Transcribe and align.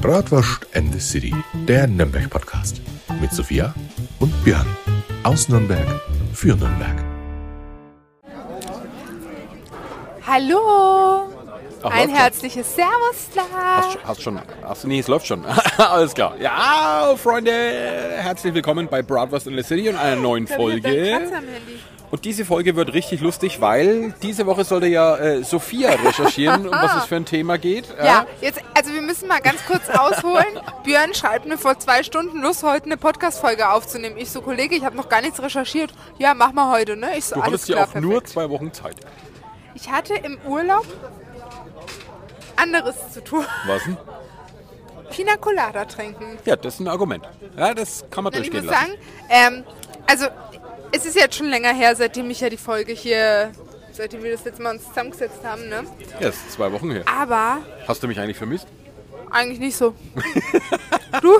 Bratwurst 0.00 0.66
and 0.74 0.92
the 0.92 1.00
City, 1.00 1.34
der 1.66 1.86
Nürnberg-Podcast. 1.86 2.82
Mit 3.20 3.32
Sophia 3.32 3.74
und 4.20 4.32
Björn. 4.44 4.66
Aus 5.22 5.48
Nürnberg 5.48 5.86
für 6.34 6.54
Nürnberg. 6.54 7.02
Hallo! 10.26 11.30
Ach, 11.82 11.90
Ein 11.90 12.10
herzliches 12.10 12.74
Servus 12.74 13.30
da! 13.34 13.42
Hast, 13.54 13.98
hast 14.04 14.22
schon. 14.22 14.40
Hast, 14.62 14.84
nee, 14.84 14.98
es 14.98 15.08
läuft 15.08 15.26
schon. 15.26 15.44
Alles 15.78 16.12
klar. 16.14 16.34
Ja, 16.40 17.14
Freunde, 17.16 17.52
herzlich 17.52 18.52
willkommen 18.52 18.88
bei 18.88 19.02
Bratwurst 19.02 19.46
in 19.46 19.56
the 19.56 19.62
City 19.62 19.88
und 19.88 19.96
einer 19.96 20.20
neuen 20.20 20.46
Folge. 20.46 21.20
Und 22.10 22.24
diese 22.24 22.44
Folge 22.44 22.76
wird 22.76 22.92
richtig 22.92 23.20
lustig, 23.20 23.60
weil 23.60 24.14
diese 24.22 24.46
Woche 24.46 24.64
sollte 24.64 24.86
ja 24.86 25.16
äh, 25.16 25.42
Sophia 25.42 25.90
recherchieren, 25.90 26.68
um 26.68 26.72
was 26.72 26.96
es 26.98 27.04
für 27.06 27.16
ein 27.16 27.24
Thema 27.24 27.58
geht. 27.58 27.86
Ja, 28.02 28.26
jetzt, 28.40 28.60
also 28.74 28.92
wir 28.92 29.02
müssen 29.02 29.26
mal 29.26 29.40
ganz 29.40 29.64
kurz 29.66 29.88
ausholen. 29.90 30.46
Björn 30.84 31.14
schreibt 31.14 31.46
mir 31.46 31.58
vor 31.58 31.78
zwei 31.80 32.04
Stunden 32.04 32.40
Lust, 32.42 32.62
heute 32.62 32.84
eine 32.86 32.96
Podcast-Folge 32.96 33.68
aufzunehmen. 33.70 34.16
Ich 34.18 34.30
so, 34.30 34.40
Kollege, 34.40 34.76
ich 34.76 34.84
habe 34.84 34.96
noch 34.96 35.08
gar 35.08 35.20
nichts 35.20 35.42
recherchiert. 35.42 35.92
Ja, 36.18 36.34
mach 36.34 36.52
mal 36.52 36.70
heute, 36.72 36.96
ne? 36.96 37.16
Ich 37.18 37.24
so, 37.24 37.34
Du 37.34 37.42
hattest 37.42 37.68
ja 37.68 37.82
auch 37.84 37.94
nur 37.94 38.12
perfekt. 38.12 38.28
zwei 38.28 38.50
Wochen 38.50 38.72
Zeit. 38.72 38.96
Ich 39.74 39.90
hatte 39.90 40.14
im 40.14 40.38
Urlaub 40.46 40.86
anderes 42.56 42.94
zu 43.12 43.22
tun. 43.22 43.44
Was 43.66 43.82
denn? 43.84 43.96
Pina 45.10 45.36
Colada 45.36 45.84
trinken. 45.84 46.38
Ja, 46.44 46.56
das 46.56 46.74
ist 46.74 46.80
ein 46.80 46.88
Argument. 46.88 47.24
Ja, 47.56 47.74
das 47.74 48.04
kann 48.10 48.24
man 48.24 48.32
ich 48.32 48.38
durchgehen 48.40 48.64
muss 48.64 48.72
lassen. 48.74 48.86
sagen, 48.90 48.98
ähm, 49.28 49.64
also 50.06 50.26
es 50.96 51.04
ist 51.06 51.16
jetzt 51.16 51.34
schon 51.36 51.48
länger 51.48 51.72
her, 51.74 51.94
seitdem 51.94 52.30
ich 52.30 52.40
ja 52.40 52.48
die 52.48 52.56
Folge 52.56 52.92
hier, 52.92 53.52
seitdem 53.92 54.22
wir 54.22 54.32
das 54.32 54.44
letzte 54.44 54.62
Mal 54.62 54.74
uns 54.76 54.84
zusammengesetzt 54.88 55.38
haben, 55.44 55.68
ne? 55.68 55.84
Ja, 56.20 56.28
das 56.28 56.36
ist 56.36 56.52
zwei 56.52 56.72
Wochen 56.72 56.90
her. 56.90 57.02
Aber 57.06 57.58
Hast 57.86 58.02
du 58.02 58.08
mich 58.08 58.18
eigentlich 58.18 58.36
vermisst? 58.38 58.66
eigentlich 59.30 59.58
nicht 59.58 59.76
so. 59.76 59.94
du? 61.20 61.38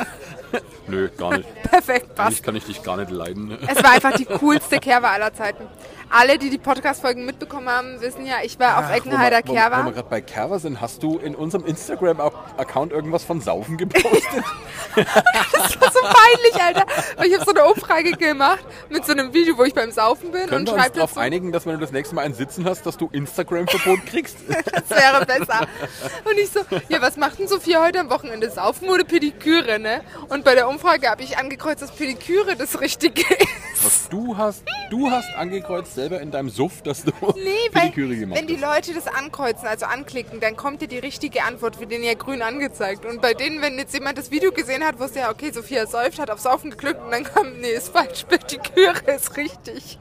Nö, 0.88 1.08
gar 1.16 1.36
nicht. 1.36 1.62
Perfekt, 1.70 2.14
passt. 2.14 2.26
Eigentlich 2.28 2.42
kann 2.42 2.56
ich 2.56 2.64
dich 2.64 2.82
gar 2.82 2.96
nicht 2.96 3.10
leiden. 3.10 3.58
Es 3.68 3.82
war 3.82 3.92
einfach 3.92 4.14
die 4.14 4.24
coolste 4.24 4.78
Kerwa 4.78 5.10
aller 5.10 5.34
Zeiten. 5.34 5.66
Alle, 6.08 6.38
die 6.38 6.50
die 6.50 6.58
Podcast-Folgen 6.58 7.26
mitbekommen 7.26 7.68
haben, 7.68 8.00
wissen 8.00 8.24
ja, 8.26 8.36
ich 8.44 8.60
war 8.60 8.78
auf 8.78 8.94
Eckenheider 8.94 9.40
Wo 9.44 9.54
wir, 9.54 9.60
wo 9.60 9.84
wir 9.86 9.92
gerade 9.92 10.08
bei 10.08 10.20
Kerwa 10.20 10.60
sind, 10.60 10.80
hast 10.80 11.02
du 11.02 11.18
in 11.18 11.34
unserem 11.34 11.66
Instagram-Account 11.66 12.92
irgendwas 12.92 13.24
von 13.24 13.40
Saufen 13.40 13.76
gepostet? 13.78 14.44
Das 14.94 15.80
war 15.80 15.90
so 15.92 16.00
peinlich, 16.00 16.62
Alter. 16.62 16.86
Weil 17.16 17.26
ich 17.26 17.34
habe 17.34 17.44
so 17.44 17.50
eine 17.50 17.64
Umfrage 17.64 18.12
gemacht 18.12 18.64
mit 18.88 19.04
so 19.04 19.12
einem 19.12 19.34
Video, 19.34 19.58
wo 19.58 19.64
ich 19.64 19.74
beim 19.74 19.90
Saufen 19.90 20.30
bin 20.30 20.46
Können 20.46 20.60
und 20.60 20.66
wir 20.68 20.74
uns 20.74 20.82
schreibe 20.82 20.94
darauf 20.94 21.10
dazu, 21.10 21.20
einigen, 21.20 21.50
dass 21.50 21.66
wenn 21.66 21.74
du 21.74 21.80
das 21.80 21.90
nächste 21.92 22.14
Mal 22.14 22.22
einen 22.22 22.34
Sitzen 22.34 22.64
hast, 22.64 22.86
dass 22.86 22.96
du 22.96 23.08
Instagram-Verbot 23.10 24.06
kriegst? 24.06 24.36
das 24.48 24.90
wäre 24.90 25.26
besser. 25.26 25.66
Und 26.24 26.38
ich 26.38 26.50
so, 26.50 26.60
ja, 26.88 27.02
was 27.02 27.16
macht 27.16 27.40
denn 27.40 27.48
Sophia 27.48 27.82
heute 27.84 27.98
am 27.98 28.10
Wochenende? 28.10 28.48
Saufen 28.48 28.88
oder 28.88 29.02
Pediküre, 29.04 29.80
ne? 29.80 30.02
Und 30.28 30.44
bei 30.44 30.54
der 30.54 30.68
Umfrage 30.76 31.08
habe 31.08 31.22
ich 31.22 31.38
angekreuzt, 31.38 31.80
dass 31.80 31.90
Pediküre 31.90 32.54
das 32.54 32.78
Richtige 32.82 33.22
ist. 33.22 33.82
Was 33.82 34.08
du 34.10 34.36
hast, 34.36 34.62
du 34.90 35.10
hast 35.10 35.34
angekreuzt 35.34 35.94
selber 35.94 36.20
in 36.20 36.30
deinem 36.30 36.50
Suff, 36.50 36.82
dass 36.82 37.02
du 37.02 37.12
Nee, 37.34 37.50
weil 37.72 37.88
Pediküre 37.88 38.14
gemacht 38.14 38.38
wenn 38.38 38.46
die 38.46 38.62
hast. 38.62 38.84
Leute 38.86 38.92
das 38.92 39.06
ankreuzen, 39.06 39.66
also 39.66 39.86
anklicken, 39.86 40.38
dann 40.38 40.54
kommt 40.54 40.82
dir 40.82 40.88
die 40.88 40.98
richtige 40.98 41.44
Antwort, 41.44 41.80
wird 41.80 41.92
denen 41.92 42.04
ja 42.04 42.12
grün 42.12 42.42
angezeigt. 42.42 43.06
Und 43.06 43.22
bei 43.22 43.32
denen, 43.32 43.62
wenn 43.62 43.78
jetzt 43.78 43.94
jemand 43.94 44.18
das 44.18 44.30
Video 44.30 44.52
gesehen 44.52 44.84
hat, 44.84 44.98
wusste 44.98 45.20
ja, 45.20 45.30
okay, 45.30 45.50
Sophia 45.50 45.86
säuft, 45.86 46.18
hat 46.18 46.30
auf 46.30 46.40
Saufen 46.40 46.70
geklickt 46.72 47.00
und 47.00 47.10
dann 47.10 47.24
kam, 47.24 47.58
nee, 47.58 47.70
ist 47.70 47.88
falsch, 47.88 48.24
Pediküre 48.28 49.12
ist 49.16 49.34
richtig. 49.38 49.98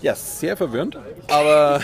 Ja, 0.00 0.14
sehr 0.14 0.56
verwirrend. 0.56 0.96
Aber 1.26 1.80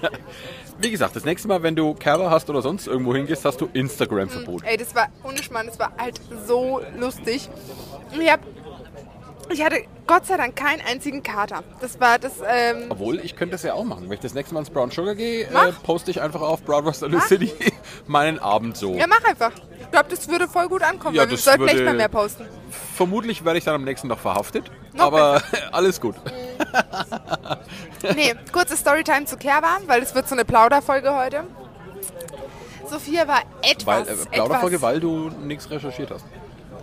wie 0.82 0.90
gesagt, 0.90 1.14
das 1.16 1.24
nächste 1.24 1.48
Mal, 1.48 1.62
wenn 1.62 1.76
du 1.76 1.94
Kerwa 1.94 2.30
hast 2.30 2.50
oder 2.50 2.62
sonst 2.62 2.86
irgendwo 2.86 3.14
hingehst, 3.14 3.44
hast 3.44 3.60
du 3.60 3.68
Instagram-Verbot. 3.72 4.62
Ey, 4.64 4.76
das 4.76 4.94
war 4.94 5.08
ohne 5.24 5.42
Schmarrn, 5.42 5.66
das 5.66 5.78
war 5.78 5.92
halt 5.98 6.20
so 6.46 6.80
lustig. 6.98 7.48
Ich 8.18 8.30
hab, 8.30 8.40
ich 9.50 9.64
hatte 9.64 9.84
Gott 10.06 10.26
sei 10.26 10.36
Dank 10.36 10.56
keinen 10.56 10.80
einzigen 10.80 11.22
Kater. 11.22 11.62
Das 11.80 12.00
war 12.00 12.18
das, 12.18 12.32
ähm, 12.46 12.86
Obwohl, 12.88 13.20
ich 13.20 13.36
könnte 13.36 13.52
das 13.52 13.62
ja 13.62 13.74
auch 13.74 13.84
machen. 13.84 14.04
Wenn 14.04 14.14
ich 14.14 14.20
das 14.20 14.34
nächste 14.34 14.54
Mal 14.54 14.60
ins 14.60 14.70
Brown 14.70 14.90
Sugar 14.90 15.14
gehe, 15.14 15.44
äh, 15.44 15.72
poste 15.82 16.10
ich 16.10 16.20
einfach 16.20 16.40
auf 16.40 16.60
the 16.66 17.20
City 17.20 17.52
meinen 18.06 18.38
Abend 18.38 18.76
so. 18.76 18.94
ja, 18.94 19.06
mach 19.06 19.24
einfach. 19.24 19.52
Ich 19.92 19.94
glaube, 19.94 20.08
das 20.08 20.26
würde 20.26 20.48
voll 20.48 20.68
gut 20.68 20.82
ankommen, 20.82 21.14
Ja, 21.14 21.24
weil 21.24 21.30
wir 21.32 21.36
sollten 21.36 21.68
echt 21.68 21.84
mal 21.84 21.92
mehr 21.92 22.08
posten. 22.08 22.46
Vermutlich 22.96 23.44
werde 23.44 23.58
ich 23.58 23.64
dann 23.64 23.74
am 23.74 23.84
nächsten 23.84 24.08
Tag 24.08 24.20
verhaftet. 24.20 24.70
Noch 24.94 25.04
aber 25.04 25.42
alles 25.72 26.00
gut. 26.00 26.14
Nee, 28.14 28.34
kurze 28.52 28.74
Storytime 28.74 29.26
zu 29.26 29.36
Kerwa, 29.36 29.80
weil 29.86 30.02
es 30.02 30.14
wird 30.14 30.26
so 30.26 30.34
eine 30.34 30.46
Plauderfolge 30.46 31.14
heute. 31.14 31.44
Sophia 32.88 33.28
war 33.28 33.42
etwas, 33.60 33.84
Weil, 33.86 34.14
äh, 34.14 34.26
Plauderfolge, 34.30 34.76
etwas, 34.76 34.88
weil 34.88 35.00
du 35.00 35.28
nichts 35.28 35.68
recherchiert 35.68 36.10
hast. 36.10 36.24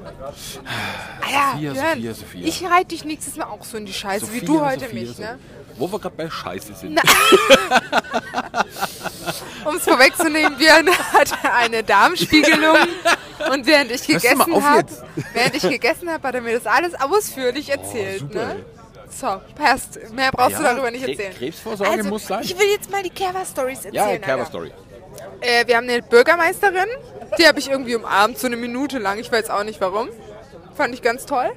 ah, 0.06 1.32
ja, 1.32 1.52
Sophia, 1.54 1.72
Björn, 1.72 1.96
Sophia, 1.96 2.14
Sophia. 2.14 2.46
Ich 2.48 2.64
reite 2.64 2.88
dich 2.90 3.06
nächstes 3.06 3.38
Mal 3.38 3.46
auch 3.46 3.64
so 3.64 3.78
in 3.78 3.88
die 3.88 3.94
Scheiße, 3.94 4.32
wie 4.34 4.42
du 4.42 4.64
heute 4.64 4.94
mich, 4.94 5.18
ne? 5.18 5.40
Wo 5.80 5.92
wir 5.92 5.98
gerade 5.98 6.16
bei 6.16 6.30
Scheiße 6.30 6.76
sind. 6.76 7.00
Um 9.70 9.76
es 9.76 9.84
vorwegzunehmen, 9.84 10.58
Björn 10.58 10.90
hatte 11.14 11.54
eine 11.54 11.84
Darmspiegelung 11.84 12.78
und 13.52 13.66
während 13.68 13.92
ich 13.92 14.02
du 14.02 14.14
gegessen 14.14 14.64
habe, 14.66 14.88
während 15.34 15.56
ich 15.56 15.62
gegessen 15.62 16.10
habe, 16.10 16.28
hat 16.28 16.36
er 16.36 16.42
mir 16.42 16.56
das 16.56 16.66
alles 16.66 16.94
ausführlich 16.96 17.70
erzählt, 17.70 18.20
super, 18.20 18.48
ne? 18.48 18.66
So, 19.10 19.42
passt. 19.56 20.00
Mehr 20.14 20.32
brauchst 20.32 20.60
du 20.60 20.64
Ja, 20.64 20.74
darüber 20.74 20.92
nicht 20.92 21.08
erzählen. 21.08 21.34
Krebsvorsorge 21.36 21.92
also, 21.92 22.10
muss 22.10 22.28
sein. 22.28 22.44
Ich 22.44 22.58
will 22.58 22.68
jetzt 22.68 22.92
mal 22.92 23.02
die 23.02 23.10
Kerwa-Stories 23.10 23.78
erzählen. 23.78 23.94
Ja, 23.94 24.06
Alter. 24.06 24.26
Kerwa-Story. 24.26 24.72
Äh, 25.42 25.68
wir 25.68 25.78
haben 25.78 25.90
eine 25.90 26.02
Bürgermeisterin, 26.02 26.88
die 27.38 27.48
habe 27.48 27.60
ich 27.60 27.70
irgendwie 27.70 27.96
umarmt, 27.96 28.38
so 28.38 28.48
eine 28.48 28.56
Minute 28.56 29.00
lang. 29.00 29.18
Ich 29.20 29.32
weiß 29.32 29.50
auch 29.50 29.64
nicht 29.64 29.82
warum. 29.82 30.10
Fand 30.76 30.94
ich 30.94 31.02
ganz 31.02 31.26
toll. 31.26 31.52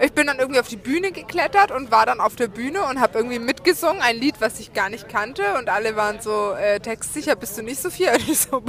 Ich 0.00 0.12
bin 0.12 0.26
dann 0.26 0.38
irgendwie 0.38 0.60
auf 0.60 0.68
die 0.68 0.76
Bühne 0.76 1.12
geklettert 1.12 1.70
und 1.70 1.90
war 1.90 2.04
dann 2.06 2.20
auf 2.20 2.34
der 2.36 2.48
Bühne 2.48 2.82
und 2.84 3.00
habe 3.00 3.18
irgendwie 3.18 3.38
mitgesungen, 3.38 4.02
ein 4.02 4.16
Lied, 4.16 4.36
was 4.40 4.58
ich 4.60 4.72
gar 4.72 4.88
nicht 4.90 5.08
kannte. 5.08 5.42
Und 5.58 5.68
alle 5.68 5.94
waren 5.96 6.20
so, 6.20 6.52
äh, 6.52 6.80
textsicher 6.80 7.36
bist 7.36 7.56
du 7.58 7.62
nicht, 7.62 7.80
Sophia? 7.80 8.12
Und 8.14 8.28
ich 8.28 8.38
so, 8.40 8.62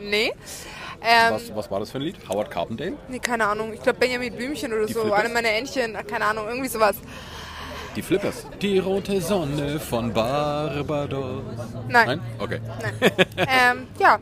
nee. 0.00 0.32
Ähm, 1.02 1.34
Was, 1.34 1.54
was 1.54 1.70
war 1.70 1.80
das 1.80 1.90
für 1.90 1.98
ein 1.98 2.02
Lied? 2.02 2.16
Howard 2.28 2.50
Carpendale? 2.50 2.94
nee, 3.08 3.18
keine 3.18 3.46
Ahnung. 3.46 3.72
Ich 3.72 3.82
glaube 3.82 3.98
Benjamin 3.98 4.34
Blümchen 4.34 4.72
oder 4.72 4.86
Die 4.86 4.92
so. 4.92 5.02
Flippers? 5.02 5.20
Alle 5.20 5.28
meine 5.28 5.48
Entchen, 5.50 5.92
keine 6.06 6.24
Ahnung, 6.24 6.46
irgendwie 6.48 6.68
sowas. 6.68 6.96
Die 7.94 8.02
Flippers. 8.02 8.46
Die 8.60 8.78
rote 8.78 9.20
Sonne 9.20 9.78
von 9.78 10.12
Barbados. 10.12 11.42
Nein. 11.88 12.06
Nein? 12.06 12.20
Okay. 12.38 12.60
ähm, 13.36 13.86
ja, 13.98 14.18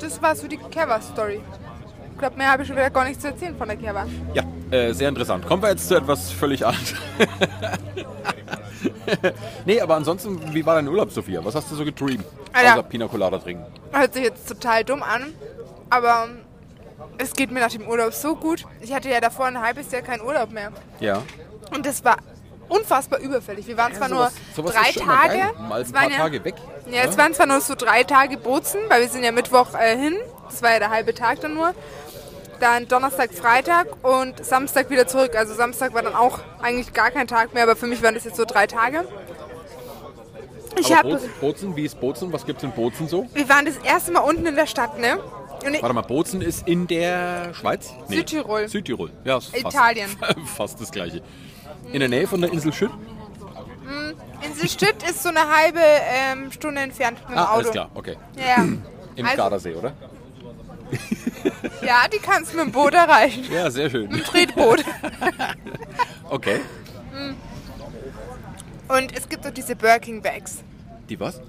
das 0.00 0.20
war 0.20 0.34
so 0.34 0.48
die 0.48 0.56
Kerwa-Story. 0.58 1.40
Ich 2.12 2.18
glaube, 2.18 2.36
mehr 2.36 2.50
habe 2.50 2.62
ich 2.62 2.68
schon 2.68 2.76
wieder 2.76 2.90
gar 2.90 3.04
nichts 3.04 3.20
zu 3.22 3.28
erzählen 3.28 3.56
von 3.56 3.68
der 3.68 3.76
Kerwa. 3.76 4.06
Ja, 4.34 4.42
äh, 4.70 4.92
sehr 4.92 5.08
interessant. 5.08 5.46
Kommen 5.46 5.62
wir 5.62 5.70
jetzt 5.70 5.88
zu 5.88 5.96
etwas 5.96 6.30
völlig 6.30 6.66
anderem. 6.66 6.96
nee, 9.64 9.80
aber 9.80 9.96
ansonsten, 9.96 10.54
wie 10.54 10.64
war 10.64 10.74
dein 10.74 10.88
Urlaub, 10.88 11.10
Sophia? 11.10 11.44
Was 11.44 11.54
hast 11.54 11.70
du 11.70 11.76
so 11.76 11.84
getrieben? 11.84 12.24
Alter. 12.52 12.74
Außer 12.74 12.82
Pina 12.84 13.06
Colada 13.06 13.38
trinken. 13.38 13.64
Hört 13.92 14.14
sich 14.14 14.24
jetzt 14.24 14.48
total 14.48 14.84
dumm 14.84 15.02
an, 15.02 15.32
aber 15.90 16.28
es 17.18 17.32
geht 17.32 17.50
mir 17.50 17.60
nach 17.60 17.70
dem 17.70 17.86
Urlaub 17.86 18.12
so 18.12 18.36
gut. 18.36 18.64
Ich 18.80 18.92
hatte 18.92 19.08
ja 19.08 19.20
davor 19.20 19.46
ein 19.46 19.60
halbes 19.60 19.90
Jahr 19.92 20.02
keinen 20.02 20.22
Urlaub 20.22 20.50
mehr. 20.50 20.72
Ja. 21.00 21.22
Und 21.74 21.86
das 21.86 22.04
war 22.04 22.16
unfassbar 22.68 23.20
überfällig. 23.20 23.66
Wir 23.66 23.76
waren 23.76 23.94
zwar 23.94 24.08
sowas- 24.08 24.34
nur 24.56 24.64
sowas 24.64 24.74
drei 24.74 24.92
Tage. 24.92 25.58
Mal 25.68 25.82
es 25.82 25.88
ein 25.88 25.94
waren 25.94 26.02
paar 26.02 26.10
ja, 26.10 26.16
Tage 26.16 26.44
weg. 26.44 26.54
Ja, 26.90 27.02
es 27.02 27.16
waren 27.16 27.34
zwar 27.34 27.46
nur 27.46 27.60
so 27.60 27.74
drei 27.74 28.04
Tage 28.04 28.36
Bozen, 28.36 28.80
weil 28.88 29.02
wir 29.02 29.08
sind 29.08 29.24
ja 29.24 29.32
Mittwoch 29.32 29.74
äh, 29.74 29.96
hin. 29.96 30.14
Das 30.48 30.62
war 30.62 30.72
ja 30.72 30.78
der 30.78 30.90
halbe 30.90 31.14
Tag 31.14 31.40
dann 31.40 31.54
nur. 31.54 31.74
Dann 32.60 32.88
Donnerstag, 32.88 33.32
Freitag 33.34 33.86
und 34.04 34.44
Samstag 34.44 34.88
wieder 34.90 35.06
zurück. 35.06 35.36
Also 35.36 35.54
Samstag 35.54 35.92
war 35.94 36.02
dann 36.02 36.14
auch 36.14 36.40
eigentlich 36.60 36.92
gar 36.92 37.10
kein 37.10 37.26
Tag 37.26 37.52
mehr, 37.54 37.64
aber 37.64 37.76
für 37.76 37.86
mich 37.86 38.02
waren 38.02 38.14
das 38.14 38.24
jetzt 38.24 38.36
so 38.36 38.44
drei 38.44 38.66
Tage. 38.66 39.04
Ich 40.78 40.94
Aber 40.94 41.08
Bozen, 41.10 41.30
Bozen, 41.40 41.76
wie 41.76 41.84
ist 41.86 41.98
Bozen? 42.00 42.32
Was 42.32 42.44
gibt's 42.44 42.62
in 42.62 42.70
Bozen 42.72 43.08
so? 43.08 43.26
wir 43.32 43.48
waren 43.48 43.64
das 43.64 43.76
erste 43.78 44.12
Mal 44.12 44.20
unten 44.20 44.44
in 44.46 44.56
der 44.56 44.66
Stadt, 44.66 44.98
ne? 44.98 45.18
Und 45.64 45.72
Warte 45.82 45.94
mal, 45.94 46.02
Bozen 46.02 46.42
ist 46.42 46.68
in 46.68 46.86
der 46.86 47.54
Schweiz? 47.54 47.90
Südtirol. 48.08 48.68
Südtirol, 48.68 49.10
ja. 49.24 49.40
Fast, 49.40 49.56
Italien. 49.56 50.10
Fast 50.56 50.80
das 50.80 50.90
gleiche. 50.90 51.22
In 51.92 52.00
der 52.00 52.08
Nähe 52.10 52.26
von 52.26 52.40
der 52.42 52.52
Insel 52.52 52.72
Schütt? 52.74 52.90
Insel 54.42 54.68
Stütt 54.68 54.96
ist 55.08 55.22
so 55.22 55.30
eine 55.30 55.40
halbe 55.50 55.80
ähm, 55.80 56.52
Stunde 56.52 56.82
entfernt 56.82 57.18
mit 57.20 57.30
dem 57.30 57.38
Ah, 57.38 57.44
Auto. 57.46 57.54
alles 57.54 57.70
klar, 57.70 57.90
okay. 57.94 58.16
Ja, 58.36 58.62
Im 59.16 59.24
Also- 59.24 59.36
Gardasee, 59.36 59.74
oder? 59.74 59.92
Ja, 61.84 62.06
die 62.12 62.18
kannst 62.18 62.52
du 62.52 62.56
mit 62.58 62.66
dem 62.66 62.72
Boot 62.72 62.94
erreichen. 62.94 63.44
Ja, 63.52 63.70
sehr 63.70 63.90
schön. 63.90 64.10
Tretboot. 64.24 64.84
Okay. 66.28 66.60
Und 68.88 69.16
es 69.16 69.28
gibt 69.28 69.46
auch 69.46 69.50
diese 69.52 69.76
Birking 69.76 70.20
Bags 70.22 70.58
Die 71.08 71.18
was? 71.20 71.40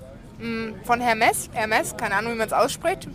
von 0.84 1.02
Hermes. 1.02 1.50
Hermes, 1.52 1.98
keine 1.98 2.14
Ahnung, 2.16 2.34
wie 2.34 2.38
man 2.38 2.46
es 2.48 2.54
ausspricht. 2.54 3.08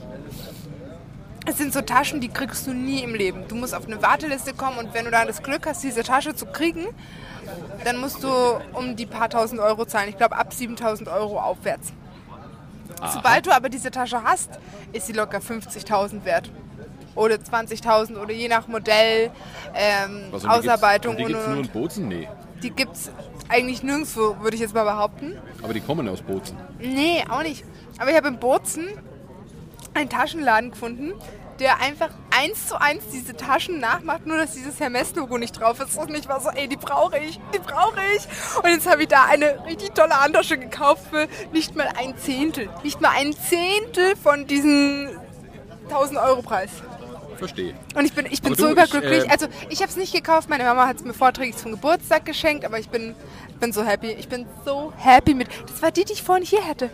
Es 1.46 1.58
sind 1.58 1.72
so 1.72 1.80
Taschen, 1.80 2.20
die 2.20 2.28
kriegst 2.28 2.66
du 2.66 2.72
nie 2.72 3.04
im 3.04 3.14
Leben. 3.14 3.46
Du 3.46 3.54
musst 3.54 3.74
auf 3.76 3.86
eine 3.86 4.02
Warteliste 4.02 4.54
kommen 4.54 4.78
und 4.78 4.92
wenn 4.92 5.04
du 5.04 5.12
da 5.12 5.24
das 5.24 5.42
Glück 5.42 5.66
hast, 5.66 5.84
diese 5.84 6.02
Tasche 6.02 6.34
zu 6.34 6.46
kriegen, 6.46 6.86
dann 7.84 7.98
musst 7.98 8.24
du 8.24 8.28
um 8.72 8.96
die 8.96 9.06
paar 9.06 9.30
tausend 9.30 9.60
Euro 9.60 9.84
zahlen. 9.84 10.08
Ich 10.08 10.16
glaube 10.16 10.36
ab 10.36 10.52
7000 10.52 11.08
Euro 11.08 11.40
aufwärts. 11.40 11.92
Sobald 13.10 13.46
du 13.46 13.50
aber 13.50 13.68
diese 13.68 13.90
Tasche 13.90 14.22
hast, 14.22 14.50
ist 14.92 15.06
sie 15.06 15.12
locker 15.12 15.38
50.000 15.38 16.24
wert. 16.24 16.50
oder 17.14 17.34
20.000 17.34 18.16
oder 18.18 18.32
je 18.32 18.48
nach 18.48 18.68
Modell, 18.68 19.30
ähm, 19.74 20.24
die 20.32 20.46
Ausarbeitung 20.48 21.16
Gibt's, 21.16 21.28
die 21.28 21.34
und, 21.34 21.42
gibt's 21.42 21.46
nur 21.46 21.56
in. 21.64 21.68
Bozen? 21.68 22.08
Nee. 22.08 22.28
Die 22.62 22.70
gibt 22.70 22.94
es 22.94 23.10
eigentlich 23.48 23.82
nirgendwo, 23.82 24.36
würde 24.40 24.54
ich 24.54 24.60
jetzt 24.62 24.74
mal 24.74 24.84
behaupten. 24.84 25.36
Aber 25.62 25.74
die 25.74 25.80
kommen 25.80 26.08
aus 26.08 26.22
Bozen. 26.22 26.56
Nee, 26.78 27.22
auch 27.28 27.42
nicht. 27.42 27.64
Aber 27.98 28.10
ich 28.10 28.16
habe 28.16 28.28
in 28.28 28.38
Bozen 28.38 28.88
einen 29.94 30.08
Taschenladen 30.08 30.70
gefunden, 30.70 31.12
der 31.60 31.80
einfach 31.80 32.10
eins 32.36 32.66
zu 32.66 32.80
eins 32.80 33.04
diese 33.12 33.36
Taschen 33.36 33.78
nachmacht, 33.80 34.26
nur 34.26 34.36
dass 34.36 34.52
dieses 34.52 34.80
Hermes-Logo 34.80 35.38
nicht 35.38 35.58
drauf 35.60 35.80
ist. 35.80 35.96
Und 35.96 36.14
ich 36.14 36.28
war 36.28 36.40
so, 36.40 36.50
ey, 36.50 36.68
die 36.68 36.76
brauche 36.76 37.18
ich, 37.18 37.38
die 37.54 37.58
brauche 37.58 38.00
ich. 38.16 38.26
Und 38.62 38.70
jetzt 38.70 38.90
habe 38.90 39.02
ich 39.02 39.08
da 39.08 39.24
eine 39.24 39.64
richtig 39.66 39.94
tolle 39.94 40.20
Handtasche 40.20 40.58
gekauft 40.58 41.02
für 41.10 41.28
nicht 41.52 41.76
mal 41.76 41.88
ein 41.98 42.16
Zehntel. 42.18 42.68
Nicht 42.82 43.00
mal 43.00 43.10
ein 43.16 43.32
Zehntel 43.32 44.16
von 44.16 44.46
diesem 44.46 45.08
1000 45.84 46.18
Euro 46.18 46.42
Preis. 46.42 46.70
Verstehe. 47.36 47.74
Und 47.96 48.04
ich 48.04 48.12
bin, 48.12 48.26
ich 48.30 48.40
bin 48.40 48.52
Aber 48.52 48.60
so 48.60 48.66
du, 48.66 48.72
überglücklich. 48.72 49.24
ich, 49.24 49.28
äh, 49.28 49.32
also 49.32 49.46
ich 49.68 49.80
habe 49.80 49.90
es 49.90 49.96
nicht 49.96 50.14
gekauft, 50.14 50.48
meine 50.48 50.64
Mama 50.64 50.86
hat 50.86 50.96
es 50.96 51.04
mir 51.04 51.14
vorträglich 51.14 51.56
zum 51.56 51.72
Geburtstag 51.72 52.24
geschenkt, 52.24 52.64
aber 52.64 52.78
ich 52.78 52.88
bin, 52.88 53.14
bin 53.58 53.72
so 53.72 53.84
happy. 53.84 54.12
Ich 54.12 54.28
bin 54.28 54.46
so 54.64 54.92
happy 54.96 55.34
mit. 55.34 55.48
Das 55.68 55.82
war 55.82 55.90
die, 55.90 56.04
die 56.04 56.12
ich 56.12 56.22
vorhin 56.22 56.44
hier 56.44 56.62
hätte. 56.62 56.90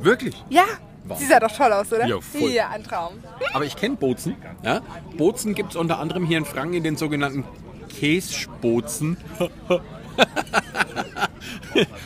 Wirklich? 0.00 0.42
Ja, 0.50 0.64
Wow. 1.06 1.18
sie 1.18 1.26
sah 1.26 1.38
doch 1.38 1.52
toll 1.52 1.72
aus, 1.72 1.92
oder? 1.92 2.06
Ja, 2.06 2.20
voll. 2.20 2.50
Ja, 2.50 2.70
ein 2.70 2.82
Traum. 2.82 3.14
Aber 3.52 3.64
ich 3.64 3.76
kenne 3.76 3.96
Bozen. 3.96 4.36
Ja? 4.62 4.80
Bozen 5.16 5.54
gibt 5.54 5.70
es 5.70 5.76
unter 5.76 5.98
anderem 5.98 6.24
hier 6.24 6.38
in 6.38 6.46
Franken 6.46 6.74
in 6.74 6.82
den 6.82 6.96
sogenannten 6.96 7.44
Kässpozen. 7.88 9.18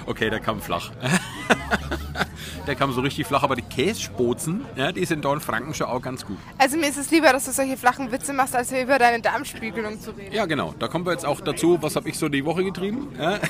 okay, 0.07 0.31
der 0.31 0.41
kam 0.41 0.61
flach. 0.61 0.91
der 2.67 2.75
kam 2.75 2.93
so 2.93 3.01
richtig 3.01 3.27
flach, 3.27 3.45
aber 3.45 3.55
die 3.55 3.63
Kässpozen, 3.63 4.65
ja, 4.75 4.91
die 4.91 5.05
sind 5.05 5.25
da 5.25 5.33
in 5.33 5.41
Franken 5.41 5.75
schon 5.75 5.87
auch 5.87 6.03
ganz 6.03 6.27
gut. 6.27 6.39
Also 6.59 6.77
mir 6.77 6.89
ist 6.89 6.99
es 6.99 7.11
lieber, 7.11 7.33
dass 7.33 7.45
du 7.45 7.53
solche 7.53 7.77
flachen 7.77 8.11
Witze 8.11 8.33
machst, 8.33 8.57
als 8.57 8.73
über 8.73 8.99
deine 8.99 9.23
Darmspiegelung 9.23 10.01
zu 10.01 10.11
reden. 10.11 10.35
Ja, 10.35 10.47
genau. 10.47 10.75
Da 10.79 10.89
kommen 10.89 11.07
wir 11.07 11.13
jetzt 11.13 11.25
auch 11.25 11.41
dazu, 11.41 11.79
was 11.81 11.95
habe 11.97 12.09
ich 12.09 12.19
so 12.19 12.29
die 12.29 12.45
Woche 12.45 12.65
getrieben. 12.65 13.09
Ja? 13.19 13.39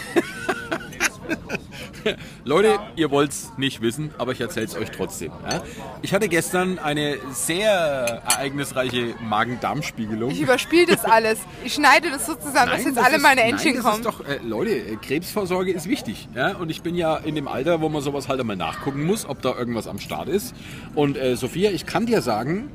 Leute, 2.45 2.79
ihr 2.97 3.11
wollt 3.11 3.31
es 3.31 3.50
nicht 3.56 3.81
wissen, 3.81 4.11
aber 4.19 4.33
ich 4.33 4.41
erzähle 4.41 4.67
es 4.67 4.77
euch 4.77 4.91
trotzdem. 4.91 5.33
Ja? 5.50 5.62
Ich 6.03 6.15
hatte 6.15 6.29
gestern 6.29 6.79
eine 6.79 7.17
sehr 7.33 7.71
ereignisreiche 7.71 9.15
Magen-Darm-Spiegelung. 9.23 10.31
Ich 10.31 10.41
überspiele 10.41 10.87
das 10.87 11.05
alles. 11.05 11.39
Ich 11.65 11.75
schneide 11.75 12.11
das 12.11 12.27
so 12.27 12.35
zusammen, 12.35 12.71
dass 12.71 12.79
Nein, 12.79 12.87
jetzt 12.87 12.97
das 12.97 13.05
alle 13.05 13.17
ist- 13.17 13.23
meine 13.23 13.41
nein, 13.41 13.50
Entchen 13.50 13.75
das 13.77 13.85
kommen. 13.85 14.03
Doch, 14.03 14.25
äh, 14.27 14.39
Leute, 14.45 14.71
äh, 14.71 14.97
Krebsvorsorge 14.97 15.73
ist 15.73 15.89
wichtig. 15.89 16.29
Ja? 16.35 16.56
Und 16.56 16.71
ich 16.71 16.83
bin 16.83 16.95
ja 16.95 17.17
in 17.17 17.35
dem 17.35 17.49
Alter, 17.49 17.81
wo 17.81 17.89
man 17.89 18.03
sowas 18.03 18.29
halt 18.29 18.41
einmal 18.41 18.56
nachgucken 18.56 19.05
muss, 19.05 19.27
ob 19.27 19.43
da 19.43 19.55
irgendwas 19.56 19.87
am 19.89 19.99
Start 19.99 20.29
ist. 20.29 20.55
Und 20.95 21.17
äh, 21.17 21.37
Sophia, 21.37 21.71
ich 21.71 21.87
kann 21.87 22.06
dir 22.06 22.23
sagen, 22.23 22.71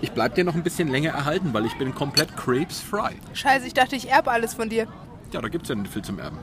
ich 0.00 0.12
bleib 0.12 0.34
dir 0.36 0.44
noch 0.44 0.54
ein 0.54 0.62
bisschen 0.62 0.88
länger 0.88 1.10
erhalten, 1.10 1.50
weil 1.52 1.66
ich 1.66 1.76
bin 1.78 1.94
komplett 1.94 2.36
krebsfrei. 2.36 3.14
Scheiße, 3.34 3.66
ich 3.66 3.74
dachte, 3.74 3.96
ich 3.96 4.08
erbe 4.10 4.30
alles 4.30 4.54
von 4.54 4.68
dir. 4.68 4.86
Ja, 5.32 5.40
da 5.40 5.48
gibt 5.48 5.64
es 5.64 5.68
ja 5.68 5.74
nicht 5.74 5.92
viel 5.92 6.02
zum 6.02 6.18
Erben. 6.18 6.38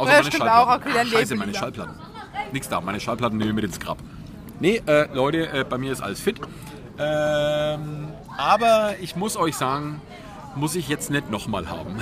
Außer 0.00 0.10
Ja, 0.12 0.18
meine 0.18 0.32
Schallplatten. 0.32 0.68
auch, 0.68 0.76
okay, 0.76 1.10
Scheiße, 1.10 1.34
meine. 1.36 1.54
Schallplatten. 1.54 1.94
Nix 2.52 2.68
da, 2.68 2.80
meine 2.80 3.00
Schallplatten 3.00 3.38
nehme 3.38 3.50
ich 3.50 3.54
mit 3.56 3.64
ins 3.64 3.80
Grab. 3.80 3.98
Nee, 4.58 4.82
äh, 4.86 5.08
Leute, 5.14 5.48
äh, 5.52 5.64
bei 5.64 5.78
mir 5.78 5.92
ist 5.92 6.00
alles 6.00 6.20
fit. 6.20 6.40
Ähm, 6.98 8.08
aber 8.36 8.94
ich 9.00 9.16
muss 9.16 9.36
euch 9.36 9.56
sagen, 9.56 10.00
muss 10.56 10.74
ich 10.74 10.88
jetzt 10.88 11.10
nicht 11.10 11.30
nochmal 11.30 11.70
haben. 11.70 11.98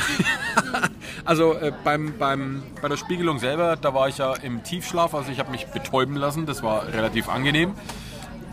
also 1.24 1.54
äh, 1.54 1.72
beim, 1.84 2.16
beim, 2.18 2.62
bei 2.80 2.88
der 2.88 2.96
Spiegelung 2.96 3.38
selber, 3.38 3.76
da 3.76 3.94
war 3.94 4.08
ich 4.08 4.18
ja 4.18 4.34
im 4.34 4.62
Tiefschlaf, 4.64 5.14
also 5.14 5.30
ich 5.30 5.38
habe 5.38 5.50
mich 5.50 5.66
betäuben 5.66 6.16
lassen, 6.16 6.46
das 6.46 6.62
war 6.62 6.88
relativ 6.88 7.28
angenehm. 7.28 7.74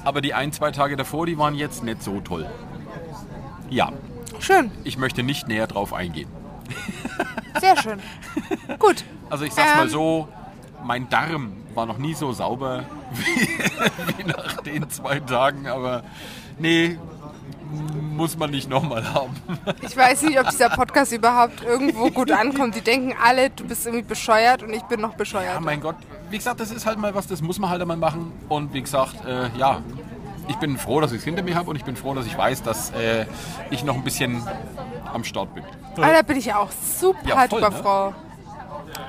Aber 0.03 0.21
die 0.21 0.33
ein, 0.33 0.51
zwei 0.51 0.71
Tage 0.71 0.95
davor, 0.97 1.25
die 1.25 1.37
waren 1.37 1.55
jetzt 1.55 1.83
nicht 1.83 2.03
so 2.03 2.19
toll. 2.19 2.47
Ja, 3.69 3.91
Schön, 4.39 4.71
ich 4.83 4.97
möchte 4.97 5.23
nicht 5.23 5.47
näher 5.47 5.67
drauf 5.67 5.93
eingehen. 5.93 6.29
Sehr 7.59 7.77
schön. 7.77 7.99
Gut, 8.79 9.03
Also 9.29 9.45
ich 9.45 9.53
sag's 9.53 9.75
mal 9.75 9.83
Ähm. 9.83 9.89
so, 9.89 10.27
mein 10.83 11.09
Darm 11.09 11.53
war 11.73 11.85
noch 11.85 11.97
nie 11.97 12.13
so 12.13 12.31
sauber 12.31 12.83
wie, 13.11 13.47
wie 14.17 14.23
nach 14.23 14.61
den 14.61 14.89
zwei 14.89 15.19
Tagen, 15.19 15.67
aber 15.67 16.03
nee, 16.57 16.97
muss 18.11 18.37
man 18.37 18.51
nicht 18.51 18.69
nochmal 18.69 19.13
haben. 19.13 19.35
ich 19.81 19.95
weiß 19.97 20.21
nicht, 20.23 20.39
ob 20.39 20.49
dieser 20.49 20.69
Podcast 20.69 21.11
überhaupt 21.11 21.63
irgendwo 21.63 22.09
gut 22.11 22.31
ankommt. 22.31 22.75
Die 22.75 22.81
denken 22.81 23.13
alle, 23.21 23.49
du 23.49 23.65
bist 23.65 23.85
irgendwie 23.85 24.03
bescheuert 24.05 24.63
und 24.63 24.71
ich 24.73 24.83
bin 24.83 25.01
noch 25.01 25.15
bescheuert. 25.15 25.55
Ja, 25.55 25.59
mein 25.59 25.81
Gott, 25.81 25.95
wie 26.29 26.37
gesagt, 26.37 26.59
das 26.59 26.71
ist 26.71 26.85
halt 26.85 26.97
mal 26.99 27.13
was, 27.15 27.27
das 27.27 27.41
muss 27.41 27.59
man 27.59 27.69
halt 27.69 27.81
einmal 27.81 27.97
machen. 27.97 28.31
Und 28.47 28.73
wie 28.73 28.81
gesagt, 28.81 29.25
äh, 29.25 29.49
ja, 29.57 29.81
ich 30.47 30.55
bin 30.57 30.77
froh, 30.77 31.01
dass 31.01 31.11
ich 31.11 31.17
es 31.19 31.23
hinter 31.23 31.41
mir 31.43 31.55
habe 31.55 31.69
und 31.69 31.75
ich 31.75 31.83
bin 31.83 31.95
froh, 31.95 32.13
dass 32.13 32.25
ich 32.27 32.37
weiß, 32.37 32.63
dass 32.63 32.91
äh, 32.91 33.25
ich 33.71 33.83
noch 33.83 33.95
ein 33.95 34.03
bisschen 34.03 34.41
am 35.15 35.23
Start 35.23 35.53
bin. 35.55 35.63
Aber 35.97 36.13
da 36.13 36.21
bin 36.21 36.37
ich 36.37 36.45
ja 36.45 36.57
auch 36.59 36.69
super 36.71 37.17
Ja, 37.27 37.47
voll, 37.47 37.61
ne? 37.61 37.71
Frau. 37.71 38.13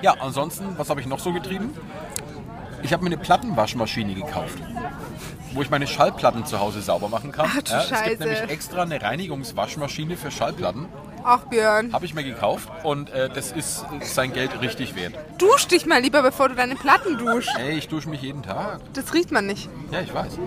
Ja, 0.02 0.14
ansonsten, 0.20 0.78
was 0.78 0.88
habe 0.90 1.00
ich 1.00 1.06
noch 1.06 1.18
so 1.18 1.32
getrieben? 1.32 1.74
Ich 2.82 2.92
habe 2.92 3.02
mir 3.02 3.08
eine 3.08 3.16
Plattenwaschmaschine 3.18 4.14
gekauft, 4.14 4.58
wo 5.52 5.62
ich 5.62 5.70
meine 5.70 5.86
Schallplatten 5.86 6.44
zu 6.44 6.60
Hause 6.60 6.80
sauber 6.82 7.08
machen 7.08 7.32
kann. 7.32 7.46
Ach 7.48 7.62
du 7.62 7.74
es 7.74 7.88
Scheiße. 7.88 8.04
gibt 8.10 8.20
nämlich 8.20 8.40
extra 8.42 8.82
eine 8.82 9.00
Reinigungswaschmaschine 9.02 10.16
für 10.16 10.30
Schallplatten. 10.30 10.86
Ach 11.24 11.40
Björn, 11.46 11.92
Habe 11.92 12.04
ich 12.04 12.14
mir 12.14 12.22
gekauft 12.22 12.68
und 12.84 13.10
äh, 13.10 13.28
das 13.28 13.50
ist 13.50 13.84
sein 14.02 14.32
Geld 14.32 14.60
richtig 14.60 14.94
wert. 14.94 15.14
dusch 15.38 15.66
dich 15.66 15.84
mal 15.86 16.00
lieber, 16.00 16.22
bevor 16.22 16.48
du 16.48 16.54
deine 16.54 16.76
Platten 16.76 17.18
duschst. 17.18 17.50
Ey, 17.58 17.76
ich 17.78 17.88
dusche 17.88 18.08
mich 18.08 18.22
jeden 18.22 18.44
Tag. 18.44 18.78
Das 18.92 19.12
riecht 19.12 19.32
man 19.32 19.46
nicht. 19.46 19.68
Ja, 19.90 20.00
ich 20.00 20.14
weiß. 20.14 20.38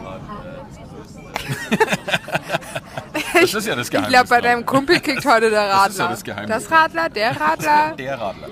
das 3.41 3.53
ist 3.53 3.67
ja 3.67 3.75
das 3.75 3.87
Ich 3.87 3.91
Geheimnis. 3.91 4.11
glaube, 4.13 4.29
bei 4.29 4.41
dran. 4.41 4.51
deinem 4.51 4.65
Kumpel 4.65 4.99
kickt 4.99 5.25
heute 5.25 5.49
der 5.49 5.69
Radler. 5.69 5.83
Das 5.85 5.93
ist 5.93 5.99
ja 5.99 6.07
das 6.09 6.23
Geheimnis. 6.23 6.63
Das 6.63 6.71
Radler, 6.71 7.09
der 7.09 7.39
Radler. 7.39 7.93
Der 7.97 8.19
Radler. 8.19 8.47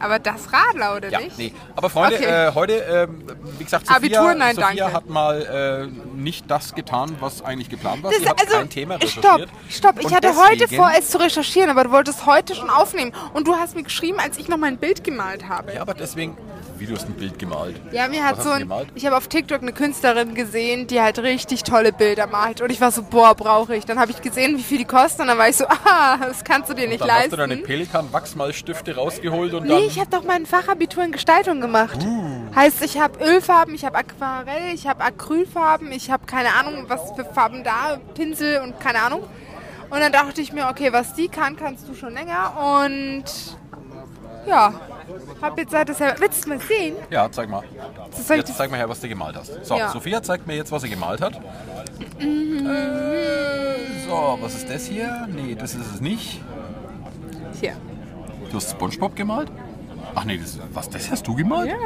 Aber 0.00 0.18
das 0.18 0.52
Radler, 0.52 0.96
oder 0.96 1.10
Ja, 1.10 1.20
nicht? 1.20 1.38
nee. 1.38 1.52
Aber 1.76 1.90
Freunde, 1.90 2.16
Okay. 2.16 2.48
äh, 2.48 2.52
heute, 2.54 2.72
ähm, 2.74 3.22
wie 3.58 3.64
gesagt, 3.64 3.86
Sophia, 3.86 3.96
Abitur, 3.96 4.34
nein, 4.34 4.54
Sophia 4.56 4.68
danke. 4.84 4.92
hat 4.92 5.08
mal 5.08 5.88
äh, 5.92 6.16
nicht 6.16 6.50
das 6.50 6.74
getan, 6.74 7.16
was 7.20 7.42
eigentlich 7.44 7.68
geplant 7.68 8.02
war. 8.02 8.10
Das, 8.10 8.20
Sie 8.20 8.28
hat 8.28 8.40
also, 8.40 8.56
kein 8.58 8.70
Thema 8.70 8.94
stopp, 9.06 9.24
recherchiert. 9.24 9.50
stopp. 9.68 9.98
Ich 10.00 10.06
Und 10.06 10.14
hatte 10.14 10.34
heute 10.36 10.68
vor, 10.68 10.90
es 10.98 11.10
zu 11.10 11.18
recherchieren, 11.20 11.70
aber 11.70 11.84
du 11.84 11.90
wolltest 11.90 12.26
heute 12.26 12.54
schon 12.54 12.70
aufnehmen. 12.70 13.12
Und 13.34 13.46
du 13.48 13.54
hast 13.56 13.74
mir 13.74 13.82
geschrieben, 13.82 14.18
als 14.20 14.38
ich 14.38 14.48
noch 14.48 14.56
mein 14.58 14.78
Bild 14.78 15.04
gemalt 15.04 15.48
habe. 15.48 15.74
Ja, 15.74 15.80
aber 15.82 15.94
deswegen, 15.94 16.36
wie 16.78 16.86
du 16.86 16.94
hast 16.94 17.06
ein 17.08 17.14
Bild 17.14 17.38
gemalt. 17.38 17.80
Ja, 17.92 18.08
mir 18.08 18.20
Was 18.20 18.26
hat 18.28 18.36
hast 18.38 18.44
so 18.44 18.50
ein, 18.50 18.72
ich 18.94 19.04
habe 19.06 19.16
auf 19.16 19.28
TikTok 19.28 19.62
eine 19.62 19.72
Künstlerin 19.72 20.34
gesehen, 20.34 20.86
die 20.86 21.00
halt 21.00 21.18
richtig 21.18 21.64
tolle 21.64 21.92
Bilder 21.92 22.26
malt. 22.26 22.60
Und 22.60 22.70
ich 22.70 22.80
war 22.80 22.92
so, 22.92 23.02
boah, 23.02 23.34
brauche 23.34 23.74
ich. 23.76 23.84
Dann 23.84 23.98
habe 23.98 24.10
ich 24.12 24.20
gesehen, 24.22 24.56
wie 24.58 24.62
viel 24.62 24.78
die 24.78 24.84
kosten. 24.84 25.22
Und 25.22 25.28
dann 25.28 25.38
war 25.38 25.48
ich 25.48 25.56
so, 25.56 25.66
ah, 25.84 26.16
das 26.20 26.44
kannst 26.44 26.70
du 26.70 26.74
dir 26.74 26.86
nicht 26.88 27.00
Dann 27.00 27.08
hast 27.10 27.16
leisten. 27.16 27.30
du 27.32 27.36
deine 27.36 27.56
Pelikan-Wachsmalstifte 27.56 28.94
rausgeholt 28.96 29.54
und 29.54 29.64
Nee, 29.66 29.68
dann... 29.86 29.87
ich 29.88 29.98
habe 29.98 30.10
doch 30.10 30.22
mein 30.24 30.46
Fachabitur 30.46 31.02
in 31.04 31.12
Gestaltung 31.12 31.60
gemacht. 31.60 31.98
Heißt, 32.54 32.82
ich 32.82 33.00
habe 33.00 33.18
Ölfarben, 33.24 33.74
ich 33.74 33.84
habe 33.84 33.96
Aquarell, 33.98 34.74
ich 34.74 34.86
habe 34.86 35.02
Acrylfarben, 35.02 35.90
ich 35.92 36.10
habe 36.10 36.26
keine 36.26 36.54
Ahnung, 36.54 36.84
was 36.88 37.12
für 37.16 37.24
Farben 37.24 37.64
da, 37.64 37.98
Pinsel 38.14 38.60
und 38.60 38.78
keine 38.80 39.00
Ahnung. 39.02 39.22
Und 39.90 40.00
dann 40.00 40.12
dachte 40.12 40.40
ich 40.40 40.52
mir, 40.52 40.68
okay, 40.68 40.92
was 40.92 41.14
die 41.14 41.28
kann, 41.28 41.56
kannst 41.56 41.88
du 41.88 41.94
schon 41.94 42.12
länger. 42.12 42.52
Und 42.84 43.24
ja, 44.46 44.74
hab 45.40 45.58
jetzt 45.58 45.70
seit 45.70 45.88
das 45.88 46.00
Willst 46.00 46.44
du 46.44 46.50
mal 46.50 46.60
sehen? 46.60 46.96
Ja, 47.10 47.30
zeig 47.30 47.48
mal. 47.48 47.62
Ich 48.12 48.28
Jetzt 48.28 48.56
zeig 48.56 48.70
mal 48.70 48.76
her, 48.76 48.88
was 48.88 49.00
du 49.00 49.08
gemalt 49.08 49.36
hast. 49.36 49.64
So, 49.64 49.76
Ja. 49.78 49.88
Sophia 49.88 50.22
zeigt 50.22 50.46
mir 50.46 50.56
jetzt, 50.56 50.70
was 50.70 50.82
sie 50.82 50.90
gemalt 50.90 51.20
hat. 51.20 51.40
Mhm. 52.20 52.66
Äh, 52.66 54.06
so, 54.06 54.38
was 54.40 54.54
ist 54.54 54.68
das 54.68 54.86
hier? 54.86 55.26
Nee, 55.30 55.54
das 55.54 55.74
ist 55.74 55.94
es 55.94 56.00
nicht. 56.00 56.42
hier. 57.60 57.74
Du 58.50 58.56
hast 58.56 58.70
Spongebob 58.70 59.14
gemalt? 59.14 59.50
Ach 60.14 60.24
nee, 60.24 60.38
das, 60.38 60.58
was, 60.72 60.88
das 60.90 61.10
hast 61.10 61.26
du 61.26 61.34
gemalt? 61.34 61.68
Ja. 61.70 61.76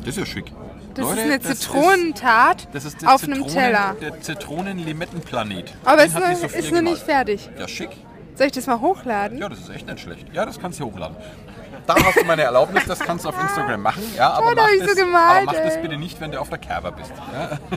Das 0.00 0.08
ist 0.08 0.16
ja 0.18 0.26
schick. 0.26 0.52
Das 0.94 1.04
Leute, 1.04 1.20
ist 1.20 1.24
eine 1.26 1.38
das 1.38 1.60
Zitronentat 1.60 2.68
das 2.72 2.84
ist 2.84 3.06
auf 3.06 3.22
einem 3.22 3.44
Zitronen- 3.44 3.52
Teller. 3.54 3.96
Der 4.00 4.20
Zitronen-Limettenplanet. 4.20 5.72
Aber 5.84 6.06
Den 6.06 6.06
ist, 6.32 6.40
Sophia 6.40 6.58
ist 6.58 6.72
noch 6.72 6.80
nicht 6.82 7.02
fertig. 7.02 7.48
Ja, 7.58 7.68
schick. 7.68 7.90
Soll 8.34 8.46
ich 8.46 8.52
das 8.52 8.66
mal 8.66 8.80
hochladen? 8.80 9.38
Ja, 9.38 9.48
das 9.48 9.60
ist 9.60 9.70
echt 9.70 9.86
nicht 9.86 10.00
schlecht. 10.00 10.26
Ja, 10.32 10.46
das 10.46 10.58
kannst 10.58 10.80
du 10.80 10.86
hochladen. 10.86 11.16
Da 11.86 11.94
hast 11.94 12.20
du 12.20 12.24
meine 12.24 12.42
Erlaubnis, 12.42 12.84
das 12.86 12.98
kannst 13.00 13.24
du 13.24 13.28
auf 13.28 13.40
Instagram 13.40 13.82
machen. 13.82 14.02
Ja, 14.16 14.30
aber 14.30 14.54
da 14.54 14.62
mach, 14.62 14.70
ich 14.70 14.80
so 14.80 14.86
das, 14.86 14.96
gemalt, 14.96 15.48
aber 15.48 15.58
mach 15.58 15.64
das 15.64 15.80
bitte 15.80 15.96
nicht, 15.96 16.20
wenn 16.20 16.30
du 16.32 16.40
auf 16.40 16.48
der 16.48 16.58
Kerber 16.58 16.92
bist. 16.92 17.12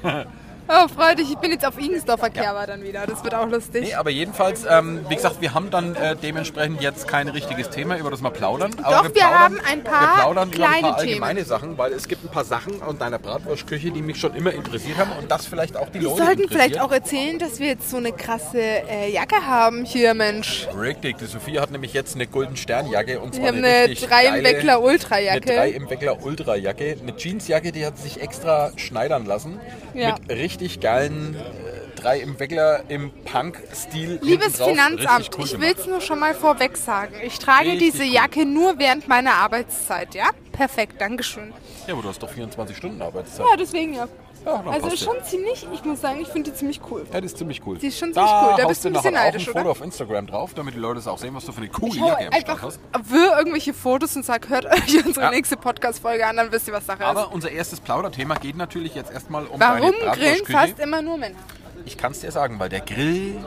Ja? 0.03 0.25
Oh, 0.67 0.87
freu 0.87 1.13
dich, 1.15 1.29
ich 1.29 1.37
bin 1.39 1.51
jetzt 1.51 1.65
auf 1.65 1.77
Igensdorfer 1.77 2.29
Kerber 2.29 2.65
dann 2.65 2.83
wieder. 2.83 3.05
Das 3.05 3.21
wird 3.23 3.35
auch 3.35 3.47
lustig. 3.49 3.83
Nee, 3.83 3.93
aber 3.95 4.09
jedenfalls, 4.09 4.65
ähm, 4.69 5.05
wie 5.09 5.15
gesagt, 5.15 5.41
wir 5.41 5.53
haben 5.53 5.69
dann 5.69 5.93
äh, 5.95 6.15
dementsprechend 6.15 6.81
jetzt 6.81 7.07
kein 7.07 7.27
richtiges 7.27 7.69
Thema, 7.69 7.97
über 7.97 8.09
das 8.09 8.21
wir 8.21 8.29
plaudern. 8.31 8.71
Aber 8.81 9.09
Doch, 9.09 9.15
wir 9.15 9.39
haben 9.39 9.59
ein 9.69 9.83
paar 9.83 10.01
wir 10.15 10.21
plaudern 10.21 10.51
über 10.53 10.65
ein 10.65 10.71
kleine 10.71 10.87
paar 10.87 10.97
allgemeine 10.99 11.43
Sachen, 11.43 11.77
weil 11.77 11.91
es 11.91 12.07
gibt 12.07 12.23
ein 12.23 12.29
paar 12.31 12.45
Sachen 12.45 12.81
an 12.81 12.97
deiner 12.97 13.19
Bratwurstküche, 13.19 13.91
die 13.91 14.01
mich 14.01 14.17
schon 14.19 14.33
immer 14.35 14.53
interessiert 14.53 14.97
haben 14.97 15.11
und 15.19 15.29
das 15.29 15.45
vielleicht 15.45 15.75
auch 15.75 15.89
die 15.89 15.95
Wir 15.99 16.07
Leute 16.09 16.23
sollten 16.23 16.41
interessiert. 16.43 16.61
vielleicht 16.71 16.79
auch 16.81 16.91
erzählen, 16.93 17.39
dass 17.39 17.59
wir 17.59 17.67
jetzt 17.67 17.89
so 17.89 17.97
eine 17.97 18.13
krasse 18.13 18.59
äh, 18.61 19.11
Jacke 19.11 19.45
haben 19.45 19.83
hier, 19.83 20.13
Mensch. 20.13 20.67
Richtig, 20.79 21.17
die 21.17 21.25
Sophie 21.25 21.59
hat 21.59 21.71
nämlich 21.71 21.91
jetzt 21.93 22.15
eine 22.15 22.25
Golden 22.25 22.55
Sternjacke 22.55 23.19
und 23.19 23.33
zwar 23.35 23.43
Wir 23.43 23.49
haben 23.49 23.57
eine 23.65 23.89
richtig 23.89 24.07
3 24.07 24.37
im 24.37 24.43
Weckler 24.45 24.81
Ultra 24.81 25.15
Eine 25.15 25.41
3 25.41 25.53
Jacke. 25.55 25.69
im 25.75 25.89
Weckler 25.89 26.23
Ultra 26.23 26.55
Jacke, 26.55 26.95
eine 27.01 27.17
Jeansjacke, 27.17 27.73
die 27.73 27.85
hat 27.85 27.97
sich 27.97 28.21
extra 28.21 28.71
schneidern 28.77 29.25
lassen 29.25 29.59
Ja. 29.93 30.15
mit 30.27 30.37
richtig 30.37 30.52
geilen 30.79 31.35
äh, 31.35 31.83
drei 31.95 32.19
im 32.19 32.39
Weckler 32.39 32.83
im 32.89 33.11
Punk-Stil. 33.23 34.19
Liebes 34.21 34.53
drauf. 34.53 34.69
Finanzamt, 34.69 35.19
Richtig 35.19 35.39
cool 35.39 35.45
ich 35.45 35.59
will 35.59 35.75
es 35.77 35.87
nur 35.87 36.01
schon 36.01 36.19
mal 36.19 36.33
vorweg 36.33 36.77
sagen. 36.77 37.15
Ich 37.23 37.39
trage 37.39 37.71
Richtig 37.71 37.91
diese 37.93 38.03
cool. 38.03 38.13
Jacke 38.13 38.45
nur 38.45 38.77
während 38.79 39.07
meiner 39.07 39.33
Arbeitszeit, 39.35 40.13
ja? 40.15 40.29
Perfekt, 40.51 40.99
Dankeschön. 41.01 41.53
Ja, 41.87 41.93
aber 41.93 42.03
du 42.03 42.09
hast 42.09 42.21
doch 42.21 42.29
24 42.29 42.75
Stunden 42.77 43.01
Arbeitszeit. 43.01 43.45
Ja, 43.49 43.55
deswegen 43.57 43.93
ja. 43.93 44.07
Ja, 44.45 44.63
Also 44.69 44.87
ja. 44.89 44.97
schon 44.97 45.15
ziemlich, 45.23 45.65
ich 45.73 45.83
muss 45.85 46.01
sagen, 46.01 46.19
ich 46.21 46.27
finde 46.27 46.51
die 46.51 46.57
ziemlich 46.57 46.81
cool. 46.91 47.05
Ja, 47.11 47.21
das 47.21 47.31
ist 47.31 47.37
ziemlich 47.37 47.61
cool. 47.65 47.77
Die 47.77 47.87
ist 47.87 47.97
schon 47.97 48.11
da 48.13 48.21
ziemlich 48.25 48.33
cool. 48.51 48.53
Da 48.61 48.67
bist 48.67 48.83
du 48.83 48.89
ein 48.89 48.93
bisschen 48.93 49.13
neidisch, 49.13 49.43
ein 49.47 49.53
Foto 49.53 49.59
oder? 49.61 49.69
auf 49.71 49.81
Instagram 49.81 50.27
drauf, 50.27 50.53
damit 50.53 50.73
die 50.75 50.79
Leute 50.79 50.99
es 50.99 51.07
auch 51.07 51.17
sehen, 51.17 51.33
was 51.33 51.45
du 51.45 51.51
für 51.51 51.59
eine 51.61 51.69
coole 51.69 51.99
Jacke 51.99 52.27
am 52.33 52.39
Start 52.41 52.61
hast. 52.61 52.79
wirr 53.09 53.37
irgendwelche 53.37 53.73
Fotos 53.73 54.15
und 54.15 54.25
sag, 54.25 54.49
hört 54.49 54.65
euch 54.65 55.05
unsere 55.05 55.25
Ja. 55.25 55.31
nächste 55.31 55.55
Podcast-Folge 55.57 56.25
an, 56.27 56.37
dann 56.37 56.51
wisst 56.51 56.67
ihr, 56.67 56.73
was 56.73 56.85
Sache 56.85 57.03
ist. 57.03 57.09
Aber 57.09 57.31
unser 57.31 57.51
erstes 57.51 57.79
Plauderthema 57.79 58.35
geht 58.35 58.57
natürlich 58.57 58.95
jetzt 58.95 59.11
erstmal 59.11 59.45
um 59.45 59.59
Warum 59.59 59.93
grillen 60.13 60.45
fast 60.45 60.79
immer 60.79 61.01
nur 61.01 61.17
Männer? 61.17 61.37
Ich 61.85 61.97
kann 61.97 62.11
es 62.11 62.19
dir 62.21 62.31
sagen, 62.31 62.59
weil 62.59 62.69
der 62.69 62.81
Grill, 62.81 63.43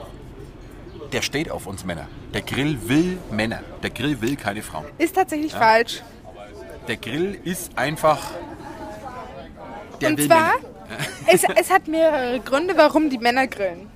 der 1.11 1.21
steht 1.21 1.49
auf 1.51 1.67
uns 1.67 1.85
Männer. 1.85 2.07
Der 2.33 2.41
Grill 2.41 2.77
will 2.89 3.17
Männer. 3.31 3.61
Der 3.83 3.89
Grill 3.89 4.19
will 4.21 4.35
keine 4.35 4.61
Frauen. 4.61 4.85
Ist 4.97 5.15
tatsächlich 5.15 5.53
falsch. 5.53 6.01
Der 6.87 6.97
Grill 6.97 7.39
ist 7.43 7.77
einfach. 7.77 8.19
Der 10.01 10.09
Und 10.09 10.21
zwar, 10.21 10.37
Männer. 10.53 10.76
es, 11.27 11.43
es 11.43 11.69
hat 11.69 11.87
mehrere 11.87 12.39
Gründe, 12.39 12.75
warum 12.77 13.09
die 13.09 13.17
Männer 13.17 13.47
grillen. 13.47 13.89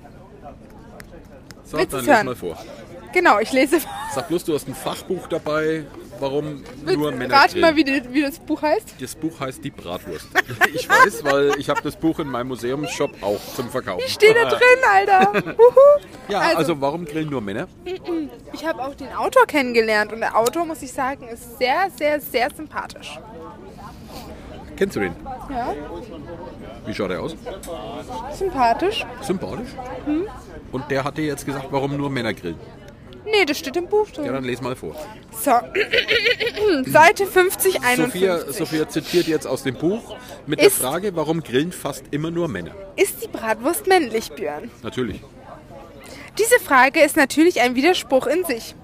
So, 1.64 1.78
willst 1.78 1.92
dann 1.92 2.00
du's 2.00 2.06
les 2.08 2.16
hören? 2.16 2.26
mal 2.26 2.36
vor. 2.36 2.58
Genau, 3.12 3.38
ich 3.40 3.52
lese. 3.52 3.78
Sag 4.14 4.28
bloß, 4.28 4.44
du 4.44 4.54
hast 4.54 4.66
ein 4.68 4.74
Fachbuch 4.74 5.26
dabei, 5.26 5.84
warum 6.18 6.62
nur 6.84 7.12
Männer 7.12 7.34
Rate 7.34 7.52
grillen. 7.52 7.60
mal, 7.60 7.76
wie, 7.76 7.84
die, 7.84 8.02
wie 8.12 8.22
das 8.22 8.38
Buch 8.38 8.62
heißt. 8.62 8.94
Das 9.00 9.14
Buch 9.14 9.38
heißt 9.38 9.62
Die 9.62 9.70
Bratwurst. 9.70 10.26
Ich 10.74 10.88
weiß, 10.88 11.22
weil 11.24 11.52
ich 11.58 11.68
habe 11.68 11.82
das 11.82 11.96
Buch 11.96 12.18
in 12.20 12.28
meinem 12.28 12.48
Museumsshop 12.48 13.22
auch 13.22 13.40
zum 13.54 13.68
Verkaufen. 13.70 14.02
Steht 14.08 14.34
da 14.34 14.44
drin, 14.48 14.60
Alter. 14.90 15.54
Ja, 16.28 16.38
Also- 16.40 16.56
also, 16.56 16.80
warum 16.80 17.04
grillen 17.04 17.28
nur 17.28 17.42
Männer? 17.42 17.68
Ich 18.52 18.66
habe 18.66 18.82
auch 18.82 18.94
den 18.94 19.12
Autor 19.12 19.46
kennengelernt 19.46 20.12
und 20.12 20.20
der 20.20 20.34
Autor, 20.36 20.64
muss 20.64 20.80
ich 20.82 20.92
sagen, 20.92 21.28
ist 21.28 21.58
sehr, 21.58 21.90
sehr, 21.96 22.18
sehr 22.20 22.48
sympathisch. 22.54 23.18
Kennst 24.76 24.96
du 24.96 25.00
den? 25.00 25.14
Ja, 25.54 25.74
Wie 26.86 26.94
schaut 26.94 27.10
er 27.10 27.20
aus? 27.22 27.36
sympathisch. 28.32 29.04
Sympathisch. 29.22 29.68
Hm? 30.06 30.26
Und 30.72 30.90
der 30.90 31.04
hat 31.04 31.18
dir 31.18 31.26
jetzt 31.26 31.44
gesagt, 31.44 31.66
warum 31.70 31.96
nur 31.96 32.08
Männer 32.10 32.32
grillen. 32.32 32.58
Nee, 33.24 33.44
das 33.44 33.58
steht 33.58 33.76
im 33.76 33.86
Buch 33.86 34.10
drin. 34.10 34.24
Ja, 34.24 34.32
dann 34.32 34.44
les 34.44 34.60
mal 34.60 34.74
vor. 34.74 34.96
So, 35.30 35.52
Seite 36.90 37.26
50, 37.26 37.82
51. 37.82 37.96
Sophia, 37.96 38.52
Sophia 38.52 38.88
zitiert 38.88 39.26
jetzt 39.28 39.46
aus 39.46 39.62
dem 39.62 39.74
Buch 39.76 40.16
mit 40.46 40.60
Ist- 40.60 40.80
der 40.82 40.88
Frage, 40.88 41.14
warum 41.16 41.42
grillen 41.42 41.72
fast 41.72 42.04
immer 42.10 42.30
nur 42.30 42.48
Männer? 42.48 42.72
Ist 42.96 43.22
die 43.22 43.28
Bratwurst 43.28 43.86
männlich, 43.86 44.30
Björn? 44.32 44.70
Natürlich. 44.82 45.20
Diese 46.38 46.58
Frage 46.60 47.00
ist 47.00 47.16
natürlich 47.16 47.60
ein 47.60 47.74
Widerspruch 47.74 48.26
in 48.26 48.44
sich. 48.44 48.74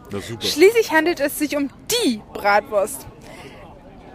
Schließlich 0.40 0.92
handelt 0.92 1.18
es 1.20 1.38
sich 1.38 1.56
um 1.56 1.70
die 2.04 2.20
Bratwurst. 2.32 3.06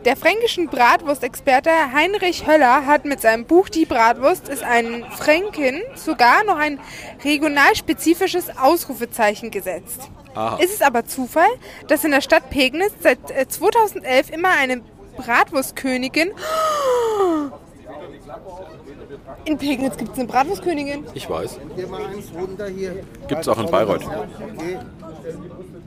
Der 0.06 0.18
fränkischen 0.18 0.68
Bratwurstexperte 0.68 1.70
Heinrich 1.94 2.46
Höller 2.46 2.86
hat 2.86 3.06
mit 3.06 3.22
seinem 3.22 3.46
Buch 3.46 3.70
Die 3.70 3.86
Bratwurst 3.86 4.50
ist 4.50 4.62
ein 4.62 5.06
Fränkin 5.12 5.82
sogar 5.96 6.44
noch 6.44 6.58
ein 6.58 6.80
regionalspezifisches 7.24 8.58
Ausrufezeichen 8.58 9.50
gesetzt. 9.50 10.10
Aha. 10.36 10.58
Ist 10.58 10.74
es 10.74 10.82
aber 10.82 11.06
Zufall, 11.06 11.48
dass 11.88 12.04
in 12.04 12.12
der 12.12 12.20
Stadt 12.20 12.50
Pegnitz 12.50 12.92
seit 13.00 13.32
äh, 13.32 13.48
2011 13.48 14.32
immer 14.32 14.50
eine 14.50 14.82
Bratwurstkönigin... 15.18 16.32
In 19.46 19.58
Pegnitz 19.58 19.98
gibt 19.98 20.14
es 20.14 20.20
eine 20.20 20.28
Bratwurstkönigin. 20.28 21.06
Ich 21.14 21.30
weiß. 21.30 21.60
Hier. 22.76 23.04
Gibt's 23.28 23.48
auch 23.48 23.60
in 23.60 23.70
Bayreuth. 23.70 24.04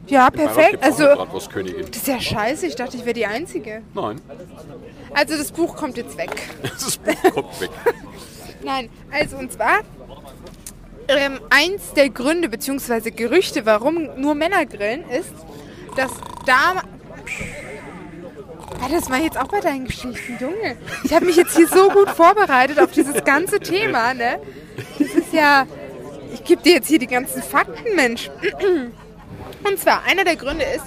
Ja, 0.07 0.31
perfekt. 0.31 0.83
Also, 0.83 1.05
das 1.05 1.97
ist 1.97 2.07
ja 2.07 2.21
scheiße. 2.21 2.67
Ich 2.67 2.77
dachte, 2.77 2.97
ich 2.97 3.05
wäre 3.05 3.15
die 3.15 3.27
Einzige. 3.27 3.83
Nein, 3.95 4.21
Also 5.15 5.37
das 5.37 5.51
Buch 5.51 5.77
kommt 5.77 5.97
jetzt 5.97 6.17
weg. 6.17 6.31
das 6.63 6.97
Buch 6.97 7.33
kommt 7.33 7.61
weg. 7.61 7.71
Nein, 8.63 8.89
also 9.13 9.37
und 9.37 9.53
zwar 9.53 9.81
ähm, 11.09 11.41
eins 11.51 11.93
der 11.95 12.11
Gründe 12.11 12.49
bzw. 12.49 13.11
Gerüchte, 13.11 13.67
warum 13.67 14.09
nur 14.21 14.35
Männer 14.35 14.67
grillen, 14.67 15.09
ist, 15.11 15.33
dass 15.97 16.11
da 16.47 16.83
Ah, 18.83 18.89
das 18.91 19.09
war 19.09 19.19
jetzt 19.19 19.39
auch 19.39 19.49
bei 19.49 19.61
deinen 19.61 19.87
Geschichten, 19.87 20.37
Junge. 20.39 20.77
Ich 21.05 21.13
habe 21.15 21.25
mich 21.25 21.37
jetzt 21.37 21.57
hier 21.57 21.67
so 21.67 21.89
gut 21.89 22.11
vorbereitet 22.11 22.79
auf 22.79 22.91
dieses 22.91 23.25
ganze 23.25 23.59
Thema, 23.59 24.13
ne? 24.15 24.39
Das 24.99 25.09
ist 25.09 25.33
ja. 25.33 25.67
Ich 26.35 26.45
gebe 26.45 26.63
dir 26.63 26.75
jetzt 26.75 26.89
hier 26.89 26.99
die 26.99 27.07
ganzen 27.07 27.43
Fakten, 27.43 27.95
Mensch. 27.97 28.31
Und 29.67 29.79
zwar, 29.79 30.03
einer 30.05 30.25
der 30.25 30.37
Gründe 30.37 30.65
ist, 30.65 30.85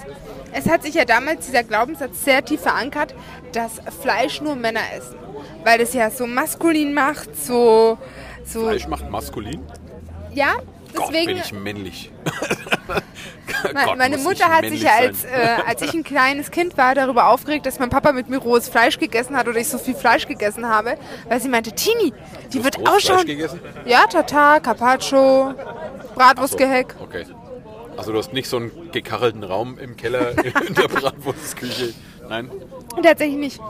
es 0.52 0.68
hat 0.68 0.82
sich 0.82 0.94
ja 0.94 1.04
damals 1.04 1.46
dieser 1.46 1.62
Glaubenssatz 1.62 2.24
sehr 2.24 2.44
tief 2.44 2.62
verankert, 2.62 3.14
dass 3.52 3.80
Fleisch 4.00 4.40
nur 4.40 4.56
Männer 4.56 4.80
essen. 4.96 5.16
Weil 5.64 5.80
es 5.80 5.92
ja 5.94 6.10
so 6.10 6.26
maskulin 6.26 6.94
macht, 6.94 7.36
so. 7.36 7.98
so 8.44 8.62
Fleisch 8.62 8.86
macht 8.86 9.10
maskulin. 9.10 9.62
ja, 10.32 10.54
Gott, 10.94 11.08
deswegen. 11.08 11.26
bin 11.26 11.36
ich 11.36 11.52
männlich. 11.52 12.10
Gott, 12.86 13.98
meine 13.98 14.18
Mutter 14.18 14.46
hat 14.46 14.64
sich 14.66 14.82
ja, 14.82 14.92
als, 14.98 15.24
äh, 15.24 15.28
als 15.66 15.82
ich 15.82 15.92
ein 15.92 16.02
kleines 16.02 16.50
Kind 16.50 16.76
war, 16.76 16.94
darüber 16.94 17.28
aufgeregt, 17.28 17.66
dass 17.66 17.78
mein 17.78 17.90
Papa 17.90 18.12
mit 18.12 18.28
mir 18.28 18.38
rohes 18.38 18.68
Fleisch 18.68 18.98
gegessen 18.98 19.36
hat 19.36 19.46
oder 19.46 19.58
ich 19.58 19.68
so 19.68 19.78
viel 19.78 19.94
Fleisch 19.94 20.26
gegessen 20.26 20.68
habe, 20.68 20.96
weil 21.28 21.40
sie 21.40 21.48
meinte, 21.48 21.72
Tini, 21.72 22.12
die 22.52 22.64
wird 22.64 22.78
rohes 22.78 22.88
Fleisch 22.88 23.10
ausschauen. 23.10 23.26
gegessen? 23.26 23.60
Ja, 23.84 24.06
Tatar, 24.06 24.60
Carpaccio, 24.60 25.54
Bratwurstgeheck. 26.14 26.96
Okay. 27.00 27.26
Also 28.00 28.12
du 28.12 28.18
hast 28.18 28.32
nicht 28.32 28.48
so 28.48 28.56
einen 28.56 28.90
gekachelten 28.92 29.44
Raum 29.44 29.78
im 29.78 29.94
Keller 29.94 30.30
in 30.66 30.74
der 30.74 30.88
Bratwurstküche. 30.88 31.92
Nein. 32.30 32.50
Tatsächlich 33.02 33.36
nicht. 33.38 33.60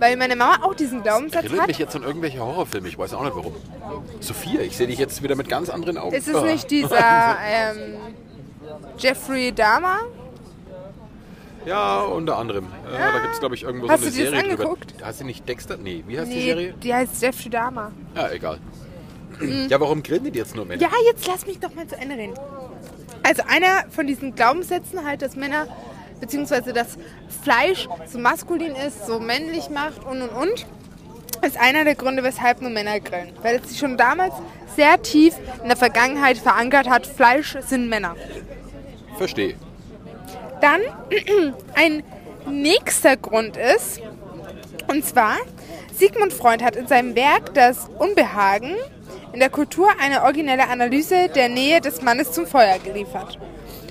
Weil 0.00 0.16
meine 0.16 0.34
Mama 0.34 0.64
auch 0.64 0.72
diesen 0.74 1.02
Glaubenssatz 1.02 1.44
Erinnert 1.44 1.60
hat. 1.60 1.68
mich 1.68 1.78
jetzt 1.78 1.94
an 1.94 2.02
irgendwelche 2.02 2.40
Horrorfilme. 2.40 2.88
Ich 2.88 2.96
weiß 2.98 3.12
auch 3.12 3.22
nicht 3.22 3.36
warum. 3.36 3.54
Sophia, 4.20 4.62
ich 4.62 4.78
sehe 4.78 4.86
dich 4.86 4.98
jetzt 4.98 5.22
wieder 5.22 5.36
mit 5.36 5.50
ganz 5.50 5.68
anderen 5.68 5.98
Augen. 5.98 6.14
Ist 6.16 6.26
es 6.26 6.42
nicht 6.42 6.70
dieser 6.70 6.96
ähm, 7.46 7.96
Jeffrey 8.98 9.52
Dahmer? 9.52 9.98
Ja, 11.66 12.00
unter 12.00 12.38
anderem. 12.38 12.68
Ja, 12.90 13.12
da 13.12 13.18
gibt 13.18 13.34
es, 13.34 13.40
glaube 13.40 13.56
ich, 13.56 13.64
irgendwo 13.64 13.88
Hast 13.90 14.00
so 14.04 14.06
eine 14.06 14.14
du 14.16 14.16
dir 14.22 14.30
das 14.30 14.40
Serie 14.40 14.52
angeguckt? 14.52 14.92
drüber. 14.94 15.06
Heißt 15.06 15.20
die 15.20 15.24
nicht 15.24 15.46
Dexter? 15.46 15.76
Nee, 15.76 16.02
wie 16.06 16.18
heißt 16.18 16.30
die 16.32 16.36
Nee, 16.36 16.44
Serie? 16.46 16.74
die 16.82 16.94
heißt 16.94 17.20
Jeffrey 17.22 17.50
Dahmer. 17.50 17.92
Ja, 18.14 18.30
egal. 18.30 18.58
Ja, 19.68 19.78
warum 19.80 20.02
grillen 20.02 20.32
die 20.32 20.38
jetzt 20.38 20.56
nur 20.56 20.64
Männer? 20.64 20.80
Ja, 20.80 20.88
jetzt 21.10 21.26
lass 21.26 21.46
mich 21.46 21.58
doch 21.60 21.74
mal 21.74 21.86
zu 21.86 21.96
Ende 21.96 22.16
reden. 22.16 22.32
Also 23.26 23.42
einer 23.48 23.90
von 23.90 24.06
diesen 24.06 24.36
Glaubenssätzen 24.36 25.04
halt, 25.04 25.20
dass 25.20 25.34
Männer, 25.34 25.66
beziehungsweise 26.20 26.72
dass 26.72 26.96
Fleisch 27.42 27.88
so 28.06 28.20
maskulin 28.20 28.76
ist, 28.76 29.04
so 29.04 29.18
männlich 29.18 29.68
macht 29.68 30.04
und 30.04 30.22
und 30.22 30.30
und, 30.30 30.66
ist 31.44 31.58
einer 31.58 31.82
der 31.82 31.96
Gründe, 31.96 32.22
weshalb 32.22 32.62
nur 32.62 32.70
Männer 32.70 33.00
grillen. 33.00 33.32
Weil 33.42 33.56
es 33.56 33.70
sich 33.70 33.78
schon 33.80 33.96
damals 33.96 34.32
sehr 34.76 35.02
tief 35.02 35.34
in 35.60 35.66
der 35.66 35.76
Vergangenheit 35.76 36.38
verankert 36.38 36.88
hat, 36.88 37.04
Fleisch 37.04 37.56
sind 37.66 37.88
Männer. 37.88 38.14
Verstehe. 39.18 39.56
Dann 40.60 40.82
ein 41.74 42.04
nächster 42.48 43.16
Grund 43.16 43.56
ist, 43.56 44.00
und 44.86 45.04
zwar, 45.04 45.36
Sigmund 45.92 46.32
Freud 46.32 46.62
hat 46.62 46.76
in 46.76 46.86
seinem 46.86 47.16
Werk 47.16 47.54
Das 47.54 47.88
Unbehagen 47.98 48.76
in 49.36 49.40
der 49.40 49.50
Kultur 49.50 49.90
eine 50.00 50.22
originelle 50.22 50.66
Analyse 50.66 51.28
der 51.28 51.50
Nähe 51.50 51.82
des 51.82 52.00
Mannes 52.00 52.32
zum 52.32 52.46
Feuer 52.46 52.78
geliefert. 52.78 53.38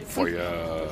Feuer, 0.08 0.88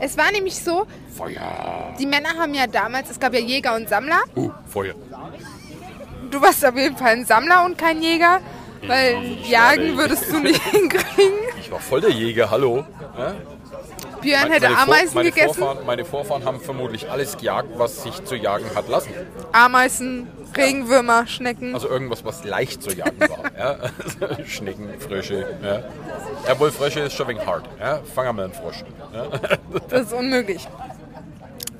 Es 0.00 0.16
war 0.16 0.32
nämlich 0.32 0.58
so, 0.58 0.86
Feuer. 1.14 1.94
die 1.98 2.06
Männer 2.06 2.30
haben 2.38 2.54
ja 2.54 2.66
damals, 2.66 3.10
es 3.10 3.20
gab 3.20 3.34
ja 3.34 3.40
Jäger 3.40 3.76
und 3.76 3.86
Sammler. 3.86 4.20
Uh, 4.34 4.50
Feuer. 4.66 4.94
Du 6.30 6.40
warst 6.40 6.64
auf 6.64 6.74
jeden 6.74 6.96
Fall 6.96 7.16
ein 7.16 7.26
Sammler 7.26 7.66
und 7.66 7.76
kein 7.76 8.00
Jäger, 8.00 8.40
weil 8.86 9.22
Ich 9.42 9.50
jagen 9.50 9.98
würdest 9.98 10.32
du 10.32 10.38
nicht 10.48 10.62
hinkriegen. 10.62 11.34
Ich 11.60 11.70
war 11.70 11.78
voll 11.78 12.00
der 12.00 12.10
Jäger, 12.10 12.50
hallo. 12.50 12.86
Ja? 13.18 13.34
Björn 14.22 14.50
hätte 14.50 14.70
Meine 14.70 14.78
Ameisen 14.78 15.14
meine 15.16 15.30
gegessen. 15.30 15.54
Vorfahren, 15.54 15.86
meine 15.86 16.04
Vorfahren 16.06 16.44
haben 16.46 16.60
vermutlich 16.60 17.10
alles 17.10 17.36
gejagt, 17.36 17.68
was 17.76 18.04
sich 18.04 18.24
zu 18.24 18.36
jagen 18.36 18.64
hat 18.74 18.88
lassen. 18.88 19.12
Ameisen, 19.52 20.28
Regenwürmer, 20.56 21.26
Schnecken. 21.26 21.74
Also 21.74 21.88
irgendwas, 21.88 22.24
was 22.24 22.44
leicht 22.44 22.82
zu 22.82 22.90
jagen 22.90 23.20
war. 23.20 23.52
ja? 23.56 23.76
Also 24.28 24.44
Schnecken, 24.46 24.88
Frösche. 25.00 25.46
Ja? 25.62 25.82
Jawohl, 26.46 26.70
Frösche 26.70 27.00
ist 27.00 27.14
schon 27.14 27.28
wegen 27.28 27.44
hart. 27.44 27.68
Ja? 27.78 28.00
Fangen 28.14 28.28
wir 28.28 28.32
mal 28.32 28.44
einen 28.44 28.54
Frosch. 28.54 28.84
Ja? 29.12 29.28
Das 29.88 30.02
ist 30.02 30.12
unmöglich. 30.12 30.66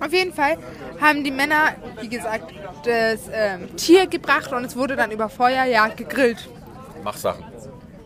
Auf 0.00 0.12
jeden 0.12 0.32
Fall 0.32 0.56
haben 1.00 1.24
die 1.24 1.30
Männer, 1.30 1.74
wie 2.00 2.08
gesagt, 2.08 2.52
das 2.84 3.20
ähm, 3.32 3.76
Tier 3.76 4.06
gebracht 4.06 4.52
und 4.52 4.64
es 4.64 4.76
wurde 4.76 4.94
dann 4.94 5.10
über 5.10 5.28
Feuerjagd 5.28 5.96
gegrillt. 5.96 6.48
Mach 7.02 7.16
Sachen. 7.16 7.44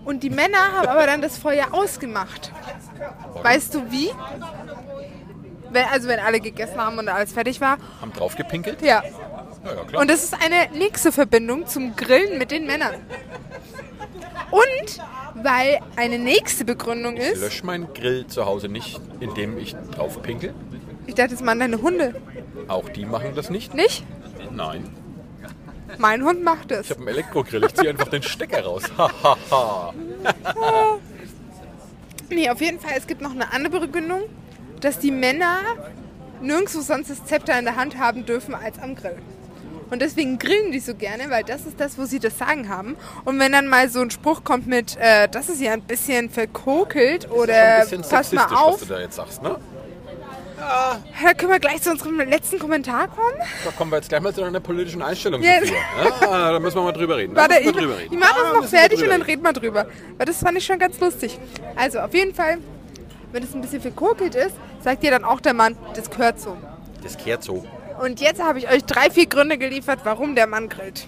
Und 0.05 0.23
die 0.23 0.31
Männer 0.31 0.73
haben 0.73 0.89
aber 0.89 1.07
dann 1.07 1.23
das 1.23 1.39
Feuer 1.39 1.67
ausgemacht. 1.73 2.51
Weißt 3.43 3.75
du 3.75 3.91
wie? 3.91 4.11
Wenn, 5.71 5.85
also 5.87 6.09
wenn 6.09 6.19
alle 6.19 6.41
gegessen 6.41 6.81
haben 6.81 6.99
und 6.99 7.09
alles 7.09 7.33
fertig 7.33 7.61
war. 7.61 7.79
Haben 8.01 8.13
drauf 8.13 8.37
gepinkelt? 8.37 8.83
Ja. 8.83 9.03
Ja. 9.65 10.01
Und 10.01 10.11
das 10.11 10.25
ist 10.25 10.35
eine 10.35 10.77
nächste 10.77 11.13
Verbindung 11.13 11.67
zum 11.67 11.95
Grillen 11.97 12.39
mit 12.39 12.51
den 12.51 12.67
Männern. 12.67 12.95
Und 14.51 14.99
weil 15.43 15.81
eine 15.97 16.19
nächste 16.19 16.65
Begründung 16.65 17.17
ist, 17.17 17.41
Lösch 17.41 17.63
meinen 17.63 17.93
Grill 17.95 18.27
zu 18.27 18.45
Hause 18.45 18.69
nicht, 18.69 19.01
indem 19.21 19.57
ich 19.59 19.75
drauf 19.95 20.21
pinkel. 20.23 20.53
ich 21.07 21.15
dachte, 21.15 21.35
das 21.35 21.47
waren 21.47 21.59
deine 21.61 21.81
Hunde, 21.81 22.21
Auch 22.69 22.89
die 22.89 23.05
machen 23.07 23.35
das 23.35 23.51
nicht. 23.51 23.73
nicht? 23.75 24.05
Nein. 24.51 24.85
Mein 25.99 26.25
Hund 26.25 26.43
macht 26.43 26.71
es. 26.71 26.87
Ich 26.87 26.91
habe 26.91 27.01
einen 27.01 27.09
Elektrogrill. 27.09 27.65
Ich 27.65 27.75
ziehe 27.75 27.91
einfach 27.91 28.09
den 28.09 28.23
Stecker 28.23 28.65
raus. 28.65 28.83
Hahaha. 28.97 29.93
Nee, 32.31 32.49
auf 32.51 32.61
jeden 32.61 32.81
Fall, 32.81 32.93
es 32.97 33.07
gibt 33.07 33.21
noch 33.21 33.33
eine 33.33 33.53
andere 33.53 33.81
Begründung, 33.81 34.23
dass 34.81 34.99
die 34.99 35.11
Männer 35.11 35.59
nirgendwo 36.41 36.81
sonst 36.81 37.11
das 37.11 37.25
Zepter 37.27 37.59
in 37.59 37.65
der 37.67 37.77
Hand 37.77 37.99
haben 37.99 38.25
dürfen 38.25 38.55
als 38.55 38.79
am 38.79 38.95
Grill. 38.95 39.17
Und 39.93 40.01
deswegen 40.01 40.39
grillen 40.39 40.73
die 40.73 40.81
so 40.81 40.95
gerne, 40.95 41.29
weil 41.29 41.45
das 41.45 41.67
ist 41.67 41.79
das, 41.79 41.99
wo 41.99 42.07
sie 42.07 42.19
das 42.19 42.39
Sagen 42.39 42.71
haben. 42.71 42.97
Und 43.27 43.39
wenn 43.39 43.53
dann 43.53 43.69
mal 43.69 43.91
so 43.91 44.01
ein 44.01 44.11
Spruch 44.11 44.43
kommt 44.43 44.67
mit, 44.67 44.97
äh, 44.97 45.29
das 45.29 45.51
ist 45.51 45.61
ja 45.61 45.75
ein 45.75 45.83
bisschen 45.83 46.31
verkokelt 46.31 47.31
oder 47.31 47.75
Ein 47.75 47.81
bisschen 47.83 48.01
pass 48.01 48.33
mal 48.33 48.47
auf, 48.47 48.81
was 48.81 48.89
du 48.89 48.95
da 48.95 49.01
jetzt 49.01 49.17
sagst, 49.17 49.43
ne? 49.43 49.57
da 50.57 51.35
können 51.37 51.53
wir 51.53 51.59
gleich 51.59 51.83
zu 51.83 51.91
unserem 51.91 52.17
letzten 52.21 52.59
Kommentar 52.59 53.09
kommen. 53.09 53.37
Da 53.65 53.71
kommen 53.73 53.91
wir 53.91 53.97
jetzt 53.97 54.09
gleich 54.09 54.23
mal 54.23 54.33
zu 54.33 54.43
einer 54.43 54.61
politischen 54.61 55.03
Einstellung. 55.03 55.43
Ja. 55.43 55.61
Sophia. 55.61 55.77
Ja, 56.23 56.53
da 56.53 56.59
müssen 56.59 56.77
wir 56.77 56.85
mal 56.85 56.93
drüber 56.93 57.19
reden. 57.19 57.37
Warte, 57.37 57.59
ich, 57.59 57.67
wir 57.67 57.73
drüber 57.73 57.99
reden. 57.99 58.15
ich 58.15 58.19
mache 58.19 58.33
Da 58.35 58.41
das 58.45 58.53
noch 58.55 58.61
müssen 58.63 58.73
wir 58.73 58.79
fertig 58.79 59.03
und 59.03 59.09
dann 59.11 59.23
reden. 59.23 59.43
wir 59.43 59.53
drüber. 59.53 59.87
Weil 60.17 60.25
das 60.27 60.39
fand 60.39 60.57
ich 60.57 60.65
schon 60.65 60.79
ganz 60.79 60.99
lustig. 61.01 61.39
Also, 61.77 61.99
auf 61.99 62.15
jeden 62.15 62.35
Fall, 62.35 62.59
wenn 63.33 63.43
es 63.43 63.55
ein 63.55 63.61
bisschen 63.61 63.83
verkokelt 63.83 64.37
ist, 64.37 64.55
sagt 64.83 65.03
dir 65.03 65.11
dann 65.11 65.25
auch 65.25 65.41
der 65.41 65.53
Mann, 65.53 65.77
das 65.95 66.09
gehört 66.09 66.41
so. 66.41 66.57
Das 67.03 67.19
kehrt 67.19 67.43
so. 67.43 67.67
Und 68.03 68.21
jetzt 68.21 68.43
habe 68.43 68.59
ich 68.59 68.69
euch 68.69 68.85
drei, 68.85 69.11
vier 69.11 69.27
Gründe 69.27 69.59
geliefert, 69.59 70.01
warum 70.03 70.35
der 70.35 70.49
Mann 70.49 70.69
grillt. 70.69 71.07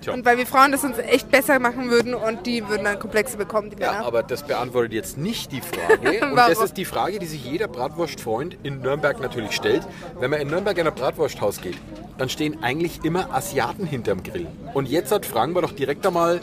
Tja. 0.00 0.12
Und 0.12 0.24
weil 0.24 0.38
wir 0.38 0.46
Frauen 0.46 0.72
das 0.72 0.82
uns 0.82 0.98
echt 0.98 1.30
besser 1.30 1.58
machen 1.58 1.90
würden 1.90 2.14
und 2.14 2.46
die 2.46 2.66
würden 2.66 2.84
dann 2.84 2.98
Komplexe 2.98 3.36
bekommen, 3.36 3.70
die 3.70 3.80
Ja, 3.80 4.02
aber 4.02 4.22
das 4.22 4.42
beantwortet 4.42 4.92
jetzt 4.92 5.18
nicht 5.18 5.52
die 5.52 5.60
Frage. 5.60 6.26
Und 6.30 6.36
das 6.36 6.60
ist 6.60 6.76
die 6.78 6.86
Frage, 6.86 7.18
die 7.18 7.26
sich 7.26 7.44
jeder 7.44 7.68
Bratwurstfreund 7.68 8.56
in 8.62 8.80
Nürnberg 8.80 9.20
natürlich 9.20 9.52
stellt. 9.52 9.86
Wenn 10.18 10.30
man 10.30 10.40
in 10.40 10.48
Nürnberg 10.48 10.76
in 10.78 10.86
ein 10.86 10.94
Bratwursthaus 10.94 11.60
geht, 11.60 11.76
dann 12.16 12.30
stehen 12.30 12.62
eigentlich 12.62 13.04
immer 13.04 13.32
Asiaten 13.34 13.86
hinterm 13.86 14.22
Grill. 14.22 14.46
Und 14.72 14.88
jetzt 14.88 15.12
hat 15.12 15.26
fragen 15.26 15.54
wir 15.54 15.62
doch 15.62 15.72
direkt 15.72 16.06
einmal 16.06 16.40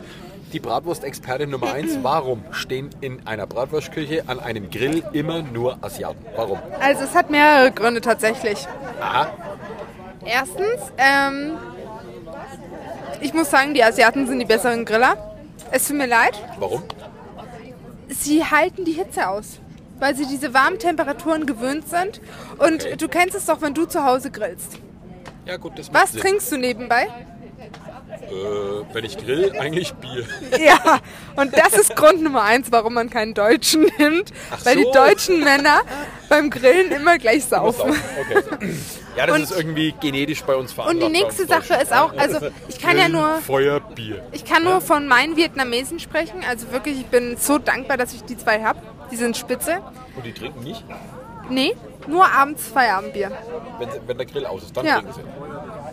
die 0.54 0.60
Bratwurstexpertin 0.60 1.50
Nummer 1.50 1.74
eins. 1.74 1.98
Warum 2.04 2.44
stehen 2.52 2.92
in 3.02 3.26
einer 3.26 3.48
Bratwurstküche 3.48 4.24
an 4.28 4.40
einem 4.40 4.70
Grill 4.70 5.04
immer 5.14 5.42
nur 5.42 5.84
Asiaten? 5.84 6.24
Warum? 6.36 6.60
Also 6.80 7.04
es 7.06 7.16
hat 7.16 7.32
mehrere 7.32 7.72
Gründe 7.72 8.02
tatsächlich. 8.02 8.68
Aha. 9.02 9.32
Erstens, 10.28 10.92
ähm, 10.98 11.58
ich 13.22 13.34
muss 13.34 13.50
sagen, 13.50 13.74
die 13.74 13.84
Asiaten 13.84 14.28
sind 14.28 14.40
die 14.40 14.46
besseren 14.46 14.86
Griller. 14.86 15.18
Es 15.72 15.88
tut 15.88 15.98
mir 15.98 16.08
leid, 16.08 16.34
Warum? 16.60 16.84
sie 18.10 18.44
halten 18.46 18.86
die 18.86 18.94
Hitze 18.94 19.28
aus, 19.28 19.60
weil 20.00 20.16
sie 20.16 20.26
diese 20.26 20.54
warmen 20.54 20.80
Temperaturen 20.80 21.46
gewöhnt 21.46 21.88
sind. 21.90 22.22
Und 22.58 22.86
Okay. 22.86 22.96
du 22.98 23.08
kennst 23.08 23.36
es 23.36 23.46
doch, 23.46 23.62
wenn 23.62 23.74
du 23.74 23.86
zu 23.86 24.04
Hause 24.06 24.32
grillst. 24.32 24.78
Ja 25.46 25.58
gut, 25.58 25.78
das 25.80 25.92
macht 25.92 26.04
Was 26.04 26.12
Sinn. 26.12 26.22
trinkst 26.22 26.52
du 26.52 26.58
nebenbei? 26.58 27.04
Äh, 27.04 28.94
wenn 28.94 29.06
ich 29.06 29.18
grill, 29.18 29.54
eigentlich 29.60 29.94
Bier. 29.96 30.26
Ja, 30.60 31.00
und 31.36 31.58
das 31.58 31.74
ist 31.74 31.96
Grund 31.96 32.22
Nummer 32.22 32.44
eins, 32.44 32.68
warum 32.72 32.94
man 32.94 33.10
keinen 33.10 33.34
Deutschen 33.34 33.86
nimmt. 33.98 34.32
Ach 34.52 34.66
weil 34.66 34.76
so. 34.78 34.84
die 34.84 34.92
deutschen 34.92 35.44
Männer 35.44 35.82
beim 36.30 36.50
Grillen 36.50 36.92
immer 36.92 37.18
gleich 37.18 37.46
saufen. 37.46 37.92
Okay. 37.92 38.76
Ja, 39.18 39.26
das 39.26 39.36
Und- 39.36 39.44
ist 39.44 39.52
irgendwie 39.58 39.94
genetisch 40.00 40.44
bei 40.44 40.56
uns 40.56 40.72
veranlagt. 40.74 41.04
Und 41.04 41.14
die 41.14 41.22
nächste 41.22 41.46
Sache 41.48 41.74
ist 41.82 41.92
auch, 41.94 42.16
also 42.16 42.48
ich 42.70 42.80
kann 42.80 42.98
ja 42.98 43.10
nur, 43.10 43.38
Feuer, 43.42 43.80
Bier. 43.80 44.22
ich 44.32 44.46
kann 44.46 44.64
nur 44.64 44.80
von 44.82 45.08
meinen 45.08 45.36
Vietnamesen 45.36 46.00
sprechen. 46.00 46.44
Also 46.48 46.72
wirklich, 46.72 46.98
ich 47.00 47.06
bin 47.08 47.36
so 47.38 47.58
dankbar, 47.58 47.98
dass 47.98 48.14
ich 48.14 48.24
die 48.24 48.38
zwei 48.38 48.62
habe. 48.64 48.80
Die 49.12 49.16
sind 49.16 49.36
spitze. 49.36 49.80
Und 50.16 50.26
die 50.26 50.34
trinken 50.34 50.64
nicht? 50.64 50.84
Nee, 51.50 51.76
nur 52.08 52.30
abends 52.32 52.68
Feierabendbier. 52.68 53.32
Wenn, 53.80 53.90
sie- 53.92 54.00
wenn 54.06 54.18
der 54.18 54.26
Grill 54.28 54.46
aus 54.46 54.64
ist, 54.64 54.76
dann 54.78 54.86
Ja. 54.86 54.96
trinken 54.96 55.14
sie. 55.14 55.22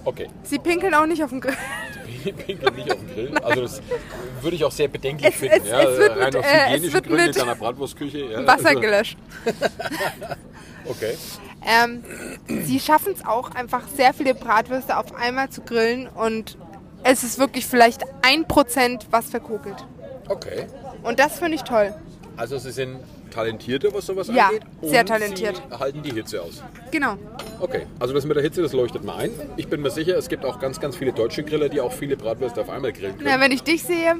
Okay, 0.06 0.28
Sie 0.42 0.58
pinkeln 0.58 0.92
auch 0.94 1.06
nicht 1.06 1.22
auf 1.24 1.30
dem 1.30 1.40
Grill. 1.40 1.56
die 2.24 2.32
pinkeln 2.32 2.74
nicht 2.74 2.90
auf 2.92 2.98
den 2.98 3.08
Grill. 3.14 3.38
Also 3.38 3.62
das 3.62 3.82
würde 4.42 4.56
ich 4.56 4.64
auch 4.64 4.70
sehr 4.72 4.88
bedenklich 4.88 5.32
Es- 5.32 5.40
finden. 5.40 5.60
es- 5.62 5.68
ja, 5.70 5.80
es 5.82 5.98
wird 5.98 6.10
rein 6.18 6.24
mit, 6.26 6.37
aus 6.37 6.44
äh, 6.44 6.64
hygienischen 6.66 6.92
wird 6.92 7.06
Gründen 7.06 7.30
in 7.30 7.40
einer 7.40 7.54
Bratwurstküche. 7.54 8.18
Ja, 8.18 8.46
Wasser 8.46 8.68
also, 8.68 8.80
gelöscht. 8.80 9.16
Okay. 10.87 11.14
Ähm, 11.66 12.05
sie 12.64 12.79
schaffen 12.81 13.12
es 13.14 13.25
auch 13.25 13.51
einfach 13.55 13.83
sehr 13.97 14.12
viele 14.12 14.35
Bratwürste 14.35 14.97
auf 14.99 15.14
einmal 15.14 15.49
zu 15.51 15.62
grillen 15.62 16.09
und 16.09 16.59
es 17.03 17.23
ist 17.25 17.38
wirklich 17.38 17.66
vielleicht 17.66 18.03
ein 18.23 18.47
Prozent, 18.47 19.07
was 19.11 19.27
verkokelt. 19.31 19.85
Okay. 20.29 20.66
Und 21.03 21.18
das 21.18 21.38
finde 21.38 21.57
ich 21.57 21.62
toll. 21.62 21.94
Also 22.37 22.59
sie 22.59 22.73
sind 22.73 22.99
talentierte, 23.31 23.92
was 23.94 24.07
sowas 24.07 24.29
Ja, 24.33 24.47
angeht. 24.49 24.62
sehr 24.83 25.01
und 25.01 25.07
talentiert. 25.09 25.62
Sie 25.70 25.79
halten 25.79 26.03
die 26.03 26.12
Hitze 26.12 26.40
aus. 26.42 26.62
Genau. 26.90 27.16
Okay, 27.61 27.87
also 27.99 28.12
das 28.14 28.25
mit 28.25 28.37
der 28.37 28.42
Hitze, 28.42 28.62
das 28.62 28.73
leuchtet 28.73 29.05
mal 29.05 29.16
ein. 29.16 29.31
Ich 29.57 29.68
bin 29.68 29.83
mir 29.83 29.90
sicher, 29.90 30.16
es 30.16 30.29
gibt 30.29 30.44
auch 30.44 30.59
ganz, 30.61 30.81
ganz 30.81 30.97
viele 30.97 31.12
deutsche 31.12 31.42
Griller, 31.44 31.68
die 31.68 31.81
auch 31.81 31.92
viele 31.92 32.16
Bratwürste 32.16 32.61
auf 32.61 32.70
einmal 32.70 32.92
grillen 32.92 33.16
können. 33.18 33.29
Na, 33.33 33.40
wenn 33.40 33.53
ich 33.53 33.62
dich 33.62 33.83
sehe, 33.83 34.16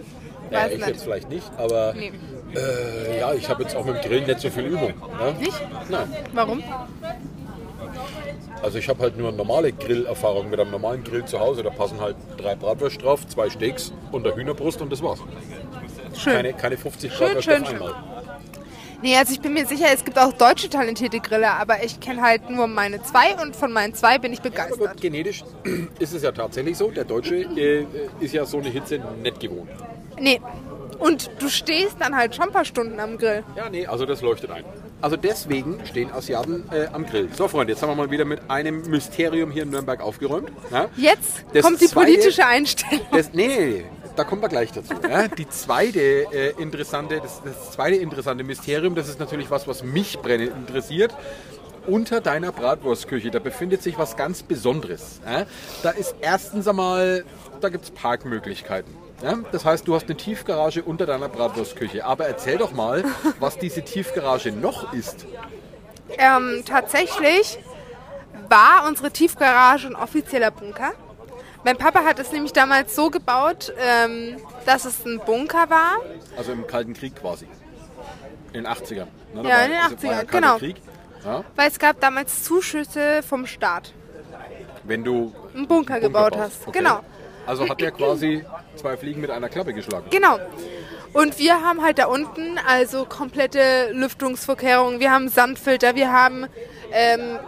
Ja, 0.51 0.59
weiß 0.65 0.73
ich 0.73 0.79
nicht. 0.79 0.89
jetzt 0.89 1.03
vielleicht 1.05 1.29
nicht, 1.29 1.51
aber 1.57 1.95
Nee. 1.95 2.13
Äh, 2.57 3.19
ja, 3.21 3.33
ich 3.35 3.49
habe 3.49 3.63
jetzt 3.63 3.77
auch 3.77 3.85
mit 3.85 3.97
dem 3.97 4.03
Grillen 4.09 4.27
nicht 4.27 4.41
so 4.41 4.51
viel 4.51 4.65
Übung. 4.65 4.93
Ne? 5.19 5.35
Nicht? 5.41 5.63
Nein, 5.89 6.13
Warum? 6.33 6.63
also 8.63 8.79
ich 8.79 8.89
habe 8.89 9.03
halt 9.03 9.17
nur 9.19 9.31
normale 9.33 9.73
Grillerfahrung 9.73 10.49
mit 10.49 10.59
einem 10.59 10.71
normalen 10.71 11.05
Grill 11.05 11.25
zu 11.25 11.39
Hause. 11.39 11.63
Da 11.63 11.71
passen 11.71 12.01
halt 12.01 12.17
drei 12.39 12.55
Bratwürste 12.55 13.03
drauf, 13.03 13.27
zwei 13.27 13.51
Steaks 13.51 13.93
und 14.11 14.27
eine 14.27 14.35
Hühnerbrust 14.35 14.81
und 14.81 14.91
das 14.91 15.03
war's. 15.03 15.21
Schön. 16.17 16.33
Keine, 16.35 16.53
keine 16.55 16.77
50 16.77 17.13
Schön, 17.13 17.27
Bratwürste 17.27 17.53
schön, 17.53 17.63
auf 17.63 17.69
schön. 17.69 17.77
einmal. 17.83 17.95
Nee, 19.03 19.17
also 19.19 19.35
ich 19.35 19.41
bin 19.43 19.53
mir 19.53 19.67
sicher, 19.67 19.89
es 19.93 20.03
gibt 20.03 20.19
auch 20.19 20.33
deutsche 20.33 20.71
talentierte 20.71 21.21
Griller, 21.21 21.59
aber 21.61 21.85
ich 21.85 22.01
kenne 22.01 22.23
halt 22.23 22.49
nur 22.49 22.67
meine 22.67 23.03
zwei 23.03 23.35
und 23.43 23.55
von 23.55 23.71
meinen 23.71 23.93
zwei 23.93 24.17
bin 24.17 24.33
ich 24.33 24.41
Aber 24.41 24.49
begeistert. 24.49 24.79
gut, 24.93 25.01
genetisch 25.01 25.45
ist 25.99 26.15
es 26.15 26.23
ja 26.23 26.33
tatsächlich 26.33 26.79
so. 26.79 26.91
Der 26.91 27.05
Deutsche 27.05 27.35
äh, 27.37 27.85
ist 28.21 28.33
ja 28.33 28.47
so 28.47 28.59
eine 28.59 28.71
Hitze 28.71 28.99
nicht 29.23 29.41
gewohnt. 29.41 29.69
Nee. 30.19 30.41
Und 30.99 31.31
du 31.41 31.49
stehst 31.49 31.97
dann 32.01 32.17
halt 32.17 32.35
schon 32.35 32.47
ein 32.47 32.53
paar 32.53 32.65
Stunden 32.65 33.01
am 33.01 33.19
Grill. 33.19 33.43
Ja, 33.57 33.69
nee, 33.69 33.87
also 33.87 34.07
das 34.07 34.21
leuchtet 34.23 34.51
ein. 34.51 34.65
Also 35.01 35.17
deswegen 35.17 35.85
stehen 35.87 36.11
Asiaten 36.13 36.65
äh, 36.73 36.87
am 36.93 37.05
Grill. 37.07 37.29
So, 37.35 37.47
Freunde, 37.49 37.73
jetzt 37.73 37.83
haben 37.83 37.91
wir 37.91 37.97
mal 37.97 38.11
wieder 38.11 38.25
mit 38.25 38.41
einem 38.49 38.83
Mysterium 38.89 39.51
hier 39.51 39.65
in 39.65 39.71
Nürnberg 39.71 40.01
aufgeräumt. 40.01 40.51
Ja? 40.71 40.89
Jetzt 40.97 41.45
Das 41.53 41.63
kommt 41.65 41.81
die 41.81 41.87
zweite- 41.87 42.13
politische 42.13 42.47
Einstellung. 42.47 43.05
Das, 43.13 43.33
nee, 43.33 43.49
nee, 43.49 43.67
nee, 43.67 43.85
da 44.17 44.25
kommen 44.25 44.41
wir 44.41 44.49
gleich 44.49 44.73
dazu. 44.73 44.95
Ja? 45.09 45.29
Die 45.29 45.49
zweite 45.49 46.01
äh, 46.01 46.51
interessante, 46.61 47.21
das, 47.21 47.43
das 47.45 47.73
zweite 47.73 47.97
interessante 47.97 48.45
Mysterium, 48.45 48.95
das 48.95 49.09
ist 49.09 49.21
natürlich 49.21 49.51
was, 49.51 49.69
was 49.69 49.83
mich 49.83 50.19
brennend 50.21 50.53
interessiert. 50.57 51.15
Unter 51.87 52.23
deiner 52.23 52.51
Bratwurstküche, 52.51 53.31
da 53.31 53.41
befindet 53.41 53.83
sich 53.83 53.99
was 53.99 54.17
ganz 54.17 54.43
Besonderes. 54.43 55.21
Da 55.83 55.91
ist 55.91 56.15
erstens 56.23 56.67
einmal, 56.67 57.27
da 57.61 57.69
gibt 57.69 57.85
es 57.85 57.91
Parkmöglichkeiten. 57.91 58.91
Ja? 59.25 59.39
Das 59.53 59.65
heißt, 59.65 59.89
du 59.89 59.95
hast 59.95 60.05
eine 60.05 60.17
Tiefgarage 60.17 60.83
unter 60.83 61.07
deiner 61.07 61.29
Bratwurstküche. 61.29 62.05
Aber 62.05 62.27
erzähl 62.27 62.59
doch 62.59 62.73
mal, 62.73 63.05
was 63.41 63.59
diese 63.59 63.83
Tiefgarage 63.83 64.53
noch 64.53 64.93
ist. 64.93 65.27
Ähm, 66.19 66.63
tatsächlich 66.67 67.59
war 68.49 68.87
unsere 68.87 69.11
Tiefgarage 69.11 69.87
ein 69.89 69.97
offizieller 69.97 70.51
Bunker. 70.51 70.93
Mein 71.65 71.79
Papa 71.79 72.05
hat 72.05 72.19
es 72.19 72.31
nämlich 72.31 72.53
damals 72.53 72.95
so 72.95 73.09
gebaut, 73.09 73.73
ähm, 73.79 74.37
dass 74.67 74.85
es 74.85 75.05
ein 75.07 75.19
Bunker 75.25 75.71
war. 75.71 75.97
Also 76.37 76.53
im 76.53 76.67
Kalten 76.67 76.93
Krieg 76.93 77.17
quasi. 77.17 77.47
In 78.53 78.65
den 78.65 78.67
80ern. 78.67 79.07
Ne? 79.33 79.43
Ja, 79.43 79.45
war- 79.45 79.65
in 79.65 79.71
den 79.71 79.81
das 79.81 80.05
war 80.05 80.11
80ern, 80.13 80.27
Kalter 80.27 80.59
genau. 80.59 80.75
Ja? 81.25 81.45
Weil 81.57 81.69
es 81.71 81.79
gab 81.79 81.99
damals 82.01 82.43
Zuschüsse 82.45 83.23
vom 83.27 83.47
Staat. 83.47 83.95
Wenn 84.83 85.03
du 85.03 85.33
Einen 85.55 85.67
Bunker 85.67 85.99
gebaut 85.99 86.33
baust. 86.33 86.43
hast. 86.43 86.69
Okay. 86.69 86.79
Genau. 86.81 87.01
Also 87.47 87.69
hat 87.69 87.81
der 87.81 87.91
quasi 87.93 88.45
zwei 88.77 88.97
Fliegen 88.97 89.21
mit 89.21 89.31
einer 89.31 89.49
Klappe 89.49 89.73
geschlagen. 89.75 90.07
Genau. 90.11 90.39
Und 91.13 91.39
wir 91.39 91.63
haben 91.63 91.83
halt 91.83 91.99
da 91.99 92.07
unten 92.07 92.59
also 92.67 93.05
komplette 93.05 93.91
Lüftungsvorkehrungen. 93.93 94.99
Wir 95.01 95.13
haben 95.13 95.29
Sandfilter, 95.29 95.95
wir 95.95 96.13
haben, 96.13 96.47
ähm, 96.93 97.39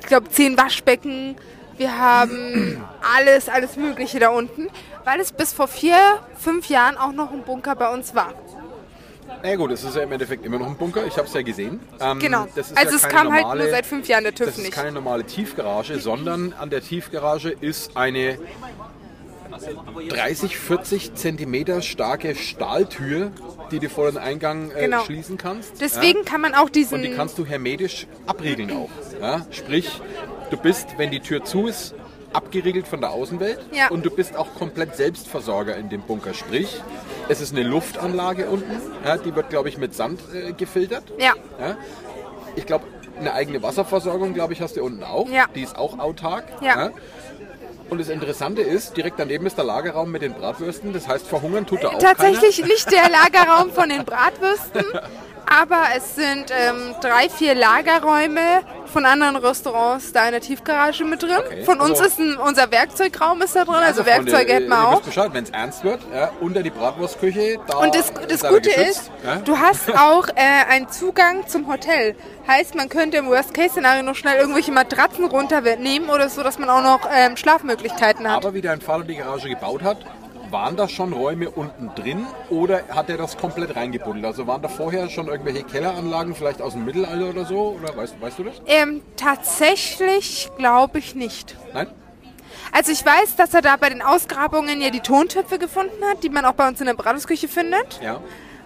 ich 0.00 0.06
glaube, 0.06 0.28
zehn 0.30 0.56
Waschbecken. 0.56 1.36
Wir 1.76 1.98
haben 1.98 2.82
alles, 3.16 3.48
alles 3.48 3.76
Mögliche 3.76 4.18
da 4.18 4.30
unten, 4.30 4.68
weil 5.04 5.20
es 5.20 5.32
bis 5.32 5.52
vor 5.52 5.68
vier, 5.68 5.96
fünf 6.38 6.68
Jahren 6.68 6.96
auch 6.96 7.12
noch 7.12 7.32
ein 7.32 7.42
Bunker 7.42 7.74
bei 7.76 7.92
uns 7.92 8.14
war. 8.14 8.32
Na 9.42 9.48
ja, 9.50 9.56
gut, 9.56 9.70
es 9.72 9.82
ist 9.82 9.96
ja 9.96 10.02
im 10.02 10.12
Endeffekt 10.12 10.44
immer 10.44 10.58
noch 10.58 10.66
ein 10.66 10.76
Bunker. 10.76 11.04
Ich 11.06 11.16
habe 11.16 11.26
es 11.26 11.32
ja 11.34 11.42
gesehen. 11.42 11.80
Ähm, 12.00 12.18
Genau. 12.18 12.46
das 12.54 12.70
ist 12.70 12.78
Also 12.78 12.90
ja 12.90 12.96
es 12.96 13.08
kam 13.08 13.30
halt 13.32 13.42
normale, 13.42 13.62
nur 13.64 13.70
seit 13.70 13.86
fünf 13.86 14.06
Jahren 14.08 14.24
der 14.24 14.34
TÜV 14.34 14.46
Das 14.46 14.56
ist 14.58 14.62
nicht. 14.64 14.72
keine 14.74 14.92
normale 14.92 15.24
Tiefgarage, 15.24 15.98
sondern 15.98 16.52
an 16.58 16.70
der 16.70 16.82
Tiefgarage 16.82 17.50
ist 17.50 17.96
eine 17.96 18.38
30, 20.08 20.56
40 20.58 21.14
Zentimeter 21.14 21.82
starke 21.82 22.34
Stahltür, 22.34 23.30
die 23.70 23.78
du 23.78 23.88
vor 23.88 24.10
den 24.10 24.18
Eingang 24.18 24.70
äh, 24.70 24.82
Genau. 24.82 25.04
schließen 25.04 25.36
kannst. 25.38 25.80
Deswegen 25.80 26.24
kann 26.24 26.40
man 26.40 26.54
auch 26.54 26.68
diesen... 26.70 26.94
Und 26.96 27.02
die 27.02 27.12
kannst 27.14 27.38
du 27.38 27.46
hermetisch 27.46 28.06
abriegeln 28.26 28.70
auch. 28.72 28.90
Ja? 29.20 29.46
Sprich, 29.50 30.00
du 30.50 30.56
bist, 30.56 30.88
wenn 30.98 31.10
die 31.10 31.20
Tür 31.20 31.44
zu 31.44 31.66
ist, 31.66 31.94
abgeriegelt 32.32 32.88
von 32.88 33.00
der 33.00 33.10
Außenwelt 33.10 33.58
Ja. 33.72 33.88
und 33.88 34.04
du 34.06 34.10
bist 34.10 34.36
auch 34.36 34.54
komplett 34.54 34.96
Selbstversorger 34.96 35.76
in 35.76 35.88
dem 35.90 36.02
Bunker. 36.02 36.34
Sprich, 36.34 36.80
Es 37.28 37.40
ist 37.40 37.54
eine 37.54 37.62
Luftanlage 37.62 38.46
unten. 38.48 38.72
Ja, 39.04 39.16
die 39.16 39.34
wird, 39.34 39.48
glaube 39.50 39.68
ich, 39.68 39.78
mit 39.78 39.94
Sand 39.94 40.20
äh, 40.34 40.52
gefiltert. 40.52 41.04
Ja. 41.18 41.34
Ja. 41.60 41.76
Ich 42.56 42.66
glaube, 42.66 42.84
eine 43.18 43.32
eigene 43.34 43.62
Wasserversorgung, 43.62 44.34
glaube 44.34 44.52
ich, 44.54 44.60
hast 44.60 44.76
du 44.76 44.82
unten 44.82 45.04
auch. 45.04 45.28
Ja. 45.30 45.44
Die 45.54 45.62
ist 45.62 45.76
auch 45.76 45.98
autark. 45.98 46.44
Ja. 46.60 46.90
Und 47.92 47.98
das 47.98 48.08
Interessante 48.08 48.62
ist, 48.62 48.96
direkt 48.96 49.20
daneben 49.20 49.44
ist 49.44 49.58
der 49.58 49.66
Lagerraum 49.66 50.10
mit 50.10 50.22
den 50.22 50.32
Bratwürsten. 50.32 50.94
Das 50.94 51.06
heißt, 51.06 51.26
verhungern 51.26 51.66
tut 51.66 51.84
da 51.84 51.88
auch 51.88 51.98
Tatsächlich 51.98 52.64
nicht 52.64 52.90
der 52.90 53.10
Lagerraum 53.10 53.70
von 53.70 53.90
den 53.90 54.06
Bratwürsten, 54.06 54.82
aber 55.60 55.82
es 55.96 56.14
sind 56.14 56.50
ähm, 56.50 56.94
drei, 57.00 57.28
vier 57.28 57.54
Lagerräume 57.54 58.40
von 58.86 59.04
anderen 59.06 59.36
Restaurants 59.36 60.12
da 60.12 60.26
in 60.26 60.32
der 60.32 60.40
Tiefgarage 60.40 61.04
mit 61.04 61.22
drin. 61.22 61.36
Okay, 61.38 61.64
Von 61.64 61.80
uns 61.80 62.00
also- 62.00 62.04
ist 62.04 62.18
ein, 62.18 62.36
unser 62.36 62.70
Werkzeugraum 62.70 63.42
ist 63.42 63.56
da 63.56 63.64
drin, 63.64 63.74
also, 63.76 64.02
Freunde, 64.02 64.30
Werkzeuge 64.32 64.52
hätten 64.54 64.68
wir 64.68 64.88
auch. 64.88 65.02
Bescheid, 65.02 65.30
wenn 65.32 65.44
es 65.44 65.50
ernst 65.50 65.84
wird, 65.84 66.00
ja, 66.14 66.30
unter 66.40 66.62
die 66.62 66.70
Bratwurstküche, 66.70 67.58
da 67.66 67.78
Und 67.78 67.94
das, 67.94 68.12
das 68.28 68.42
Gute 68.42 68.70
ist, 68.70 69.10
ja. 69.24 69.36
du 69.36 69.58
hast 69.58 69.94
auch 69.96 70.28
äh, 70.28 70.70
einen 70.70 70.88
Zugang 70.90 71.46
zum 71.46 71.66
Hotel. 71.68 72.16
Heißt, 72.46 72.74
man 72.74 72.88
könnte 72.88 73.18
im 73.18 73.26
Worst-Case-Szenario 73.28 74.02
noch 74.02 74.16
schnell 74.16 74.38
irgendwelche 74.38 74.72
Matratzen 74.72 75.24
runternehmen 75.24 76.08
oder 76.10 76.28
so, 76.28 76.42
dass 76.42 76.58
man 76.58 76.68
auch 76.70 76.82
noch 76.82 77.08
ähm, 77.12 77.36
Schlafmöglichkeiten 77.36 78.28
hat. 78.28 78.38
Aber 78.38 78.54
wie 78.54 78.62
dein 78.62 78.80
Vater 78.80 79.04
die 79.04 79.16
Garage 79.16 79.48
gebaut 79.48 79.82
hat, 79.82 79.98
waren 80.52 80.76
da 80.76 80.88
schon 80.88 81.12
Räume 81.12 81.50
unten 81.50 81.90
drin 81.94 82.26
oder 82.50 82.82
hat 82.88 83.08
er 83.10 83.16
das 83.16 83.36
komplett 83.36 83.74
reingebuddelt? 83.74 84.24
Also 84.24 84.46
waren 84.46 84.62
da 84.62 84.68
vorher 84.68 85.08
schon 85.08 85.28
irgendwelche 85.28 85.64
Kelleranlagen, 85.64 86.34
vielleicht 86.34 86.62
aus 86.62 86.74
dem 86.74 86.84
Mittelalter 86.84 87.30
oder 87.30 87.44
so? 87.44 87.78
Oder 87.80 87.96
weißt, 87.96 88.20
weißt 88.20 88.38
du 88.38 88.44
das? 88.44 88.54
ähm, 88.66 89.02
tatsächlich 89.16 90.50
glaube 90.58 90.98
ich 90.98 91.14
nicht. 91.14 91.56
Nein? 91.74 91.88
Also 92.70 92.92
ich 92.92 93.04
weiß, 93.04 93.36
dass 93.36 93.52
er 93.52 93.62
da 93.62 93.76
bei 93.76 93.88
den 93.90 94.02
Ausgrabungen 94.02 94.80
ja 94.80 94.90
die 94.90 95.00
Tontöpfe 95.00 95.58
gefunden 95.58 96.02
hat, 96.10 96.22
die 96.22 96.30
man 96.30 96.44
auch 96.44 96.52
bei 96.52 96.68
uns 96.68 96.80
in 96.80 96.86
der 96.86 96.94
Bratwurstküche 96.94 97.48
findet. 97.48 98.00
Ja. 98.02 98.20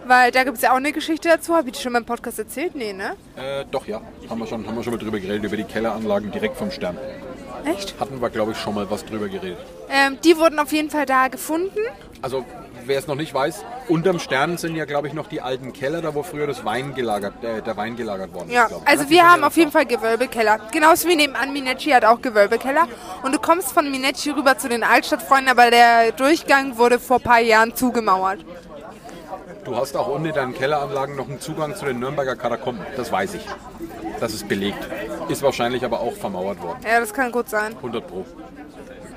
Weil 0.07 0.31
da 0.31 0.45
gibt 0.45 0.57
es 0.59 0.63
ja 0.63 0.71
auch 0.71 0.77
eine 0.77 0.93
Geschichte 0.93 1.29
dazu. 1.29 1.57
Habe 1.57 1.69
ich 1.69 1.77
die 1.77 1.83
schon 1.83 1.93
mal 1.93 1.99
im 1.99 2.05
Podcast 2.05 2.39
erzählt? 2.39 2.77
Nee, 2.77 2.93
ne? 2.93 3.17
Äh, 3.37 3.65
doch, 3.69 3.89
ja. 3.89 4.01
Haben 4.31 4.39
wir, 4.39 4.47
schon, 4.47 4.65
haben 4.65 4.77
wir 4.77 4.85
schon 4.85 4.93
mal 4.93 4.99
drüber 4.99 5.19
geredet, 5.19 5.43
über 5.43 5.57
die 5.57 5.65
Kelleranlagen 5.65 6.31
direkt 6.31 6.57
vom 6.57 6.71
Stern. 6.71 6.97
Echt? 7.65 7.95
Hatten 8.01 8.21
wir, 8.21 8.31
glaube 8.31 8.53
ich, 8.53 8.59
schon 8.59 8.75
mal 8.75 8.89
was 8.91 9.05
drüber 9.05 9.29
geredet. 9.29 9.59
Ähm, 9.91 10.19
die 10.25 10.37
wurden 10.37 10.59
auf 10.59 10.73
jeden 10.73 10.91
Fall 10.91 11.07
da 11.07 11.29
gefunden. 11.29 11.79
Also, 12.23 12.45
wer 12.85 12.99
es 12.99 13.07
noch 13.07 13.15
nicht 13.15 13.35
weiß, 13.35 13.65
unterm 13.89 14.19
Stern 14.19 14.57
sind 14.59 14.75
ja, 14.77 14.85
glaube 14.85 15.09
ich, 15.09 15.15
noch 15.15 15.27
die 15.29 15.41
alten 15.41 15.73
Keller, 15.73 16.01
da 16.03 16.15
wo 16.15 16.23
früher 16.23 16.47
das 16.47 16.65
Wein 16.65 16.95
gelagert, 16.95 17.43
äh, 17.43 17.61
der 17.63 17.77
Wein 17.77 17.97
gelagert 17.97 18.33
worden 18.33 18.51
Ja, 18.51 18.67
ist. 18.67 18.73
ich. 18.73 18.89
also 18.89 19.03
Ja, 19.03 19.09
die 19.09 19.11
wir 19.15 19.31
haben 19.31 19.41
ja 19.43 19.47
auf 19.49 19.57
jeden 19.57 19.71
Fall 19.73 19.87
Gewölbekeller. 19.87 20.59
Genauso 20.73 21.09
wie 21.09 21.17
nebenan 21.17 21.53
Minecci 21.53 21.91
hat 21.91 22.05
auch 22.05 22.21
Gewölbekeller. 22.21 22.87
Und 23.23 23.35
du 23.35 23.39
kommst 23.39 23.73
von 23.73 23.91
Minecci 23.91 24.31
rüber 24.31 24.57
zu 24.59 24.69
den 24.69 24.83
Altstadtfreunden, 24.83 25.49
aber 25.49 25.71
der 25.71 26.13
Durchgang 26.13 26.79
wurde 26.79 26.99
vor 26.99 27.17
ein 27.19 27.23
paar 27.23 27.41
Jahren 27.41 27.75
zugemauert. 27.75 28.41
Du 29.65 29.77
hast 29.77 29.97
auch 29.97 30.15
in 30.17 30.33
deinen 30.33 30.55
Kelleranlagen 30.55 31.17
noch 31.17 31.29
einen 31.29 31.41
Zugang 31.41 31.75
zu 31.75 31.87
den 31.87 31.99
Nürnberger 31.99 32.37
Katakomben. 32.37 32.87
Das 32.97 33.11
weiß 33.11 33.35
ich. 33.35 33.45
Das 34.21 34.33
ist 34.33 34.49
belegt. 34.49 34.79
Ist 35.29 35.43
wahrscheinlich 35.43 35.85
aber 35.85 36.01
auch 36.01 36.15
vermauert 36.15 36.63
worden. 36.63 36.79
Ja, 36.85 37.01
das 37.01 37.13
kann 37.13 37.33
gut 37.33 37.49
sein. 37.49 37.75
100 37.77 38.07
Pro. 38.07 38.25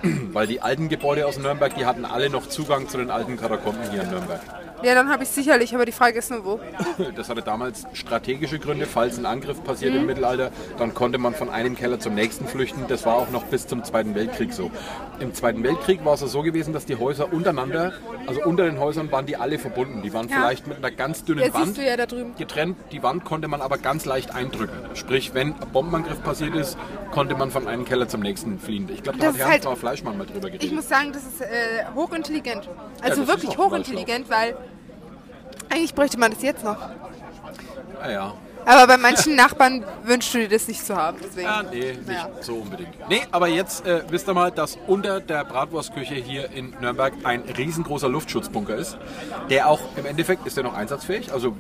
Weil 0.34 0.48
die 0.48 0.62
alten 0.62 0.90
Gebäude 0.90 1.26
aus 1.28 1.38
Nürnberg, 1.38 1.76
die 1.76 1.86
hatten 1.86 2.06
alle 2.06 2.30
noch 2.30 2.48
Zugang 2.48 2.88
zu 2.88 2.98
den 2.98 3.10
alten 3.12 3.38
Katakomben 3.38 3.90
hier 3.92 4.04
in 4.04 4.10
Nürnberg. 4.10 4.42
Ja, 4.82 4.96
dann 4.96 5.10
habe 5.10 5.24
ich 5.24 5.30
sicherlich, 5.30 5.76
aber 5.76 5.86
die 5.86 5.92
Frage 5.92 6.20
ist 6.20 6.32
nur 6.32 6.46
wo. 6.46 6.60
Das 7.16 7.28
hatte 7.30 7.42
damals 7.42 7.86
strategische 7.94 8.60
Gründe, 8.60 8.86
falls 8.86 9.18
ein 9.18 9.26
Angriff 9.26 9.62
passiert 9.64 9.94
Mhm. 9.94 10.00
im 10.02 10.06
Mittelalter, 10.06 10.52
dann 10.78 10.94
konnte 10.94 11.18
man 11.18 11.34
von 11.34 11.50
einem 11.50 11.76
Keller 11.76 12.00
zum 12.00 12.14
nächsten 12.16 12.48
flüchten. 12.48 12.86
Das 12.88 13.06
war 13.06 13.16
auch 13.16 13.30
noch 13.30 13.44
bis 13.44 13.68
zum 13.68 13.84
Zweiten 13.84 14.16
Weltkrieg 14.16 14.54
so. 14.54 14.72
Im 15.20 15.34
Zweiten 15.34 15.64
Weltkrieg 15.64 16.06
war 16.06 16.14
es 16.14 16.22
so 16.22 16.42
gewesen, 16.42 16.74
dass 16.74 16.86
die 16.86 16.96
Häuser 16.96 17.32
untereinander, 17.34 17.94
also 18.26 18.42
unter 18.44 18.64
den 18.64 18.80
Häusern 18.80 19.12
waren 19.12 19.26
die 19.26 19.36
alle 19.36 19.60
verbunden. 19.60 20.02
Die 20.02 20.14
waren 20.14 20.30
Ja. 20.30 20.38
vielleicht 20.38 20.68
mit 20.68 20.78
einer 20.78 20.92
ganz 20.92 21.24
dünnen 21.26 21.44
Ja, 21.46 21.54
Wand 21.54 21.78
ja 21.78 21.96
getrennt. 22.38 22.78
Die 22.92 23.04
Wand 23.04 23.26
konnte 23.26 23.48
man 23.48 23.62
aber 23.62 23.78
ganz 23.78 24.06
leicht 24.06 24.34
eindrücken. 24.34 24.78
Sprich, 24.96 25.34
wenn 25.34 25.54
ein 25.60 25.70
Bombenangriff 25.74 26.24
passiert 26.24 26.56
ist, 26.56 26.78
konnte 27.12 27.36
man 27.36 27.52
von 27.52 27.68
einem 27.68 27.86
Keller 27.86 28.08
zum 28.08 28.22
nächsten 28.22 28.60
fliehen. 28.60 28.88
Ich 28.94 29.04
glaube, 29.04 29.18
da 29.20 29.26
Das 29.26 29.34
hat 29.36 29.40
ist 29.42 29.64
Herrn 29.64 29.66
halt- 29.72 29.78
Fleischmann 29.80 30.18
mal 30.18 30.26
drüber 30.26 30.48
geredet. 30.50 30.64
Ich 30.64 30.72
muss 30.72 30.88
sagen, 30.88 31.12
das 31.12 31.24
ist 31.24 31.42
äh, 31.42 31.48
hochintelligent. 31.96 32.70
Also 33.02 33.24
ist 33.24 33.28
wirklich 33.28 33.58
hochintelligent, 33.58 34.30
weil 34.30 34.56
eigentlich 35.70 35.94
bräuchte 35.94 36.18
man 36.18 36.32
das 36.32 36.42
jetzt 36.42 36.64
noch. 36.64 36.78
ah, 38.02 38.10
ja. 38.10 38.34
Aber 38.66 38.88
bei 38.88 38.98
manchen 38.98 39.36
Nachbarn 39.36 39.84
wünschst 40.04 40.34
du 40.34 40.40
dir 40.40 40.50
das 40.50 40.68
nicht 40.68 40.86
zu 40.86 40.96
haben. 40.96 41.18
Deswegen. 41.24 41.48
Ja, 41.48 41.64
nee, 41.64 41.94
nicht 41.94 42.10
Ja. 42.10 42.30
so 42.42 42.56
unbedingt. 42.56 42.90
Nee, 43.10 43.22
aber 43.32 43.48
jetzt 43.48 43.86
äh, 43.86 44.04
wisst 44.10 44.28
ihr 44.28 44.34
mal, 44.34 44.52
dass 44.52 44.78
unter 44.88 45.20
der 45.22 45.44
Bratwurstküche 45.46 46.16
hier 46.16 46.52
in 46.52 46.76
Nürnberg 46.80 47.14
ein 47.24 47.42
riesengroßer 47.42 48.10
Luftschutzbunker 48.10 48.76
ist, 48.76 48.98
der 49.50 49.68
auch 49.68 49.80
im 49.96 50.06
Endeffekt, 50.06 50.46
ist 50.46 50.58
der 50.58 50.64
noch 50.64 50.74
einsatzfähig? 50.76 51.32
Also 51.34 51.56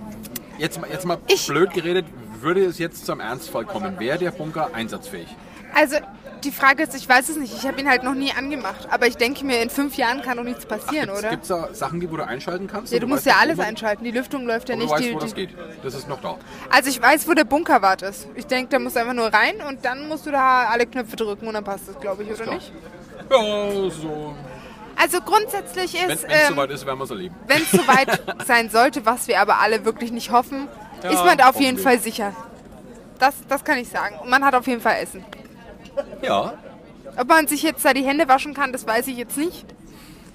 jetzt, 0.58 0.80
mal- 0.80 0.90
jetzt 0.92 1.06
mal 1.06 1.18
Ich- 1.28 1.48
blöd 1.48 1.72
geredet, 1.74 2.06
würde 2.42 2.64
es 2.64 2.78
jetzt 2.78 3.06
zum 3.06 3.20
Ernstfall 3.20 3.66
kommen, 3.66 4.00
wäre 4.00 4.18
der 4.18 4.32
Bunker 4.32 4.70
einsatzfähig? 4.74 5.28
Also 5.74 5.98
die 6.44 6.52
Frage 6.52 6.84
ist, 6.84 6.96
ich 6.96 7.08
weiß 7.08 7.30
es 7.30 7.38
nicht. 7.38 7.54
Ich 7.56 7.66
habe 7.68 7.80
ihn 7.80 7.90
halt 7.90 8.04
noch 8.04 8.14
nie 8.14 8.32
angemacht. 8.32 8.88
Aber 8.92 9.08
ich 9.08 9.18
denke 9.18 9.46
mir, 9.46 9.62
in 9.62 9.70
fünf 9.70 9.96
Jahren 9.96 10.22
kann 10.22 10.38
doch 10.38 10.44
nichts 10.44 10.66
passieren, 10.66 11.10
oder? 11.10 11.30
Gibt 11.30 11.44
es 11.44 11.50
da 11.50 11.74
Sachen, 11.74 12.00
die 12.00 12.10
wo 12.10 12.18
du 12.18 12.26
einschalten 12.26 12.68
kannst? 12.68 12.92
Ja, 12.92 12.98
Und 12.98 13.02
du 13.02 13.08
musst 13.08 13.26
ja 13.26 13.36
alles 13.40 13.60
einschalten. 13.60 14.04
Die 14.04 14.12
Lüftung 14.12 14.46
läuft 14.46 14.70
ja 14.70 14.76
und 14.76 14.82
Du 14.82 14.86
nicht. 14.86 14.94
weißt, 14.96 15.04
Die, 15.06 15.14
wo 15.16 15.20
das 15.20 15.34
die, 15.34 15.48
geht. 15.48 15.58
Das 15.84 15.94
ist 15.94 16.08
noch 16.08 16.22
da. 16.22 16.38
also 16.70 16.90
ich 16.90 17.02
weiß, 17.02 17.28
wo 17.28 17.34
der 17.34 17.44
Bunkerwart 17.46 18.02
ist. 18.02 18.28
Ich 18.36 18.46
denke, 18.48 18.70
da 18.70 18.80
musst 18.80 18.96
du 18.96 19.00
einfach 19.02 19.14
nur 19.14 19.28
rein 19.34 19.56
und 19.68 19.84
dann 19.86 20.08
musst 20.08 20.26
du 20.26 20.32
da 20.32 20.68
alle 20.70 20.86
Knöpfe 20.86 21.16
drücken 21.16 21.48
und 21.48 21.54
dann 21.54 21.64
passt 21.64 21.88
das, 21.88 22.00
glaube 22.00 22.24
ich, 22.24 22.32
oder 22.32 22.54
nicht? 22.54 22.72
Ja, 23.30 23.90
so. 23.90 24.36
Also 25.02 25.22
grundsätzlich 25.22 25.94
Wenn 25.94 26.10
ist, 26.10 26.24
es 26.26 26.30
ähm, 26.30 26.50
soweit 26.56 26.70
ist, 26.72 26.86
werden 26.86 27.00
wir 27.00 27.04
es 27.06 27.10
erleben. 27.12 27.36
wenn 27.48 27.62
es 27.62 27.72
soweit 27.72 28.22
sein 28.48 28.70
sollte, 28.70 29.06
was 29.06 29.28
wir 29.28 29.40
aber 29.40 29.60
alle 29.62 29.86
wirklich 29.86 30.12
nicht 30.12 30.32
hoffen, 30.32 30.68
Ja, 31.04 31.12
ist 31.12 31.24
man 31.24 31.38
da 31.38 31.50
auf 31.50 31.60
jeden. 31.60 31.78
Fall 31.78 32.00
sicher. 32.00 32.34
Das, 33.18 33.34
das 33.48 33.64
kann 33.64 33.78
ich 33.78 33.88
sagen. 33.90 34.16
Und 34.22 34.30
man 34.30 34.44
hat 34.44 34.56
auf 34.56 34.68
jeden 34.68 34.82
Fall 34.82 34.96
Essen. 35.02 35.24
Ja. 36.22 36.54
Ob 37.18 37.28
man 37.28 37.48
sich 37.48 37.64
jetzt 37.64 37.84
da 37.84 37.94
die 37.94 38.04
Hände 38.04 38.28
waschen 38.28 38.54
kann, 38.54 38.72
das 38.72 38.86
weiß 38.88 39.08
ich 39.08 39.18
jetzt 39.18 39.38
nicht. 39.38 39.66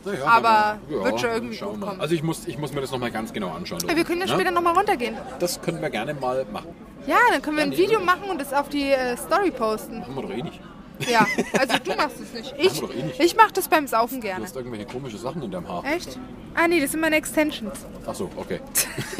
Naja, 0.04 0.26
Aber 0.26 0.78
wir- 0.88 1.02
wird 1.04 1.20
schon 1.20 1.30
irgendwie 1.30 1.56
gut 1.56 1.80
kommen. 1.80 2.00
Also 2.00 2.14
ich 2.14 2.22
muss, 2.22 2.46
ich 2.46 2.58
muss 2.58 2.72
mir 2.74 2.82
das 2.82 2.90
nochmal 2.90 3.10
ganz 3.10 3.32
genau 3.32 3.50
anschauen. 3.52 3.80
Aber 3.84 3.96
wir 3.96 4.04
können 4.04 4.20
ja 4.20 4.26
Ne? 4.26 4.32
später 4.32 4.50
nochmal 4.50 4.74
runtergehen. 4.74 5.16
Das 5.38 5.62
können 5.62 5.80
wir 5.80 5.88
gerne 5.90 6.12
mal 6.14 6.44
machen. 6.52 6.68
Ja, 7.06 7.16
dann 7.32 7.40
können 7.40 7.56
wir 7.56 7.62
ein 7.64 7.70
nee, 7.70 7.78
Video 7.78 8.00
machen 8.00 8.28
und 8.30 8.40
das 8.40 8.52
auf 8.52 8.68
die 8.68 8.90
äh, 8.90 9.16
Story 9.16 9.50
posten. 9.50 10.02
Haben 10.02 10.14
wir 10.14 10.22
doch 10.22 10.30
eh 10.30 10.42
nicht. 10.42 10.60
Ja, 11.11 11.26
also 11.59 11.74
du 11.83 11.94
machst 11.96 12.16
es 12.20 12.33
nicht. 12.33 12.54
Ich, 12.57 12.83
eh 12.83 13.02
nicht. 13.02 13.20
ich 13.20 13.37
mach 13.37 13.50
das 13.50 13.66
beim 13.68 13.87
Saufen 13.87 14.20
Du 14.20 14.26
gerne. 14.28 14.44
hast 14.44 14.54
irgendwelche 14.57 14.87
komische 14.87 15.18
Sachen 15.18 15.42
in 15.42 15.50
deinem 15.50 15.68
Haar. 15.68 15.83
Echt? 15.85 16.18
Ah 16.54 16.68
nee, 16.68 16.80
das 16.80 16.92
sind 16.92 17.00
meine 17.00 17.16
Extensions. 17.16 17.85
Ach 18.07 18.14
so, 18.14 18.30
okay. 18.37 18.61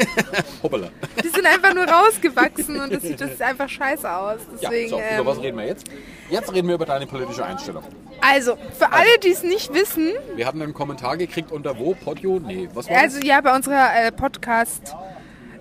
Hoppala. 0.63 0.87
Die 1.21 1.27
sind 1.27 1.45
einfach 1.45 1.73
nur 1.73 1.85
rausgewachsen 1.85 2.79
und 2.79 2.93
das 2.93 3.01
sieht 3.03 3.19
das 3.19 3.41
einfach 3.41 3.67
scheiße 3.67 4.09
aus. 4.09 4.39
Ja, 4.61 4.69
Deswegen, 4.69 4.89
so, 4.91 4.97
ähm, 4.99 5.19
über 5.21 5.31
was 5.31 5.41
reden 5.41 5.57
wir 5.57 5.65
jetzt? 5.67 5.85
Jetzt 6.29 6.53
reden 6.53 6.67
wir 6.69 6.75
über 6.75 6.85
deine 6.85 7.05
politische 7.07 7.43
Einstellung. 7.45 7.83
also, 8.21 8.57
für 8.77 8.91
alle, 8.93 9.19
die 9.23 9.29
es 9.31 9.43
nicht 9.43 9.73
wissen, 9.73 10.11
Wir 10.35 10.47
hatten 10.47 10.61
einen 10.61 10.73
Kommentar 10.73 11.17
gekriegt 11.17 11.51
unter 11.51 11.77
wo? 11.77 11.93
Podio? 11.93 12.39
Nee, 12.39 12.69
was 12.73 12.89
war 12.89 12.97
also 12.97 13.19
ja, 13.19 13.41
bei 13.41 13.53
unserer 13.53 13.95
äh, 14.05 14.11
Podcast, 14.13 14.95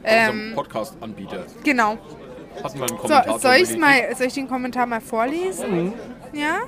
ähm, 0.05 0.31
Unserem 0.31 0.55
Podcast-Anbieter. 0.55 1.47
genau. 1.65 1.99
Hatten 2.63 2.79
wir 2.79 2.87
einen 2.87 2.97
So, 2.97 3.03
Kommentar 3.09 3.39
soll, 3.39 3.55
ich's 3.57 3.77
mal, 3.77 4.15
soll 4.17 4.27
ich 4.27 4.35
den 4.35 4.49
Kommentar 4.49 4.87
mal 4.87 5.01
vorlesen? 5.01 5.85
Mhm. 5.87 5.93
Ja? 6.33 6.61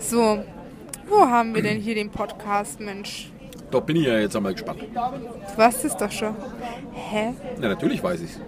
So, 0.00 0.44
wo 1.08 1.20
haben 1.28 1.54
wir 1.54 1.62
denn 1.62 1.80
hier 1.80 1.94
den 1.94 2.10
Podcast, 2.10 2.80
Mensch? 2.80 3.30
Da 3.70 3.80
bin 3.80 3.96
ich 3.96 4.06
ja 4.06 4.18
jetzt 4.18 4.36
einmal 4.36 4.52
gespannt. 4.52 4.82
Du 4.82 5.58
weißt 5.58 5.84
es 5.84 5.96
doch 5.96 6.10
schon. 6.10 6.36
Hä? 6.92 7.34
Ja, 7.60 7.68
natürlich 7.68 8.02
weiß 8.02 8.20
ich's. 8.20 8.38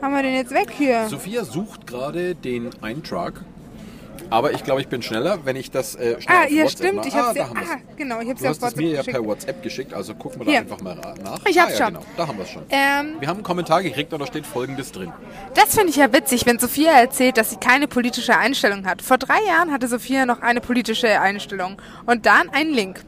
Haben 0.00 0.14
wir 0.14 0.22
den 0.22 0.34
jetzt 0.34 0.52
weg 0.52 0.70
hier? 0.70 1.06
Sophia 1.08 1.44
sucht 1.44 1.86
gerade 1.86 2.34
den 2.34 2.70
Eintrag. 2.82 3.42
Aber 4.30 4.52
ich 4.52 4.62
glaube, 4.64 4.80
ich 4.80 4.88
bin 4.88 5.02
schneller, 5.02 5.40
wenn 5.44 5.56
ich 5.56 5.70
das 5.70 5.96
äh, 5.96 6.20
schnell 6.20 6.36
Ah, 6.36 6.46
ja, 6.48 6.64
WhatsApp 6.64 6.78
stimmt. 6.78 6.96
mache. 6.96 7.08
Ich 7.08 7.14
hab's 7.14 7.40
ah, 7.40 7.46
ah, 7.54 7.76
genau, 7.96 8.20
ich 8.20 8.28
hab's 8.30 8.40
Du 8.40 8.48
auf 8.48 8.56
hast 8.60 8.62
es 8.72 8.76
mir 8.76 8.90
ja 8.90 9.02
per. 9.02 9.24
WhatsApp 9.24 9.62
geschickt, 9.62 9.92
also 9.92 10.14
gucken 10.14 10.40
wir 10.40 10.44
da 10.46 10.50
Hier. 10.52 10.60
einfach 10.60 10.80
mal 10.80 10.94
nach. 10.94 11.40
Ich 11.46 11.58
hab's 11.58 11.74
ah, 11.74 11.78
ja, 11.78 11.84
schon. 11.86 11.94
Genau, 11.94 12.06
da 12.16 12.26
haben 12.28 12.38
wir 12.38 12.44
es 12.44 12.50
schon. 12.50 12.62
Ähm, 12.70 13.16
Wir 13.20 13.28
haben 13.28 13.36
einen 13.38 13.42
Kommentar 13.42 13.82
gekriegt 13.82 14.12
und 14.12 14.20
da 14.20 14.26
steht 14.26 14.46
folgendes 14.46 14.92
drin. 14.92 15.12
das 15.54 15.74
finde 15.74 15.90
ich 15.90 15.96
ja 15.96 16.12
witzig, 16.12 16.46
wenn 16.46 16.58
Sophia 16.58 16.92
erzählt, 16.92 17.36
dass 17.36 17.50
sie 17.50 17.56
keine 17.56 17.88
politische 17.88 18.36
Einstellung 18.36 18.86
hat. 18.86 19.02
Vor 19.02 19.18
drei 19.18 19.42
Jahren 19.46 19.72
hatte 19.72 19.88
Sophia 19.88 20.26
noch 20.26 20.40
eine 20.42 20.60
politische 20.60 21.20
Einstellung. 21.20 21.80
Und 22.06 22.26
dann 22.26 22.48
ein 22.50 22.70
Link. 22.70 23.00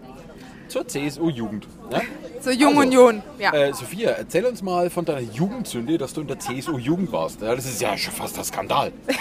Zur 0.69 0.87
CSU-Jugend. 0.89 1.67
Ja? 1.93 2.01
Zur 2.41 2.53
Jung 2.53 2.71
Also, 2.77 2.81
Union. 2.81 3.23
Ja. 3.39 3.53
Äh, 3.53 3.73
Sophia, 3.73 4.11
erzähl 4.11 4.45
uns 4.47 4.63
mal 4.63 4.91
von 4.91 5.05
deiner 5.05 5.21
Jugendsünde, 5.21 5.97
dass 5.99 6.13
du 6.13 6.23
in 6.23 6.27
der 6.27 6.39
CSU-Jugend 6.41 7.13
warst. 7.13 7.41
Ja, 7.41 7.55
das 7.55 7.65
ist 7.67 7.81
ja 7.81 7.97
schon 7.97 8.13
fast 8.15 8.37
ein 8.39 8.45
Skandal. 8.45 8.93
Ja, 9.09 9.15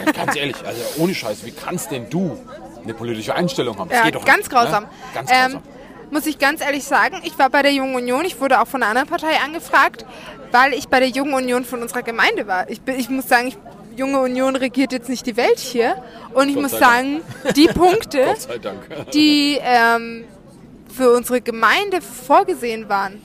also, 0.00 0.12
ganz 0.12 0.36
ehrlich, 0.36 0.56
also 0.64 0.80
ohne 0.98 1.14
Scheiß, 1.14 1.44
wie 1.46 1.52
kannst 1.52 1.90
denn 1.92 2.10
du 2.10 2.36
eine 2.82 2.94
politische 2.94 3.34
Einstellung 3.34 3.78
haben? 3.78 3.88
Das 3.90 3.98
Ja, 3.98 4.04
geht 4.06 4.16
doch 4.16 4.24
ganz 4.24 4.38
nicht, 4.38 4.50
grausam. 4.50 4.84
Ne? 4.84 4.88
Ganz 5.14 5.30
Ähm, 5.30 5.36
grausam. 5.52 5.62
muss 6.10 6.26
ich 6.26 6.38
ganz 6.40 6.60
ehrlich 6.62 6.82
sagen, 6.84 7.20
ich 7.22 7.38
war 7.38 7.48
bei 7.48 7.62
der 7.62 7.72
Jungen 7.72 7.94
Union, 7.94 8.24
ich 8.24 8.40
wurde 8.40 8.60
auch 8.60 8.66
von 8.66 8.82
einer 8.82 8.90
anderen 8.90 9.08
Partei 9.08 9.36
angefragt, 9.44 10.04
weil 10.50 10.72
ich 10.74 10.88
bei 10.88 10.98
der 10.98 11.08
Jungen 11.10 11.34
Union 11.34 11.64
von 11.64 11.80
unserer 11.80 12.02
Gemeinde 12.02 12.48
war. 12.48 12.68
Ich, 12.70 12.80
bin, 12.80 12.98
ich 12.98 13.08
muss 13.08 13.28
sagen, 13.28 13.48
ich, 13.48 13.56
Junge 13.96 14.18
Union 14.20 14.56
regiert 14.56 14.90
jetzt 14.90 15.08
nicht 15.08 15.24
die 15.26 15.36
Welt 15.36 15.60
hier. 15.60 16.02
Und 16.32 16.48
ich 16.48 16.56
muss 16.56 16.72
sagen, 16.72 17.20
die 17.54 17.68
Punkte, 17.68 18.24
Dank. 18.62 19.10
die 19.12 19.56
ähm, 19.62 20.24
für 20.96 21.10
unsere 21.12 21.40
Gemeinde 21.40 22.00
vorgesehen 22.00 22.88
waren, 22.88 23.20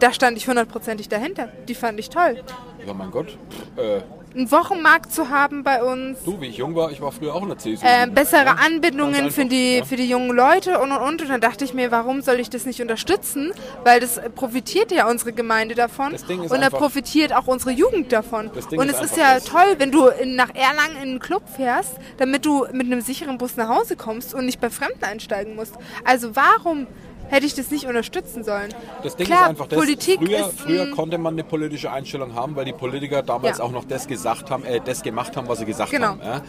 da 0.00 0.12
stand 0.12 0.36
ich 0.36 0.48
hundertprozentig 0.48 1.08
dahinter. 1.08 1.48
Die 1.68 1.74
fand 1.74 1.98
ich 2.00 2.10
toll. 2.10 2.42
Ja, 2.86 2.92
mein 2.92 3.10
Gott. 3.12 3.38
Äh, 3.76 4.00
Einen 4.34 4.50
Wochenmarkt 4.50 5.12
zu 5.12 5.28
haben 5.28 5.62
bei 5.62 5.82
uns, 5.84 6.18
du, 6.24 6.40
wie 6.40 6.46
ich 6.46 6.56
jung 6.56 6.74
war, 6.74 6.90
ich 6.90 7.00
war 7.02 7.12
früher 7.12 7.34
auch 7.34 7.42
in 7.42 7.48
der 7.48 7.58
CSU. 7.58 7.84
äh, 7.86 8.06
bessere 8.08 8.46
Ja, 8.46 8.56
Anbindungen 8.64 9.30
für 9.30 9.44
die, 9.44 9.76
ja. 9.78 9.84
für 9.84 9.94
die 9.96 10.08
jungen 10.08 10.34
Leute 10.34 10.80
und 10.80 10.90
und 10.90 10.96
und. 11.02 11.22
Und 11.22 11.28
dann 11.28 11.40
dachte 11.42 11.64
ich 11.64 11.74
mir, 11.74 11.90
warum 11.92 12.22
soll 12.22 12.40
ich 12.40 12.48
das 12.50 12.64
nicht 12.66 12.80
unterstützen? 12.80 13.52
Weil 13.84 14.00
das 14.00 14.18
profitiert 14.34 14.90
ja 14.90 15.06
unsere 15.08 15.32
Gemeinde 15.32 15.74
davon. 15.76 16.12
Das 16.12 16.24
Ding 16.24 16.42
ist 16.42 16.50
und 16.50 16.60
da 16.62 16.70
profitiert 16.70 17.32
auch 17.34 17.46
unsere 17.46 17.70
Jugend 17.72 18.10
davon. 18.10 18.50
Das 18.54 18.66
Ding 18.68 18.80
Und 18.80 18.88
ist 18.88 19.00
es 19.00 19.12
ist 19.12 19.16
ja 19.18 19.38
toll, 19.38 19.74
wenn 19.78 19.92
du 19.92 20.06
in, 20.08 20.34
nach 20.34 20.48
Erlangen 20.54 20.96
in 20.96 21.02
einen 21.10 21.18
Club 21.20 21.42
fährst, 21.54 21.92
damit 22.16 22.44
du 22.46 22.66
mit 22.72 22.86
einem 22.86 23.02
sicheren 23.02 23.36
Bus 23.38 23.56
nach 23.56 23.68
Hause 23.68 23.94
kommst 23.96 24.34
und 24.34 24.46
nicht 24.46 24.60
bei 24.60 24.70
Fremden 24.70 25.04
einsteigen 25.04 25.54
musst. 25.54 25.74
Also 26.04 26.34
warum 26.34 26.86
hätte 27.32 27.46
ich 27.46 27.54
das 27.54 27.70
nicht 27.70 27.86
unterstützen 27.86 28.44
sollen? 28.44 28.72
Das 29.02 29.16
Ding 29.16 29.26
Klar, 29.26 29.44
ist 29.44 29.48
einfach 29.50 29.66
das, 29.66 29.78
Politik 29.78 30.18
früher, 30.18 30.40
ist, 30.40 30.60
früher 30.60 30.90
konnte 30.92 31.18
man 31.18 31.34
eine 31.34 31.44
politische 31.44 31.90
Einstellung 31.90 32.34
haben, 32.34 32.54
weil 32.54 32.64
die 32.66 32.72
Politiker 32.72 33.22
damals 33.22 33.58
Ja. 33.58 33.64
auch 33.64 33.72
noch 33.72 33.84
das 33.84 34.06
gesagt 34.06 34.50
haben, 34.50 34.64
äh, 34.64 34.80
das 34.84 35.02
gemacht 35.02 35.36
haben, 35.36 35.48
was 35.48 35.58
sie 35.58 35.64
gesagt 35.64 35.90
Genau. 35.90 36.08
haben. 36.08 36.20
Ja? 36.22 36.42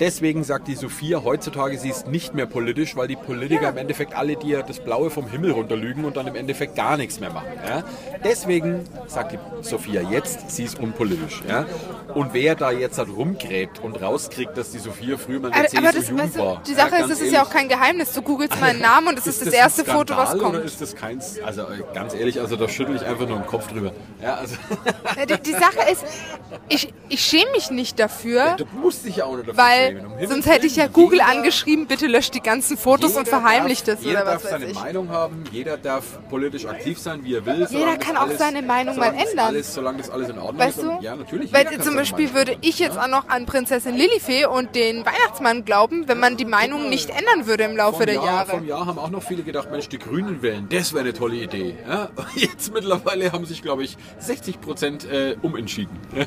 Deswegen 0.00 0.42
sagt 0.42 0.68
die 0.68 0.74
Sophia 0.74 1.22
heutzutage, 1.22 1.78
sie 1.78 1.88
ist 1.90 2.08
nicht 2.08 2.34
mehr 2.34 2.46
politisch, 2.46 2.96
weil 2.96 3.08
die 3.08 3.16
Politiker 3.16 3.62
Ja. 3.64 3.68
im 3.70 3.76
Endeffekt 3.76 4.16
alle 4.16 4.36
dir 4.36 4.62
das 4.62 4.80
Blaue 4.80 5.10
vom 5.10 5.28
Himmel 5.28 5.52
runterlügen 5.52 6.04
und 6.04 6.16
dann 6.16 6.26
im 6.26 6.34
Endeffekt 6.34 6.74
gar 6.76 6.96
nichts 6.96 7.20
mehr 7.20 7.30
machen. 7.30 7.46
Ja? 7.66 7.84
Deswegen 8.24 8.84
sagt 9.06 9.32
die 9.32 9.38
Sophia 9.60 10.02
jetzt, 10.02 10.50
sie 10.50 10.64
ist 10.64 10.78
unpolitisch. 10.78 11.42
Ja? 11.48 11.66
Und 12.14 12.34
wer 12.34 12.54
da 12.54 12.70
jetzt 12.72 12.98
halt 12.98 13.08
rumgräbt 13.14 13.78
und 13.80 14.00
rauskriegt, 14.00 14.56
dass 14.56 14.70
die 14.72 14.78
Sophia 14.78 15.16
früher 15.18 15.40
mal 15.40 15.52
aber, 15.52 15.58
aber 15.60 15.92
das, 15.92 16.12
weißt 16.16 16.36
du, 16.36 16.38
war. 16.40 16.62
die 16.66 16.74
Sache 16.74 16.96
ist, 16.96 17.10
das 17.10 17.20
ist 17.20 17.32
ja 17.32 17.42
auch 17.44 17.50
kein 17.50 17.68
Geheimnis. 17.68 18.12
Du 18.12 18.22
googelst 18.22 18.58
meinen 18.60 18.80
Namen 18.80 19.08
und 19.08 19.18
das 19.18 19.26
ist, 19.26 19.40
das, 19.42 19.48
ein 19.48 19.54
erste 19.54 19.84
Foto, 19.84 20.16
was 20.16 20.30
Skandal 20.30 20.38
kommt. 20.44 20.56
Oder 20.56 20.64
ist 20.64 20.80
das 20.80 20.94
keins? 20.96 21.38
Also 21.44 21.62
äh, 21.62 21.82
ganz 21.94 22.14
ehrlich, 22.14 22.40
also 22.40 22.56
da 22.56 22.68
schüttel 22.68 22.96
ich 22.96 23.04
einfach 23.04 23.28
nur 23.28 23.38
den 23.38 23.46
Kopf 23.46 23.68
drüber. 23.68 23.92
Also 24.24 24.56
Die, 25.28 25.42
die 25.42 25.52
Sache 25.52 25.90
ist, 25.90 26.04
ich, 26.68 26.92
ich 27.08 27.20
schäme 27.20 27.50
mich 27.52 27.70
nicht 27.70 27.98
dafür, 27.98 28.56
du 28.56 28.64
musst 28.80 29.04
dich 29.04 29.16
ja 29.16 29.24
auch 29.26 29.36
nicht 29.36 29.48
dafür 29.48 29.62
weil 29.62 29.81
Himmels 29.88 30.30
sonst 30.30 30.46
hätte 30.46 30.66
ich 30.66 30.76
ja 30.76 30.86
Google 30.86 31.20
angeschrieben, 31.20 31.86
bitte 31.86 32.06
löscht 32.06 32.34
die 32.34 32.40
ganzen 32.40 32.76
Fotos 32.76 33.16
und 33.16 33.28
verheimlicht 33.28 33.88
darf, 33.88 33.98
es 33.98 34.04
Jeder 34.04 34.22
oder 34.22 34.30
darf 34.32 34.44
was 34.44 34.44
weiß 34.44 34.50
seine 34.60 34.66
ich. 34.66 34.74
Meinung 34.74 35.08
haben, 35.10 35.44
jeder 35.52 35.76
darf 35.76 36.04
politisch 36.28 36.66
aktiv 36.66 36.98
sein, 36.98 37.24
wie 37.24 37.34
er 37.34 37.46
will. 37.46 37.66
Jeder 37.70 37.96
kann 37.96 38.16
auch 38.16 38.22
alles, 38.22 38.38
seine 38.38 38.62
Meinung 38.62 38.96
mal 38.96 39.08
ändern. 39.14 39.38
Alles, 39.46 39.74
solange 39.74 39.98
das 39.98 40.10
alles 40.10 40.28
in 40.28 40.38
Ordnung 40.38 40.58
Weißt 40.60 40.78
ist. 40.78 40.84
du? 40.84 40.90
Und, 40.90 41.02
ja, 41.02 41.16
natürlich. 41.16 41.52
Weil 41.52 41.80
zum 41.80 41.94
Beispiel 41.94 42.34
würde 42.34 42.56
ich 42.60 42.78
jetzt 42.78 42.96
Ja? 42.96 43.02
auch 43.04 43.08
noch 43.08 43.28
an 43.28 43.46
Prinzessin 43.46 43.96
Lilifee 43.96 44.46
und 44.46 44.74
den 44.74 45.04
Weihnachtsmann 45.04 45.64
glauben, 45.64 46.08
wenn 46.08 46.18
man 46.20 46.36
die 46.36 46.44
Meinung 46.44 46.88
nicht 46.88 47.10
ändern 47.10 47.46
würde 47.46 47.64
im 47.64 47.76
Laufe 47.76 47.98
Vom 47.98 48.06
der 48.06 48.14
Jahr, 48.16 48.24
Jahre. 48.24 48.50
vom 48.50 48.66
Jahr 48.66 48.86
haben 48.86 48.98
auch 48.98 49.10
noch 49.10 49.22
viele 49.22 49.42
gedacht, 49.42 49.70
Mensch, 49.70 49.88
die 49.88 49.98
Grünen 49.98 50.42
wählen, 50.42 50.66
das 50.70 50.92
wäre 50.92 51.04
eine 51.04 51.12
tolle 51.12 51.36
Idee. 51.36 51.74
Ja? 51.88 52.10
Jetzt 52.34 52.72
mittlerweile 52.72 53.32
haben 53.32 53.44
sich, 53.46 53.62
glaube 53.62 53.84
ich, 53.84 53.96
60 54.18 54.60
Prozent 54.60 55.04
äh, 55.10 55.36
umentschieden. 55.42 55.96
Die 56.12 56.26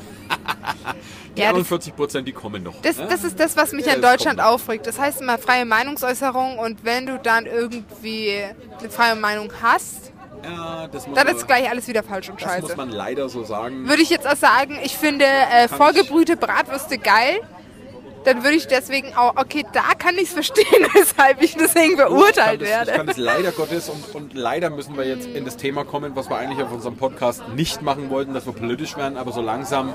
Ja, 1.40 1.48
das- 1.48 1.56
41 1.56 1.94
Prozent, 1.94 2.26
die 2.28 2.32
kommen 2.32 2.62
noch. 2.62 2.80
Das, 2.82 2.96
das 2.96 3.22
ist 3.22 3.38
das, 3.38 3.45
was 3.54 3.72
mich 3.72 3.84
Ja, 3.84 3.92
an 3.94 4.00
das 4.00 4.12
Deutschland 4.12 4.40
aufregt. 4.40 4.86
Das 4.86 4.98
heißt 4.98 5.20
immer 5.20 5.36
freie 5.36 5.66
Meinungsäußerung 5.66 6.58
und 6.58 6.84
wenn 6.84 7.04
du 7.04 7.18
dann 7.18 7.44
irgendwie 7.44 8.32
eine 8.80 8.88
freie 8.90 9.14
Meinung 9.14 9.52
hast, 9.60 10.12
ja, 10.42 10.88
das 10.88 11.06
muss 11.06 11.16
dann 11.18 11.28
ist 11.28 11.46
gleich 11.46 11.68
alles 11.68 11.86
wieder 11.88 12.02
falsch 12.02 12.30
und 12.30 12.40
Das 12.40 12.46
muss 12.60 12.68
scheiße. 12.70 12.76
man 12.76 12.90
leider 12.90 13.28
so 13.28 13.44
sagen. 13.44 13.88
Würde 13.88 14.00
ich 14.02 14.10
jetzt 14.10 14.26
auch 14.26 14.36
sagen, 14.36 14.78
ich 14.82 14.96
finde 14.96 15.24
äh, 15.26 15.68
vorgebrühte 15.68 16.36
Bratwürste 16.36 16.98
geil, 16.98 17.40
dann 18.24 18.42
würde 18.42 18.56
ich 18.56 18.66
deswegen 18.66 19.14
auch, 19.16 19.36
okay, 19.36 19.64
da 19.72 19.94
kann 19.96 20.16
ich 20.16 20.24
es 20.24 20.32
verstehen, 20.32 20.66
weshalb 20.94 21.42
ich 21.42 21.54
deswegen 21.56 21.96
verurteilt 21.96 22.60
ich 22.62 22.68
kann 22.70 22.80
das, 22.86 22.88
Ich 22.88 22.94
kann 22.94 23.06
werde. 23.06 23.06
das 23.06 23.16
leider 23.16 23.52
Gottes 23.52 23.88
und, 23.88 24.14
und 24.14 24.34
leider 24.34 24.70
müssen 24.70 24.96
wir 24.96 25.04
jetzt 25.06 25.26
in 25.26 25.44
das 25.44 25.56
Thema 25.56 25.84
kommen, 25.84 26.16
was 26.16 26.28
wir 26.28 26.36
eigentlich 26.36 26.60
auf 26.62 26.72
unserem 26.72 26.96
Podcast 26.96 27.42
nicht 27.54 27.82
machen 27.82 28.10
wollten, 28.10 28.34
dass 28.34 28.44
wir 28.46 28.52
politisch 28.52 28.96
werden, 28.96 29.16
aber 29.16 29.30
so 29.32 29.40
langsam, 29.40 29.94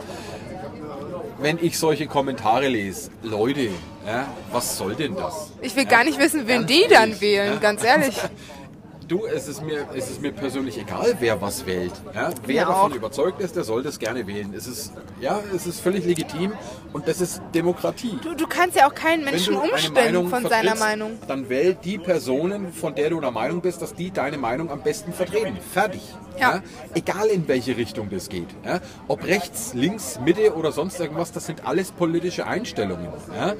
wenn 1.41 1.58
ich 1.62 1.77
solche 1.77 2.08
Kommentare 2.08 2.67
lese, 2.67 3.10
Leute, 3.23 3.69
ja, 4.06 4.27
was 4.51 4.77
soll 4.77 4.95
denn 4.95 5.15
das? 5.15 5.51
Ich 5.62 5.75
will 5.75 5.86
gar 5.86 6.04
nicht 6.04 6.19
wissen, 6.19 6.47
wen 6.47 6.67
die 6.67 6.86
dann 6.89 7.19
wählen, 7.19 7.54
ja. 7.54 7.60
ganz 7.60 7.84
ehrlich. 7.84 8.15
Du, 9.12 9.26
es 9.26 9.50
ist 9.50 9.62
mir, 9.62 9.86
es 9.93 10.10
ist 10.10 10.21
mir 10.21 10.32
persönlich 10.32 10.80
egal, 10.80 11.17
wer 11.19 11.41
was 11.41 11.65
wählt. 11.65 11.91
Ja? 12.15 12.30
Wer 12.45 12.56
Ja, 12.56 12.65
davon 12.65 12.93
auch. 12.93 12.95
überzeugt 12.95 13.41
ist, 13.41 13.58
der 13.58 13.65
soll 13.65 13.84
das 13.84 14.00
gerne 14.00 14.26
wählen. 14.26 14.54
Es 14.56 14.67
ist, 14.67 14.93
ja, 15.19 15.41
es 15.54 15.67
ist 15.67 15.82
völlig 15.82 16.06
legitim 16.06 16.54
und 16.93 17.10
das 17.10 17.19
ist 17.19 17.41
Demokratie. 17.54 18.17
Du, 18.24 18.34
du 18.36 18.47
kannst 18.47 18.78
ja 18.78 18.88
auch 18.88 18.95
keinen 18.95 19.26
Menschen 19.26 19.56
umstellen 19.56 20.30
von 20.30 20.47
seiner 20.47 20.76
Meinung. 20.76 21.19
Dann 21.28 21.50
wähl 21.50 21.74
die 21.74 21.97
Personen, 21.97 22.71
von 22.71 22.95
der 22.95 23.10
du 23.10 23.19
der 23.19 23.32
Meinung 23.32 23.60
bist, 23.60 23.82
dass 23.82 23.93
die 23.93 24.12
deine 24.12 24.38
Meinung 24.38 24.71
am 24.71 24.82
besten 24.82 25.12
vertreten. 25.12 25.58
Fertig. 25.74 26.04
Ja. 26.39 26.62
Egal 26.93 27.28
in 27.28 27.50
welche 27.50 27.76
Richtung 27.76 28.10
das 28.10 28.30
geht. 28.30 28.47
Ja? 28.63 28.80
Ob 29.10 29.26
rechts, 29.26 29.74
links, 29.74 30.21
Mitte 30.24 30.56
oder 30.56 30.71
sonst 30.71 31.02
irgendwas, 31.02 31.34
das 31.34 31.47
sind 31.47 31.67
alles 31.67 31.91
politische 31.91 32.47
Einstellungen. 32.47 33.10
Ja? 33.36 33.56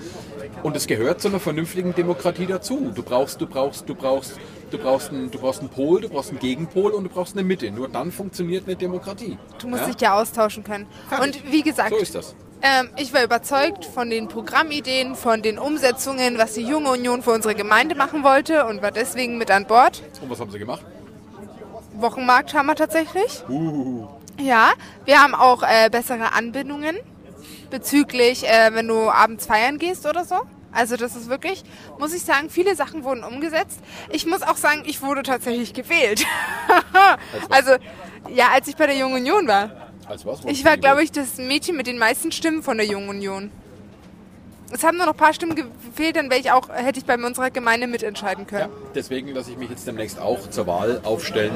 Und 0.64 0.78
es 0.78 0.88
gehört 0.88 1.20
zu 1.20 1.28
einer 1.28 1.42
vernünftigen 1.42 1.94
Demokratie 1.94 2.46
dazu. 2.46 2.94
Du 2.96 3.04
brauchst, 3.04 3.42
du 3.42 3.48
brauchst, 3.48 3.90
du 3.90 3.96
brauchst, 3.96 4.40
du 4.72 4.78
brauchst 4.78 5.10
einen, 5.10 5.30
du 5.30 5.40
brauchst 5.40 5.60
einen 5.60 5.70
Pol, 5.70 6.02
du 6.02 6.10
brauchst 6.10 6.30
einen 6.30 6.40
Gegenpol 6.40 6.92
und 6.92 7.04
du 7.04 7.10
brauchst 7.10 7.36
eine 7.36 7.44
Mitte. 7.44 7.70
Nur 7.72 7.88
dann 7.88 8.12
funktioniert 8.12 8.66
eine 8.66 8.76
Demokratie. 8.76 9.38
Du 9.60 9.68
musst 9.68 9.84
ja? 9.84 9.92
dich 9.92 10.02
ja 10.02 10.20
austauschen 10.20 10.64
können. 10.64 10.88
Fertig. 11.10 11.44
Und 11.44 11.52
wie 11.52 11.62
gesagt, 11.62 11.90
So 11.92 11.98
ist 11.98 12.16
das. 12.16 12.36
Ähm, 12.64 12.90
ich 12.98 13.12
war 13.14 13.24
überzeugt 13.24 13.86
von 13.86 14.10
den 14.10 14.28
Programmideen, 14.28 15.16
von 15.16 15.42
den 15.42 15.58
Umsetzungen, 15.58 16.38
was 16.38 16.54
die 16.54 16.62
Junge 16.62 16.92
Union 16.92 17.24
für 17.24 17.32
unsere 17.32 17.56
Gemeinde 17.56 17.96
machen 17.96 18.24
wollte 18.24 18.66
und 18.66 18.82
war 18.82 18.92
deswegen 18.92 19.38
mit 19.38 19.50
an 19.50 19.66
Bord. 19.66 20.04
Und 20.22 20.30
was 20.30 20.40
haben 20.40 20.52
sie 20.52 20.60
gemacht? 20.60 20.86
Wochenmarkt 21.94 22.54
haben 22.54 22.68
wir 22.68 22.76
tatsächlich. 22.76 23.44
Uh, 23.50 24.08
Ja, 24.40 24.72
wir 25.06 25.22
haben 25.22 25.36
auch 25.36 25.64
äh, 25.64 25.90
bessere 25.90 26.34
Anbindungen 26.34 26.98
bezüglich, 27.70 28.48
äh, 28.48 28.74
wenn 28.74 28.88
du 28.88 29.10
abends 29.10 29.46
feiern 29.48 29.80
gehst 29.80 30.06
oder 30.06 30.24
so. 30.24 30.36
Also 30.72 30.96
das 30.96 31.16
ist 31.16 31.30
wirklich, 31.30 31.64
muss 32.00 32.14
ich 32.14 32.22
sagen, 32.24 32.50
viele 32.50 32.76
Sachen 32.76 33.04
wurden 33.04 33.24
umgesetzt. 33.24 33.80
Ich 34.10 34.26
muss 34.26 34.42
auch 34.42 34.56
sagen, 34.58 34.84
ich 34.86 35.02
wurde 35.02 35.24
tatsächlich 35.24 35.74
gewählt. 35.74 36.26
also 37.50 37.72
ja, 38.34 38.48
als 38.54 38.68
ich 38.68 38.76
bei 38.76 38.88
der 38.88 38.96
Jungen 38.98 39.16
Union 39.16 39.48
war. 39.48 39.72
als 40.08 40.26
was? 40.26 40.40
Ich 40.46 40.64
war, 40.64 40.78
glaube 40.78 41.04
ich, 41.04 41.12
das 41.12 41.38
Mädchen 41.38 41.76
mit 41.76 41.88
den 41.88 41.98
meisten 41.98 42.32
Stimmen 42.32 42.64
von 42.64 42.78
der 42.78 42.86
Jungen 42.86 43.10
Union. 43.10 43.52
Es 44.74 44.84
haben 44.86 44.96
nur 44.96 45.06
noch 45.06 45.14
ein 45.14 45.18
paar 45.18 45.34
Stimmen 45.34 45.56
gefehlt, 45.56 46.16
dann 46.16 46.30
wäre 46.30 46.40
ich 46.40 46.50
auch, 46.52 46.70
hätte 46.70 46.98
ich 47.00 47.06
bei 47.06 47.18
unserer 47.18 47.50
Gemeinde 47.52 47.88
mitentscheiden 47.88 48.46
Ja, 48.50 48.60
können. 48.60 48.74
deswegen 48.96 49.28
lasse 49.34 49.52
ich 49.52 49.58
mich 49.58 49.70
jetzt 49.70 49.86
demnächst 49.86 50.18
auch 50.18 50.50
zur 50.50 50.66
Wahl 50.68 51.02
aufstellen. 51.04 51.52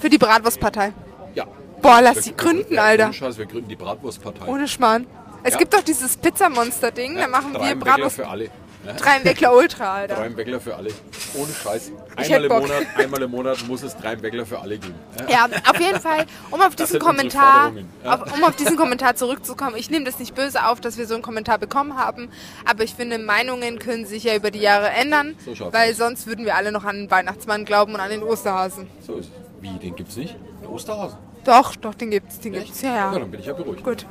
Für 0.00 0.10
die 0.10 0.18
Bratwurstpartei. 0.18 0.92
Ja. 1.36 1.46
Boah, 1.80 2.00
lass 2.02 2.16
Wir- 2.16 2.24
wir- 2.26 2.32
gründen, 2.32 2.74
ja, 2.74 2.82
Alter. 2.82 3.04
ohne 3.04 3.14
Scheiß, 3.14 3.38
wir 3.38 3.46
gründen 3.46 3.68
die 3.68 3.76
Bratwurstpartei. 3.76 4.46
Ohne 4.46 4.66
Schmarrn. 4.66 5.06
Es 5.42 5.52
Ja. 5.54 5.58
gibt 5.58 5.74
doch 5.74 5.82
dieses 5.82 6.16
Pizzamonster-Ding, 6.16 7.16
da 7.16 7.26
machen 7.28 7.52
wir 7.54 7.74
Bratwurst. 7.76 8.16
für 8.16 8.28
alle. 8.28 8.44
Ja? 8.84 8.94
Drei 8.94 9.16
im 9.18 9.24
Weckler 9.24 9.54
Ultra, 9.54 9.92
Alter. 9.94 10.14
Drei 10.16 10.26
im 10.26 10.36
Weckler 10.36 10.58
für 10.60 10.74
alle. 10.74 10.90
Ohne 11.34 11.52
Scheiß. 11.52 11.92
Einmal 12.16 12.44
im. 12.44 12.52
Monat, 12.52 12.82
einmal 12.96 13.22
im 13.22 13.30
Monat 13.30 13.64
muss 13.68 13.82
es 13.84 13.96
drei 13.96 14.14
im 14.14 14.22
Weckler 14.22 14.44
für 14.44 14.58
alle 14.58 14.76
geben. 14.76 14.94
Ja? 15.28 15.46
Ja, 15.48 15.60
auf 15.70 15.80
jeden 15.80 16.00
Fall, 16.00 16.26
um 16.50 16.60
auf 16.60 16.74
diesen 16.74 16.98
Kommentar, 16.98 17.72
ja. 18.04 18.14
auf, 18.14 18.34
um 18.34 18.42
auf 18.42 18.56
diesen 18.56 18.76
Kommentar 18.76 19.14
zurückzukommen, 19.14 19.76
ich 19.76 19.88
nehme 19.88 20.04
das 20.04 20.18
nicht 20.18 20.34
böse 20.34 20.66
auf, 20.66 20.80
dass 20.80 20.98
wir 20.98 21.06
so 21.06 21.14
einen 21.14 21.22
Kommentar 21.22 21.58
bekommen 21.58 21.96
haben, 21.96 22.28
aber 22.68 22.82
ich 22.82 22.94
finde, 22.94 23.18
Meinungen 23.18 23.78
können 23.78 24.04
sich 24.04 24.24
ja 24.24 24.34
über 24.34 24.50
die 24.50 24.58
Jahre 24.60 24.90
ändern, 24.90 25.36
So 25.44 25.72
weil 25.72 25.92
aus. 25.92 25.96
sonst 25.98 26.26
würden 26.26 26.44
wir 26.44 26.56
alle 26.56 26.72
noch 26.72 26.84
an 26.84 26.96
den 26.96 27.10
Weihnachtsmann 27.10 27.64
glauben 27.64 27.94
und 27.94 28.00
an 28.00 28.10
den 28.10 28.24
Osterhasen. 28.24 28.88
So 29.06 29.14
ist 29.14 29.26
es. 29.26 29.32
Wie, 29.62 29.78
den 29.78 29.94
gibt's 29.94 30.16
nicht? 30.16 30.34
Der 30.60 30.70
Osterhasen. 30.70 31.18
Doch, 31.44 31.76
doch, 31.76 31.94
den 31.94 32.10
gibt's, 32.10 32.40
den 32.40 32.52
gibt's, 32.52 32.82
ja, 32.82 32.88
Ja, 32.90 33.12
ja. 33.12 33.18
dann 33.20 33.30
bin 33.30 33.38
ich 33.40 33.46
ja 33.46 33.52
beruhigt. 33.52 33.84
Gut. 33.84 34.06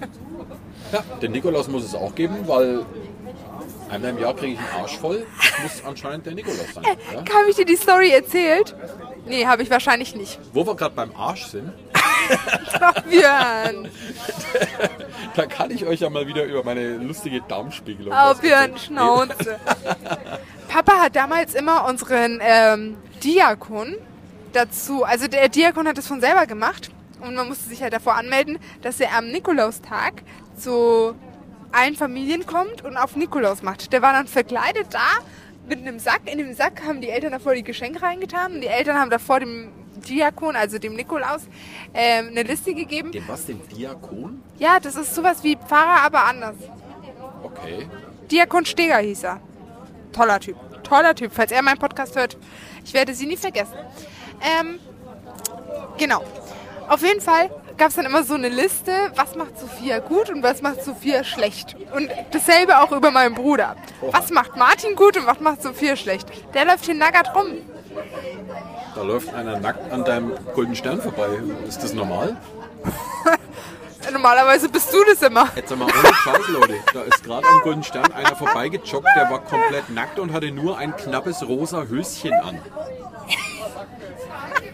Ja, 0.92 1.02
den 1.20 1.32
Nikolaus 1.32 1.68
muss 1.68 1.84
es 1.84 1.94
auch 1.94 2.14
geben, 2.14 2.46
weil 2.46 2.84
einmal 3.90 4.10
im 4.10 4.18
Jahr 4.18 4.34
kriege 4.34 4.54
ich 4.54 4.58
einen 4.58 4.82
Arsch 4.82 4.96
voll. 4.98 5.26
Das 5.40 5.62
muss 5.62 5.84
anscheinend 5.84 6.26
der 6.26 6.34
Nikolaus 6.34 6.74
sein. 6.74 6.84
Ja? 6.84 7.18
Habe 7.34 7.50
ich 7.50 7.56
dir 7.56 7.64
die 7.64 7.76
Story 7.76 8.10
erzählt? 8.10 8.74
Nee, 9.26 9.46
habe 9.46 9.62
ich 9.62 9.70
wahrscheinlich 9.70 10.14
nicht. 10.14 10.38
Wo 10.52 10.66
wir 10.66 10.74
gerade 10.76 10.94
beim 10.94 11.14
Arsch 11.16 11.46
sind, 11.46 11.72
Björn. 13.08 13.88
da 15.36 15.46
kann 15.46 15.70
ich 15.70 15.86
euch 15.86 16.00
ja 16.00 16.10
mal 16.10 16.26
wieder 16.26 16.44
über 16.44 16.62
meine 16.64 16.96
lustige 16.98 17.40
Darmspiegelung 17.48 18.12
Oh, 18.14 18.34
Björn. 18.34 18.76
Schnauze. 18.76 19.58
Papa 20.68 20.92
hat 21.00 21.16
damals 21.16 21.54
immer 21.54 21.86
unseren 21.86 22.40
ähm, 22.42 22.96
Diakon 23.22 23.96
dazu, 24.52 25.04
also 25.04 25.26
der 25.26 25.48
Diakon 25.48 25.88
hat 25.88 25.98
es 25.98 26.06
von 26.06 26.20
selber 26.20 26.46
gemacht 26.46 26.90
und 27.20 27.34
man 27.34 27.48
musste 27.48 27.68
sich 27.68 27.82
halt 27.82 27.92
davor 27.92 28.14
anmelden, 28.16 28.58
dass 28.82 29.00
er 29.00 29.16
am 29.16 29.28
Nikolaustag 29.28 30.22
zu 30.56 31.14
allen 31.72 31.96
Familien 31.96 32.46
kommt 32.46 32.84
und 32.84 32.96
auf 32.96 33.16
Nikolaus 33.16 33.62
macht. 33.62 33.92
Der 33.92 34.02
war 34.02 34.12
dann 34.12 34.26
verkleidet 34.26 34.86
da 34.90 35.18
mit 35.68 35.80
einem 35.80 35.98
Sack. 35.98 36.22
In 36.30 36.38
dem 36.38 36.54
Sack 36.54 36.82
haben 36.86 37.00
die 37.00 37.08
Eltern 37.08 37.32
davor 37.32 37.54
die 37.54 37.64
Geschenke 37.64 38.02
reingetan 38.02 38.54
und 38.54 38.60
die 38.60 38.68
Eltern 38.68 38.98
haben 38.98 39.10
davor 39.10 39.40
dem 39.40 39.72
Diakon, 40.08 40.56
also 40.56 40.78
dem 40.78 40.94
Nikolaus, 40.94 41.42
ähm, 41.94 42.28
eine 42.28 42.42
Liste 42.42 42.74
gegeben. 42.74 43.12
Dem 43.12 43.26
was, 43.26 43.46
dem 43.46 43.66
Diakon? 43.68 44.42
Ja, 44.58 44.78
das 44.80 44.96
ist 44.96 45.14
sowas 45.14 45.42
wie 45.42 45.56
Pfarrer, 45.56 46.02
aber 46.02 46.24
anders. 46.24 46.56
Okay. 47.42 47.88
Diakon 48.30 48.64
Steger 48.66 48.98
hieß 48.98 49.24
er. 49.24 49.40
Toller 50.12 50.40
Typ. 50.40 50.56
Toller 50.84 51.14
Typ. 51.14 51.32
Falls 51.32 51.50
er 51.52 51.62
meinen 51.62 51.78
Podcast 51.78 52.16
hört, 52.16 52.36
Ich 52.84 52.92
werde 52.92 53.14
sie 53.14 53.26
nie 53.26 53.36
vergessen. 53.36 53.74
Ähm, 54.40 54.78
genau. 55.96 56.22
Auf 56.88 57.02
jeden 57.02 57.20
Fall 57.20 57.50
gab 57.76 57.88
es 57.88 57.96
dann 57.96 58.06
immer 58.06 58.24
so 58.24 58.34
eine 58.34 58.48
Liste, 58.48 58.92
was 59.16 59.34
macht 59.34 59.58
Sophia 59.58 59.98
gut 59.98 60.30
und 60.30 60.42
was 60.42 60.62
macht 60.62 60.84
Sophia 60.84 61.24
schlecht. 61.24 61.76
Und 61.94 62.10
dasselbe 62.30 62.80
auch 62.80 62.92
über 62.92 63.10
meinen 63.10 63.34
Bruder. 63.34 63.76
Was 64.10 64.30
macht 64.30 64.56
Martin 64.56 64.94
gut 64.94 65.16
und 65.16 65.26
was 65.26 65.40
macht 65.40 65.62
Sophia 65.62 65.96
schlecht? 65.96 66.28
Der 66.54 66.64
läuft 66.64 66.84
hier 66.84 66.94
nackert 66.94 67.34
rum. 67.34 67.46
Da 68.94 69.02
läuft 69.02 69.34
einer 69.34 69.58
nackt 69.58 69.90
an 69.92 70.04
deinem 70.04 70.32
goldenen 70.54 70.76
Stern 70.76 71.00
vorbei. 71.00 71.28
Ist 71.66 71.82
das 71.82 71.94
normal? 71.94 72.36
Normalerweise 74.12 74.68
bist 74.68 74.92
du 74.92 74.98
das 75.06 75.22
immer. 75.22 75.48
Jetzt 75.56 75.70
sag 75.70 75.78
mal, 75.78 75.86
ohne 75.86 76.14
Scheiß, 76.14 76.48
Leute. 76.48 76.74
Da 76.92 77.02
ist 77.02 77.24
gerade 77.24 77.46
am 77.48 77.60
Golden 77.62 77.82
Stern 77.82 78.12
einer 78.12 78.36
vorbeigejoggt, 78.36 79.08
der 79.16 79.30
war 79.30 79.40
komplett 79.40 79.88
nackt 79.90 80.18
und 80.18 80.32
hatte 80.32 80.50
nur 80.50 80.76
ein 80.78 80.94
knappes 80.94 81.46
rosa 81.48 81.84
Höschen 81.84 82.34
an. 82.34 82.60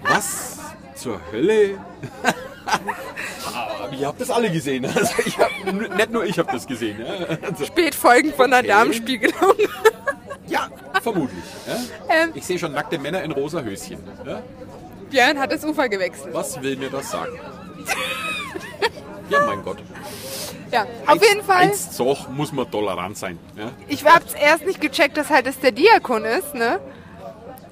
Was 0.03 0.60
zur 1.01 1.21
Hölle? 1.33 1.79
Aber 2.23 3.93
Ihr 3.97 4.07
habt 4.07 4.21
das 4.21 4.31
alle 4.31 4.51
gesehen. 4.51 4.85
Also 4.95 5.13
ich 5.25 5.39
hab, 5.39 5.51
nicht 5.97 6.11
nur 6.11 6.25
ich 6.25 6.39
habe 6.39 6.51
das 6.53 6.67
gesehen. 6.67 6.99
Ja, 7.05 7.37
also, 7.49 7.65
Spätfolgen 7.65 8.33
von 8.33 8.51
der 8.51 8.61
Okay. 8.61 8.69
Darmspiegelung. 8.69 9.55
ja 10.47 10.69
vermutlich. 11.03 11.45
Ja. 11.67 11.75
Ähm, 12.15 12.31
Ich 12.35 12.47
sehe 12.47 12.59
schon 12.59 12.73
nackte 12.73 12.99
Männer 12.99 13.23
in 13.23 13.33
rosa 13.33 13.61
Höschen. 13.63 13.99
Ja. 14.25 14.43
Björn 15.11 15.39
hat 15.39 15.51
das 15.53 15.65
Ufer 15.65 15.89
gewechselt. 15.89 16.33
Was 16.33 16.61
will 16.63 16.77
mir 16.77 16.91
das 16.91 17.11
sagen? 17.11 17.33
Ja, 19.29 19.47
mein 19.47 19.63
Gott. 19.63 19.79
Ja, 20.73 20.87
auf 21.07 21.23
jeden 21.23 21.43
Fall. 21.43 21.63
Eins 21.63 21.93
Zoch 21.93 22.29
muss 22.29 22.53
man 22.53 22.71
tolerant 22.71 23.17
sein. 23.17 23.39
Ja. 23.57 23.71
Ich 23.89 24.05
hab's 24.05 24.35
erst 24.35 24.67
nicht 24.67 24.81
gecheckt, 24.81 25.17
dass 25.17 25.31
halt 25.31 25.47
das 25.47 25.59
der 25.59 25.73
Diakon 25.73 26.25
ist, 26.25 26.55
ne? 26.55 26.81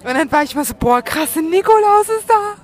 Und 0.04 0.14
dann 0.14 0.30
war 0.32 0.42
ich 0.42 0.54
mal 0.54 0.64
so, 0.64 0.74
boah, 0.74 1.02
krasse 1.02 1.40
Nikolaus 1.42 2.08
ist 2.08 2.28
da. 2.28 2.54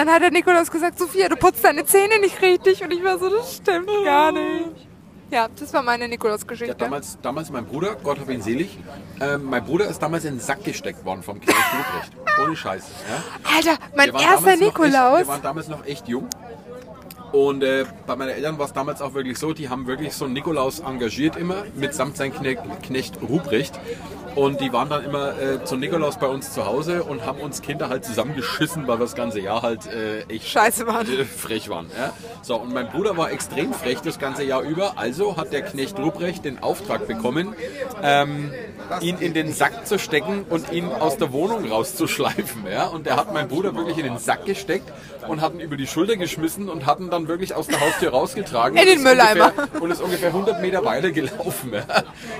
Dann 0.00 0.08
hat 0.08 0.22
der 0.22 0.30
Nikolaus 0.30 0.70
gesagt, 0.70 0.98
Sophia, 0.98 1.28
du 1.28 1.36
putzt 1.36 1.62
deine 1.62 1.84
Zähne 1.84 2.18
nicht 2.20 2.40
richtig. 2.40 2.82
Und 2.82 2.90
ich 2.90 3.04
war 3.04 3.18
so, 3.18 3.28
das 3.28 3.56
stimmt 3.56 3.86
gar 4.02 4.32
nicht. 4.32 4.88
Ja, 5.30 5.46
das 5.54 5.74
war 5.74 5.82
meine 5.82 6.04
Ja, 6.04 6.08
Nikolaus-Geschichte. 6.08 6.74
damals, 6.74 7.18
damals 7.20 7.50
mein 7.50 7.66
Bruder, 7.66 7.96
Gott 8.02 8.18
hab 8.18 8.30
ihn 8.30 8.40
selig, 8.40 8.78
ähm, 9.20 9.44
mein 9.44 9.62
Bruder 9.62 9.88
ist 9.88 9.98
damals 10.02 10.24
in 10.24 10.36
den 10.36 10.40
Sack 10.40 10.64
gesteckt 10.64 11.04
worden 11.04 11.22
vom 11.22 11.36
Ruprecht. 11.36 12.12
Ohne 12.42 12.56
Scheiße. 12.56 12.86
Ja. 13.10 13.56
Alter, 13.56 13.78
mein 13.94 14.08
erster 14.14 14.40
noch 14.40 14.46
Echt, 14.48 14.60
Nikolaus. 14.62 15.18
wir 15.18 15.28
waren 15.28 15.42
damals 15.42 15.68
noch 15.68 15.84
echt 15.84 16.08
jung. 16.08 16.30
Und 17.32 17.62
äh, 17.62 17.84
bei 18.06 18.16
meinen 18.16 18.30
Eltern 18.30 18.58
war 18.58 18.66
es 18.66 18.72
damals 18.72 19.00
auch 19.02 19.14
wirklich 19.14 19.38
so, 19.38 19.52
die 19.52 19.68
haben 19.68 19.86
wirklich 19.86 20.14
so 20.14 20.24
einen 20.24 20.34
Nikolaus 20.34 20.80
engagiert 20.80 21.36
immer, 21.36 21.64
mitsamt 21.74 22.16
sein 22.16 22.32
Knecht, 22.34 22.60
Knecht 22.82 23.18
Ruprecht. 23.22 23.78
Und 24.36 24.60
die 24.60 24.72
waren 24.72 24.88
dann 24.88 25.04
immer 25.04 25.38
äh, 25.40 25.64
zum 25.64 25.80
Nikolaus 25.80 26.18
bei 26.18 26.28
uns 26.28 26.52
zu 26.52 26.64
Hause 26.64 27.02
und 27.02 27.26
haben 27.26 27.40
uns 27.40 27.62
Kinder 27.62 27.88
halt 27.88 28.04
zusammengeschissen, 28.04 28.86
weil 28.86 28.98
wir 28.98 29.04
das 29.04 29.16
ganze 29.16 29.40
Jahr 29.40 29.62
halt 29.62 29.86
äh, 29.86 30.20
echt 30.32 30.48
Scheiße 30.48 30.86
waren. 30.86 31.06
äh, 31.08 31.24
frech 31.24 31.68
waren. 31.68 31.90
Ja? 31.98 32.12
So, 32.42 32.56
und 32.56 32.72
mein 32.72 32.88
Bruder 32.88 33.16
war 33.16 33.32
extrem 33.32 33.72
frech 33.72 34.00
das 34.00 34.18
ganze 34.18 34.44
Jahr 34.44 34.62
über. 34.62 34.98
Also 34.98 35.36
hat 35.36 35.52
der 35.52 35.62
Knecht 35.62 35.98
Ruprecht 35.98 36.44
den 36.44 36.62
Auftrag 36.62 37.08
bekommen, 37.08 37.54
ähm, 38.02 38.52
ihn 39.00 39.18
in 39.18 39.34
den 39.34 39.52
Sack 39.52 39.86
zu 39.86 39.98
stecken 39.98 40.44
und 40.48 40.72
ihn 40.72 40.86
aus 40.86 41.16
der 41.16 41.32
Wohnung 41.32 41.68
rauszuschleifen. 41.68 42.66
Ja? 42.70 42.86
Und 42.86 43.08
er 43.08 43.16
hat 43.16 43.34
meinen 43.34 43.48
Bruder 43.48 43.74
wirklich 43.74 43.98
in 43.98 44.04
den 44.04 44.18
Sack 44.18 44.46
gesteckt 44.46 44.92
und 45.26 45.40
hat 45.40 45.54
ihn 45.54 45.60
über 45.60 45.76
die 45.76 45.88
Schulter 45.88 46.16
geschmissen 46.16 46.68
und 46.68 46.86
hat 46.86 47.00
ihn 47.00 47.10
dann 47.10 47.19
wirklich 47.28 47.54
aus 47.54 47.66
der 47.66 47.80
Haustür 47.80 48.10
rausgetragen. 48.10 48.76
In 48.78 48.86
den 48.86 49.02
Mülleimer. 49.02 49.52
Ungefähr, 49.56 49.82
und 49.82 49.90
ist 49.90 50.00
ungefähr 50.02 50.28
100 50.28 50.60
Meter 50.60 50.84
weitergelaufen. 50.84 51.72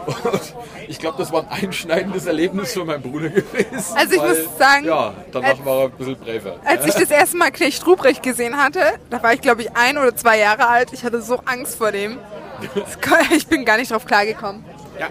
Und 0.06 0.54
ich 0.88 0.98
glaube, 0.98 1.18
das 1.18 1.32
war 1.32 1.42
ein 1.50 1.64
einschneidendes 1.64 2.26
Erlebnis 2.26 2.72
für 2.72 2.84
meinen 2.84 3.02
Bruder 3.02 3.28
gewesen. 3.28 3.96
Also 3.96 4.14
ich 4.14 4.20
weil, 4.20 4.28
muss 4.28 4.58
sagen, 4.58 4.84
Ja, 4.84 5.14
danach 5.32 5.48
als- 5.50 5.64
war 5.64 5.78
er 5.80 5.84
ein 5.86 5.90
bisschen 5.92 6.16
bräver. 6.16 6.56
Als 6.64 6.86
ich 6.86 6.94
das 6.94 7.10
erste 7.10 7.36
Mal 7.36 7.50
Knecht 7.50 7.86
Ruprecht 7.86 8.22
gesehen 8.22 8.56
hatte, 8.56 8.80
da 9.10 9.22
war 9.22 9.32
ich 9.32 9.40
glaube 9.40 9.62
ich 9.62 9.76
ein 9.76 9.98
oder 9.98 10.14
zwei 10.14 10.38
Jahre 10.38 10.68
alt. 10.68 10.92
Ich 10.92 11.04
hatte 11.04 11.22
so 11.22 11.40
Angst 11.44 11.76
vor 11.76 11.92
dem. 11.92 12.18
Ich 13.34 13.46
bin 13.46 13.64
gar 13.64 13.76
nicht 13.78 13.90
drauf 13.90 14.04
klargekommen. 14.04 14.64
Ja, 14.98 15.06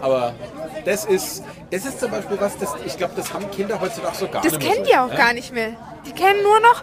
aber 0.00 0.34
das 0.84 1.04
ist, 1.04 1.42
das 1.70 1.84
ist 1.86 1.98
zum 1.98 2.10
Beispiel 2.10 2.36
was, 2.38 2.56
das, 2.58 2.72
ich 2.86 2.96
glaube, 2.96 3.14
das 3.16 3.32
haben 3.34 3.50
Kinder 3.50 3.80
heutzutage 3.80 4.14
so 4.16 4.28
gar 4.28 4.42
Das 4.42 4.52
nicht 4.52 4.62
mehr 4.62 4.72
kennen 4.72 4.84
so, 4.84 4.90
die 4.92 4.96
auch 4.98 5.10
ja? 5.10 5.16
gar 5.16 5.32
nicht 5.32 5.52
mehr. 5.52 5.70
Die 6.06 6.12
kennen 6.12 6.42
nur 6.42 6.60
noch. 6.60 6.82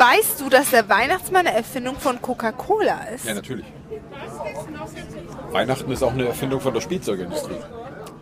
Weißt 0.00 0.40
du, 0.40 0.48
dass 0.48 0.70
der 0.70 0.88
Weihnachtsmann 0.88 1.46
eine 1.46 1.54
Erfindung 1.54 1.94
von 1.96 2.22
Coca-Cola 2.22 3.08
ist? 3.14 3.26
Ja, 3.26 3.34
natürlich. 3.34 3.66
Weihnachten 5.50 5.92
ist 5.92 6.02
auch 6.02 6.14
eine 6.14 6.26
Erfindung 6.26 6.58
von 6.58 6.72
der 6.72 6.80
Spielzeugindustrie. 6.80 7.56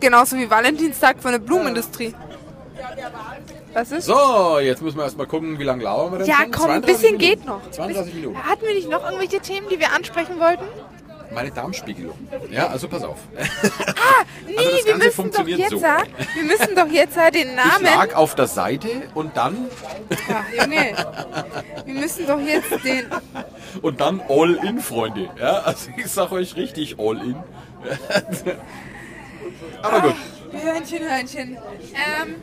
Genauso 0.01 0.35
wie 0.35 0.49
Valentinstag 0.49 1.21
von 1.21 1.31
der 1.31 1.39
Blumenindustrie. 1.39 2.13
Was 3.73 3.93
ist? 3.93 4.07
So, 4.07 4.59
jetzt 4.59 4.81
müssen 4.81 4.97
wir 4.97 5.05
erstmal 5.05 5.27
gucken, 5.27 5.57
wie 5.57 5.63
lange 5.63 5.83
lauern 5.83 6.11
wir 6.11 6.19
denn 6.19 6.27
ja, 6.27 6.37
schon? 6.41 6.51
komm, 6.51 6.69
ein 6.69 6.83
32 6.83 6.85
bisschen 6.85 7.17
Minuten. 7.17 7.37
geht 7.37 7.45
noch. 7.45 7.71
32 7.71 8.13
Minuten. 8.13 8.43
Hatten 8.43 8.61
wir 8.65 8.73
nicht 8.73 8.89
noch 8.89 9.05
irgendwelche 9.05 9.39
Themen, 9.39 9.67
die 9.71 9.79
wir 9.79 9.93
ansprechen 9.93 10.37
wollten? 10.37 10.65
Meine 11.31 11.51
Darmspiegelung. 11.51 12.17
Ja, 12.51 12.67
also 12.67 12.87
pass 12.87 13.03
auf. 13.03 13.17
Nee, 14.45 14.55
Also 14.57 14.69
das 14.71 14.85
wir 14.85 14.91
Ganze 14.93 15.05
müssen 15.05 15.07
doch 15.07 15.13
funktioniert 15.13 15.59
jetzt, 15.59 15.69
so. 15.71 15.85
ah, 15.85 16.03
wir 16.33 16.43
müssen 16.43 16.75
doch 16.75 16.87
jetzt 16.87 17.17
ah, 17.17 17.29
den 17.31 17.49
Ich 17.49 17.55
Namen. 17.55 17.83
lag 17.85 18.15
auf 18.15 18.35
der 18.35 18.47
Seite 18.47 18.87
und 19.13 19.37
dann, 19.37 19.67
Ach, 20.33 20.43
Junge, 20.51 20.93
wir 21.85 21.93
müssen 21.93 22.27
doch 22.27 22.39
jetzt 22.39 22.71
den. 22.83 23.05
und 23.81 24.01
dann 24.01 24.21
all 24.27 24.55
in, 24.65 24.79
Freunde. 24.79 25.29
Ja, 25.39 25.59
also 25.59 25.91
ich 25.95 26.07
sag 26.07 26.31
euch 26.31 26.55
richtig 26.55 26.97
all 26.99 27.17
in. 27.21 27.35
Aber 29.83 30.01
gut. 30.01 30.15
Hörnchen, 30.51 30.99
Hörnchen. 31.07 31.57
Ähm, 31.93 32.35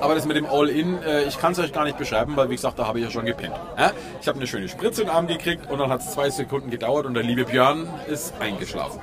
Aber 0.00 0.14
das 0.14 0.24
mit 0.26 0.36
dem 0.36 0.46
All-In, 0.46 1.02
äh, 1.02 1.24
ich 1.24 1.38
kann 1.38 1.52
es 1.52 1.58
euch 1.58 1.72
gar 1.72 1.84
nicht 1.84 1.98
beschreiben, 1.98 2.36
weil 2.36 2.48
wie 2.50 2.54
gesagt, 2.56 2.78
da 2.78 2.86
habe 2.86 2.98
ich 2.98 3.04
ja 3.04 3.10
schon 3.10 3.26
gepennt. 3.26 3.54
Ja? 3.78 3.92
Ich 4.20 4.28
habe 4.28 4.38
eine 4.38 4.46
schöne 4.46 4.68
Spritze 4.68 5.02
in 5.02 5.08
den 5.08 5.16
Arm 5.16 5.26
gekriegt 5.26 5.70
und 5.70 5.78
dann 5.78 5.90
hat 5.90 6.00
es 6.00 6.12
zwei 6.12 6.30
Sekunden 6.30 6.70
gedauert 6.70 7.06
und 7.06 7.14
der 7.14 7.22
liebe 7.22 7.44
Björn 7.44 7.88
ist 8.08 8.34
eingeschlafen. 8.40 9.00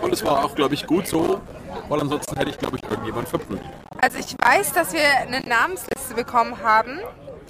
Und 0.00 0.12
es 0.12 0.24
war 0.24 0.44
auch, 0.44 0.54
glaube 0.54 0.74
ich, 0.74 0.86
gut 0.86 1.06
so, 1.08 1.40
weil 1.88 2.00
ansonsten 2.00 2.36
hätte 2.36 2.50
ich, 2.50 2.58
glaube 2.58 2.76
ich, 2.76 2.82
irgendjemand 2.88 3.28
verprügelt. 3.28 3.66
also 4.00 4.18
ich 4.18 4.36
weiß, 4.40 4.72
dass 4.72 4.92
wir 4.92 5.00
eine 5.20 5.40
Namensliste 5.40 6.14
bekommen 6.14 6.56
haben 6.62 7.00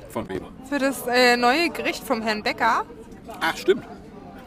Von 0.09 0.27
wem? 0.29 0.47
für 0.69 0.79
das 0.79 1.07
äh, 1.07 1.37
neue 1.37 1.69
Gericht 1.71 2.03
vom 2.05 2.23
Herrn 2.23 2.43
Becker. 2.43 2.85
Ach, 3.41 3.57
stimmt. 3.57 3.85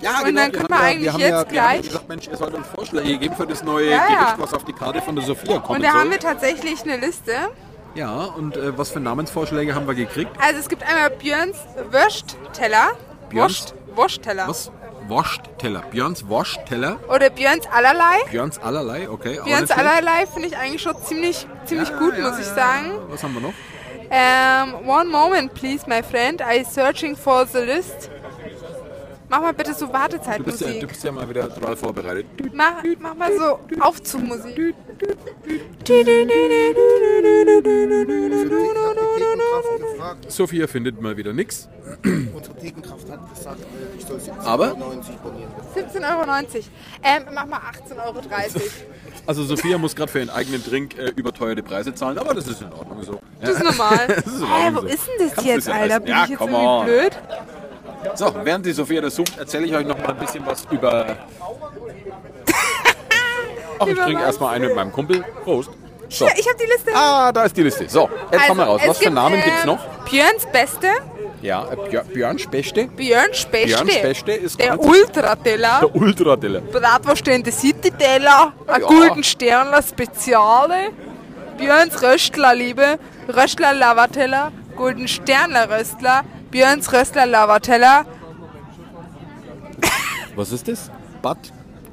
Ja, 0.01 0.21
Und 0.25 0.35
dann 0.35 0.51
können 0.51 0.69
wir 0.69 0.75
haben 0.77 0.83
eigentlich 0.85 1.13
wir 1.17 1.19
jetzt 1.19 1.29
ja, 1.29 1.49
wir 1.49 1.55
ja 1.55 1.63
gleich- 1.67 1.81
gesagt, 1.81 2.07
Mensch, 2.09 2.27
ihr 2.27 2.37
sollt 2.37 2.53
uns 2.53 2.67
Vorschläge 2.67 3.17
geben 3.17 3.35
für 3.35 3.45
das 3.47 3.63
neue 3.63 3.89
Ja, 3.89 3.97
ja. 3.97 4.07
Gericht, 4.07 4.35
was 4.39 4.53
auf 4.53 4.63
die 4.63 4.73
Karte 4.73 5.01
von 5.01 5.15
der 5.15 5.25
Sophia 5.25 5.59
kommen 5.59 5.77
Und 5.77 5.83
da 5.85 5.91
soll. 5.91 5.99
haben 6.01 6.11
wir 6.11 6.19
tatsächlich 6.19 6.83
eine 6.83 6.97
Liste. 6.97 7.33
ja, 7.95 8.13
und 8.23 8.55
äh, 8.55 8.77
was 8.77 8.91
für 8.91 8.99
Namensvorschläge 9.01 9.75
haben 9.75 9.87
wir 9.87 9.95
gekriegt? 9.95 10.31
Also 10.41 10.59
es 10.59 10.69
gibt 10.69 10.83
einmal 10.83 11.09
Björns 11.09 11.57
Würstteller. 11.91 12.91
Björns? 13.29 13.73
Wurst, 13.73 13.75
Wurstteller. 13.95 14.47
Was? 14.47 14.71
Wurstteller. 15.07 15.81
Björns 15.91 16.27
Wurstteller. 16.27 16.97
Oder 17.13 17.29
Björns 17.29 17.65
Allerlei. 17.71 18.19
Björns 18.29 18.57
allerlei, 18.59 19.09
okay. 19.09 19.39
Björns. 19.43 19.71
Allerlei 19.71 20.25
finde 20.31 20.47
ich 20.49 20.57
eigentlich 20.57 20.81
schon 20.81 20.95
ziemlich, 21.03 21.45
ziemlich 21.65 21.89
gut, 21.97 22.15
Ja, 22.17 22.29
muss 22.29 22.39
ich 22.39 22.47
ja, 22.47 22.53
sagen. 22.55 22.91
ja. 22.91 22.99
Was 23.09 23.23
haben 23.23 23.33
wir 23.33 23.41
noch? 23.41 23.53
Ähm, 24.11 24.87
one 24.87 25.05
moment, 25.09 25.53
please, 25.53 25.85
my 25.87 26.01
friend. 26.03 26.41
I 26.41 26.63
searching 26.63 27.15
for 27.15 27.45
the 27.45 27.59
list. 27.59 28.09
Mach 29.29 29.41
mal 29.41 29.53
bitte 29.53 29.73
so 29.73 29.85
Du 29.85 29.91
bist, 29.91 29.93
ja, 29.93 29.99
Wartezeitmusik. 30.01 30.79
du 30.81 30.87
bist 30.87 31.03
ja 31.03 31.11
mal 31.11 31.29
wieder 31.29 31.53
total 31.53 31.75
vorbereitet. 31.75 32.25
Mach, 32.53 32.83
mach 32.99 33.15
mal 33.15 33.31
so 33.37 33.59
Aufzugmusik. 33.79 34.73
Sophia 40.27 40.67
findet 40.67 41.01
mal 41.01 41.17
wieder 41.17 41.33
nichts. 41.33 41.67
Unsere 42.03 42.55
Thekenkraft 42.55 43.09
hat 43.09 43.33
gesagt, 43.35 43.59
äh, 43.61 43.97
ich 43.97 44.05
soll 44.05 44.17
17,90 44.17 44.45
Aber? 44.45 44.65
Euro 44.75 45.01
bonieren. 45.23 45.51
17,90 45.75 46.03
Euro. 46.03 46.65
Ähm, 47.03 47.23
mach 47.33 47.45
mal 47.45 47.59
18,30 47.59 48.05
Euro. 48.05 48.21
Also 49.25 49.43
Sophia 49.43 49.77
muss 49.77 49.95
gerade 49.95 50.11
für 50.11 50.19
ihren 50.19 50.29
eigenen 50.31 50.63
Drink 50.63 50.97
äh, 50.97 51.09
überteuerte 51.15 51.61
Preise 51.61 51.93
zahlen, 51.93 52.17
aber 52.17 52.33
das 52.33 52.47
ist 52.47 52.61
in 52.61 52.71
Ordnung 52.73 53.03
so. 53.03 53.19
Das 53.41 53.51
ist 53.51 53.63
normal. 53.63 54.07
Das 54.07 54.25
ist 54.25 54.41
Hä, 54.41 54.71
wo 54.73 54.81
so. 54.81 54.87
ist 54.87 55.07
denn 55.07 55.27
das 55.27 55.33
Kannst 55.35 55.45
du 55.45 55.53
jetzt, 55.53 55.67
ja 55.67 55.73
Alter? 55.75 55.99
Bin 55.99 56.09
Ja, 56.09 56.23
ich 56.23 56.29
jetzt 56.31 56.41
irgendwie 56.41 56.65
on. 56.65 56.85
blöd? 56.85 57.11
So, 58.15 58.33
während 58.43 58.65
die 58.65 58.71
Sophia 58.71 59.01
das 59.01 59.15
sucht, 59.15 59.37
erzähle 59.37 59.65
ich 59.65 59.73
euch 59.75 59.85
noch 59.85 59.97
mal 59.97 60.09
ein 60.09 60.17
bisschen 60.17 60.45
was 60.45 60.65
über... 60.71 61.17
Ach, 63.79 63.85
ich 63.87 63.91
Über 63.93 64.03
trinke 64.03 64.23
erstmal 64.23 64.55
einen 64.55 64.67
mit 64.67 64.75
meinem 64.75 64.91
Kumpel. 64.91 65.23
Prost. 65.43 65.69
So. 66.09 66.25
Ja, 66.25 66.31
ich 66.35 66.47
habe 66.47 66.57
die 66.57 66.65
Liste. 66.71 66.91
Ah, 66.95 67.31
da 67.31 67.43
ist 67.43 67.55
die 67.55 67.63
Liste. 67.63 67.87
So, 67.87 68.09
jetzt 68.31 68.49
haben 68.49 68.57
wir 68.57 68.63
raus. 68.63 68.81
es 68.83 68.89
Was 68.89 68.97
für 68.97 69.03
gibt, 69.05 69.15
Namen 69.15 69.35
ähm, 69.35 69.43
gibt's 69.43 69.65
noch? 69.65 69.79
Björns 70.09 70.45
Beste. 70.51 70.87
Ja, 71.41 71.67
äh, 71.71 71.75
Björ, 71.89 72.03
Björn 72.03 72.39
Spechte. 72.39 72.87
Björn 72.87 73.33
Spechte. 73.33 73.67
Björn 73.85 73.89
Spechte 73.89 74.31
ist 74.31 74.59
Der 74.59 74.79
Ultrateller. 74.79 75.79
Der 75.81 75.95
Ultradeller. 75.95 76.61
Bratwurst 76.61 77.27
in 77.27 77.43
der 77.43 77.53
City-Teller. 77.53 78.53
Ein 78.67 78.81
Ja. 78.81 78.87
gulden 78.87 79.23
Sternler 79.23 79.83
Speziale. 79.83 80.89
Björns 81.57 82.01
Röstler, 82.01 82.55
Liebe. 82.55 82.97
Röstler 83.27 83.73
Lavateller. 83.73 84.51
Gulden 84.75 85.07
Sternler 85.07 85.69
Röstler. 85.69 86.23
Björns 86.51 86.91
Röstler 86.91 87.25
Lavateller. 87.25 88.05
Was 90.35 90.51
ist 90.51 90.67
das? 90.67 90.89
Bad? 91.21 91.37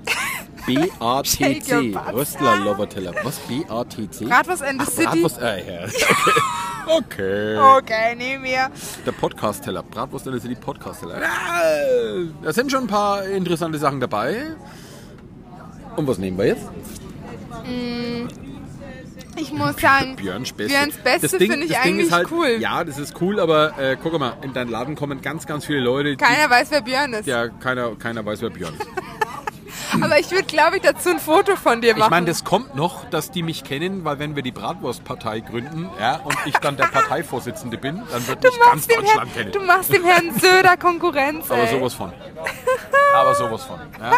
B-A-T-C. 0.67 1.95
Röstler 2.13 2.57
Loverteller. 2.57 3.13
Was? 3.23 3.39
B-A-T-C? 3.41 4.25
Bratwurst 4.27 4.63
and 4.63 4.81
the 4.81 4.87
Ach, 4.89 4.91
City. 4.93 5.07
Bratwurst, 5.23 5.41
äh, 5.41 5.83
ja. 5.83 5.89
Okay. 6.89 7.57
okay. 7.57 8.15
Nehmen 8.15 8.45
wir. 8.45 8.71
Der 9.05 9.11
Podcast-Teller. 9.13 9.83
Bratwurst 9.83 10.27
in 10.27 10.33
der 10.33 10.41
City 10.41 10.55
Podcast-Teller. 10.55 11.21
Ah, 11.21 11.61
Da 12.45 12.53
sind 12.53 12.71
schon 12.71 12.83
ein 12.85 12.87
paar 12.87 13.25
interessante 13.25 13.77
Sachen 13.79 13.99
dabei. 14.01 14.55
Und 15.97 16.07
was 16.07 16.19
nehmen 16.19 16.39
wir 16.39 16.47
jetzt? 16.47 16.69
Ich 19.39 19.53
muss 19.53 19.77
sagen, 19.77 20.17
Björns 20.17 20.53
Beste. 20.53 20.73
Björns 20.73 20.97
Beste 20.97 21.39
finde 21.39 21.67
ich 21.67 21.79
eigentlich 21.79 22.11
halt, 22.11 22.29
cool. 22.31 22.57
Ja, 22.59 22.83
das 22.85 22.99
ist 22.99 23.21
cool, 23.21 23.39
aber 23.39 23.79
äh, 23.79 23.97
guck 24.03 24.19
mal, 24.19 24.37
in 24.43 24.53
deinen 24.53 24.71
Laden 24.71 24.97
kommen 24.97 25.21
ganz, 25.21 25.47
ganz 25.47 25.67
viele 25.67 25.81
Leute, 25.81 26.17
die, 26.17 26.17
Keiner 26.17 26.49
weiß, 26.49 26.71
wer 26.71 26.81
Björn 26.81 27.13
ist. 27.13 27.27
ja, 27.27 27.49
keiner, 27.49 27.95
keiner 27.97 28.25
weiß, 28.25 28.43
wer 28.43 28.51
Björn 28.51 28.75
ist. 28.75 28.87
Aber 30.03 30.19
ich 30.19 30.31
würde, 30.31 30.45
glaube 30.45 30.77
ich, 30.77 30.83
dazu 30.83 31.11
ein 31.11 31.19
Foto 31.21 31.57
von 31.57 31.81
dir 31.81 31.93
machen. 31.93 32.05
Ich 32.05 32.11
meine, 32.11 32.27
das 32.27 32.45
kommt 32.45 32.75
noch, 32.75 33.09
dass 33.11 33.31
die 33.31 33.43
mich 33.43 33.63
kennen, 33.63 34.05
weil 34.05 34.19
wenn 34.19 34.35
wir 34.35 34.43
die 34.43 34.51
Bratwurstpartei 34.51 35.41
gründen 35.41 35.89
ja, 36.01 36.17
und 36.17 36.37
ich 36.45 36.55
dann 36.55 36.77
der 36.77 36.87
Parteivorsitzende 36.87 37.79
bin, 37.79 38.03
dann 38.11 38.27
wird 38.27 38.43
du 38.45 38.49
mich 38.49 38.61
ganz 38.61 38.87
Deutschland 38.87 39.17
Herrn, 39.17 39.33
kennen. 39.33 39.53
du 39.53 39.61
machst 39.61 39.93
dem 39.93 40.05
Herrn 40.05 40.39
Söder 40.39 40.77
Konkurrenz. 40.77 41.51
Aber 41.51 41.63
ey. 41.63 41.79
sowas 41.79 41.95
von. 41.95 42.13
Aber 43.15 43.35
sowas 43.35 43.63
von. 43.65 43.79
Ja. 44.01 44.13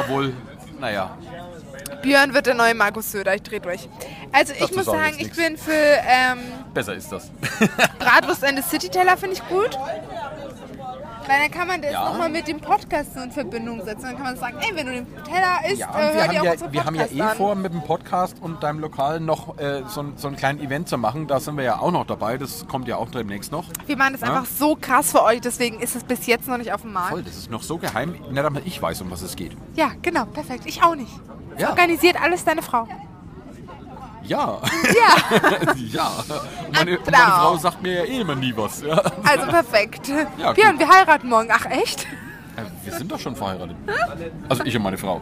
Obwohl, 0.00 0.32
naja, 0.80 1.16
Björn 2.02 2.34
wird 2.34 2.46
der 2.46 2.54
neue 2.54 2.74
Markus 2.74 3.10
Söder, 3.12 3.34
ich 3.34 3.42
dreh 3.42 3.60
durch. 3.60 3.88
Also 4.32 4.52
ich 4.52 4.58
Dazu 4.60 4.74
muss 4.74 4.86
ich 4.86 4.92
sagen, 4.92 5.14
ich 5.18 5.32
bin 5.32 5.56
für 5.56 5.72
ähm, 5.72 6.38
besser 6.74 6.94
ist 6.94 7.10
das. 7.12 7.30
Bratwurst 7.98 8.44
and 8.44 8.62
the 8.62 8.68
City 8.68 8.88
Teller 8.88 9.16
finde 9.16 9.36
ich 9.36 9.48
gut. 9.48 9.78
Weil 11.26 11.40
dann 11.40 11.50
kann 11.50 11.66
man 11.66 11.80
das 11.80 11.92
Ja. 11.92 12.04
nochmal 12.10 12.28
mit 12.28 12.46
dem 12.48 12.60
Podcast 12.60 13.16
in 13.16 13.32
Verbindung 13.32 13.82
setzen. 13.82 14.02
Dann 14.02 14.14
kann 14.16 14.24
man 14.24 14.36
sagen, 14.36 14.58
ey, 14.60 14.76
wenn 14.76 14.84
du 14.86 14.92
den 14.92 15.06
Teller 15.24 15.58
isst, 15.70 15.78
Ja, 15.80 15.88
äh, 15.98 16.12
hör 16.12 16.12
dir 16.12 16.20
haben 16.28 16.38
auch 16.40 16.44
ja, 16.44 16.52
unsere 16.52 16.72
wir 16.74 16.84
haben 16.84 16.94
ja 16.96 17.06
eh 17.06 17.20
an. 17.22 17.36
vor, 17.38 17.54
mit 17.54 17.72
dem 17.72 17.80
Podcast 17.82 18.36
und 18.42 18.62
deinem 18.62 18.80
Lokal 18.80 19.20
noch 19.20 19.56
äh, 19.58 19.84
so, 19.88 20.04
so 20.16 20.28
ein 20.28 20.36
kleines 20.36 20.62
Event 20.62 20.86
zu 20.90 20.98
machen. 20.98 21.26
Da 21.26 21.40
sind 21.40 21.56
wir 21.56 21.64
ja 21.64 21.78
auch 21.78 21.92
noch 21.92 22.04
dabei. 22.06 22.36
Das 22.36 22.66
kommt 22.68 22.88
ja 22.88 22.96
auch 22.98 23.10
demnächst 23.10 23.52
noch. 23.52 23.64
Wir 23.86 23.96
machen 23.96 24.12
das 24.12 24.20
Ja. 24.20 24.34
einfach 24.34 24.44
so 24.44 24.76
krass 24.78 25.12
für 25.12 25.22
euch, 25.22 25.40
deswegen 25.40 25.80
ist 25.80 25.96
es 25.96 26.04
bis 26.04 26.26
jetzt 26.26 26.46
noch 26.46 26.58
nicht 26.58 26.74
auf 26.74 26.82
dem 26.82 26.92
Markt. 26.92 27.08
Voll, 27.12 27.22
das 27.22 27.36
ist 27.38 27.50
noch 27.50 27.62
so 27.62 27.78
geheim. 27.78 28.14
Nicht 28.30 28.44
einmal 28.44 28.60
ich 28.66 28.82
weiß, 28.82 29.00
um 29.00 29.10
was 29.10 29.22
es 29.22 29.34
geht. 29.34 29.56
Ja, 29.76 29.92
genau, 30.02 30.26
perfekt. 30.26 30.64
Ich 30.66 30.82
auch 30.82 30.94
nicht. 30.94 31.10
Ja. 31.58 31.70
Organisiert 31.70 32.20
alles 32.20 32.44
deine 32.44 32.62
Frau. 32.62 32.86
Ja. 34.22 34.60
Ja, 34.94 35.74
ja. 35.76 36.10
Meine, 36.72 36.98
meine. 37.10 37.32
Frau 37.32 37.56
sagt 37.56 37.82
mir 37.82 37.92
ja 37.98 38.04
eh 38.04 38.20
immer 38.20 38.34
nie 38.34 38.56
was. 38.56 38.80
Ja. 38.82 38.96
also 39.22 39.46
perfekt. 39.48 40.08
Ja, 40.38 40.52
Björn, 40.52 40.78
wir 40.78 40.88
heiraten 40.88 41.28
morgen. 41.28 41.50
Ach 41.52 41.66
echt? 41.66 42.06
Äh, 42.56 42.62
Wir 42.84 42.92
sind 42.92 43.10
doch 43.10 43.18
schon 43.18 43.34
verheiratet. 43.36 43.76
Also 44.48 44.64
ich 44.64 44.76
und 44.76 44.82
meine 44.82 44.98
Frau. 44.98 45.20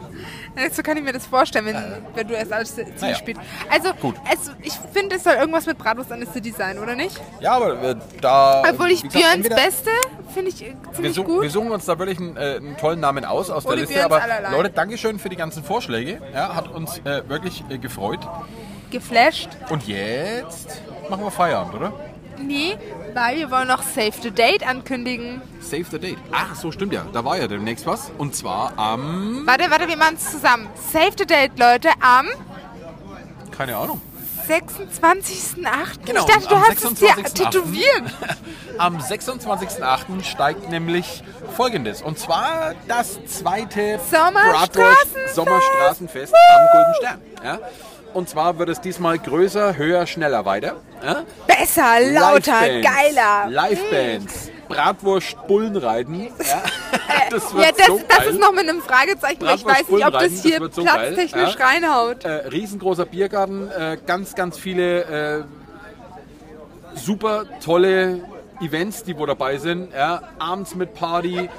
So 0.71 0.81
kann 0.83 0.97
ich 0.97 1.03
mir 1.03 1.13
das 1.13 1.25
vorstellen, 1.25 1.65
wenn, 1.65 1.77
wenn 2.15 2.27
du 2.27 2.33
erst 2.35 2.53
alles 2.53 2.75
ziemlich 2.75 3.01
naja. 3.01 3.15
spielst. 3.15 3.41
Also, 3.69 3.93
Gut. 4.01 4.15
es, 4.31 4.51
ich 4.61 4.73
finde, 4.93 5.15
es 5.15 5.23
soll 5.23 5.33
irgendwas 5.33 5.65
mit 5.65 5.77
Bratwurst 5.77 6.11
an 6.11 6.19
der 6.19 6.29
City 6.31 6.51
sein, 6.51 6.77
oder 6.79 6.95
nicht? 6.95 7.19
Ja, 7.39 7.53
aber 7.53 7.81
äh, 7.81 7.95
da... 8.21 8.63
Obwohl 8.69 8.89
ich 8.91 9.01
gesagt, 9.03 9.13
Björns 9.15 9.35
entweder- 9.35 9.55
Beste 9.55 9.89
finde 10.33 10.49
ich 10.49 10.61
äh, 10.63 10.75
Wir, 10.83 10.93
ziemlich 10.93 11.13
such, 11.15 11.25
gut. 11.25 11.41
wir 11.41 11.49
suchen 11.49 11.71
uns 11.71 11.85
da 11.85 11.97
wirklich 11.99 12.19
einen, 12.19 12.37
äh, 12.37 12.55
einen 12.57 12.77
tollen 12.77 12.99
Namen 12.99 13.25
aus 13.25 13.49
aus 13.49 13.63
der 13.63 13.71
Ohne 13.73 13.81
Liste. 13.81 13.95
Björns 13.95 14.11
Aber 14.13 14.21
allerlei. 14.23 14.51
Leute, 14.51 14.69
Dankeschön 14.71 15.19
für 15.19 15.29
die 15.29 15.35
ganzen 15.35 15.63
Vorschläge. 15.63 16.21
Ja, 16.33 16.55
hat 16.55 16.67
uns 16.69 16.99
äh, 16.99 17.27
wirklich 17.27 17.63
äh, 17.69 17.77
gefreut. 17.77 18.19
Geflasht. 18.91 19.49
Und 19.69 19.87
jetzt 19.87 20.81
machen 21.09 21.23
wir 21.23 21.31
Feierabend, 21.31 21.73
oder? 21.75 21.93
Nee, 22.39 22.77
weil 23.13 23.37
wir 23.37 23.51
wollen 23.51 23.67
noch 23.67 23.83
Save 23.83 24.13
the 24.21 24.31
Date 24.31 24.67
ankündigen. 24.67 25.41
Save 25.59 25.85
the 25.91 25.99
date. 25.99 26.17
Ach, 26.31 26.55
so 26.55 26.71
stimmt 26.71 26.93
ja. 26.93 27.05
Da 27.13 27.23
war 27.23 27.37
ja 27.37 27.47
demnächst 27.47 27.85
was. 27.85 28.11
Und 28.17 28.35
zwar 28.35 28.77
am... 28.77 29.43
Warte, 29.45 29.69
warte, 29.69 29.87
wir 29.87 29.97
machen 29.97 30.15
es 30.15 30.31
zusammen. 30.31 30.67
Save 30.91 31.11
the 31.17 31.25
Date, 31.25 31.57
Leute, 31.57 31.89
am 32.01 32.27
Keine 33.51 33.77
Ahnung. 33.77 34.01
26.08. 34.47 36.05
Genau, 36.05 36.19
ich 36.19 36.25
dachte, 36.25 36.47
du 36.47 36.55
hast 36.55 36.83
es 36.83 36.93
dir 36.95 37.07
26.08.. 37.07 37.33
tätowiert. 37.33 38.03
Am 38.77 38.97
26.08. 38.97 40.23
steigt 40.23 40.69
nämlich 40.69 41.23
Folgendes. 41.55 42.01
Und 42.01 42.19
zwar 42.19 42.73
das 42.87 43.23
zweite 43.25 43.99
Sommerstraßenfest. 44.11 45.35
Sommerstraßenfest 45.35 46.33
am 46.33 46.67
Golden 46.73 46.95
Stern. 46.95 47.21
Ja? 47.43 47.59
Und 48.13 48.29
zwar 48.29 48.59
wird 48.59 48.69
es 48.69 48.79
diesmal 48.79 49.17
größer, 49.17 49.75
höher, 49.75 50.05
schneller, 50.05 50.45
weiter. 50.45 50.75
Ja? 51.03 51.23
Besser, 51.47 51.99
lauter, 52.11 52.61
Livebands, 52.61 52.87
geiler. 52.87 53.49
Livebands, 53.49 54.51
Bratwurst, 54.67 55.35
Bullenreiten. 55.47 56.21
Ja, 56.23 56.29
das 57.31 57.53
Ja, 57.53 57.71
das, 57.75 57.87
so 57.87 58.01
das 58.07 58.27
ist 58.27 58.39
noch 58.39 58.51
mit 58.51 58.69
einem 58.69 58.81
Fragezeichen, 58.81 59.41
weil 59.41 59.55
ich 59.55 59.65
weiß 59.65 59.89
nicht, 59.89 60.05
ob 60.05 60.13
das 60.13 60.43
hier 60.43 60.59
das 60.59 60.75
so 60.75 60.83
platztechnisch 60.83 61.55
ja. 61.57 61.65
reinhaut. 61.65 62.23
Äh, 62.23 62.47
riesengroßer 62.47 63.05
Biergarten, 63.05 63.69
äh, 63.71 63.97
ganz, 64.05 64.35
ganz 64.35 64.57
viele 64.57 65.39
äh, 65.39 65.43
super 66.95 67.45
tolle 67.63 68.21
Events, 68.61 69.03
die 69.03 69.17
wo 69.17 69.25
dabei 69.25 69.57
sind. 69.57 69.91
Ja. 69.93 70.21
Abends 70.37 70.75
mit 70.75 70.93
Party, 70.93 71.49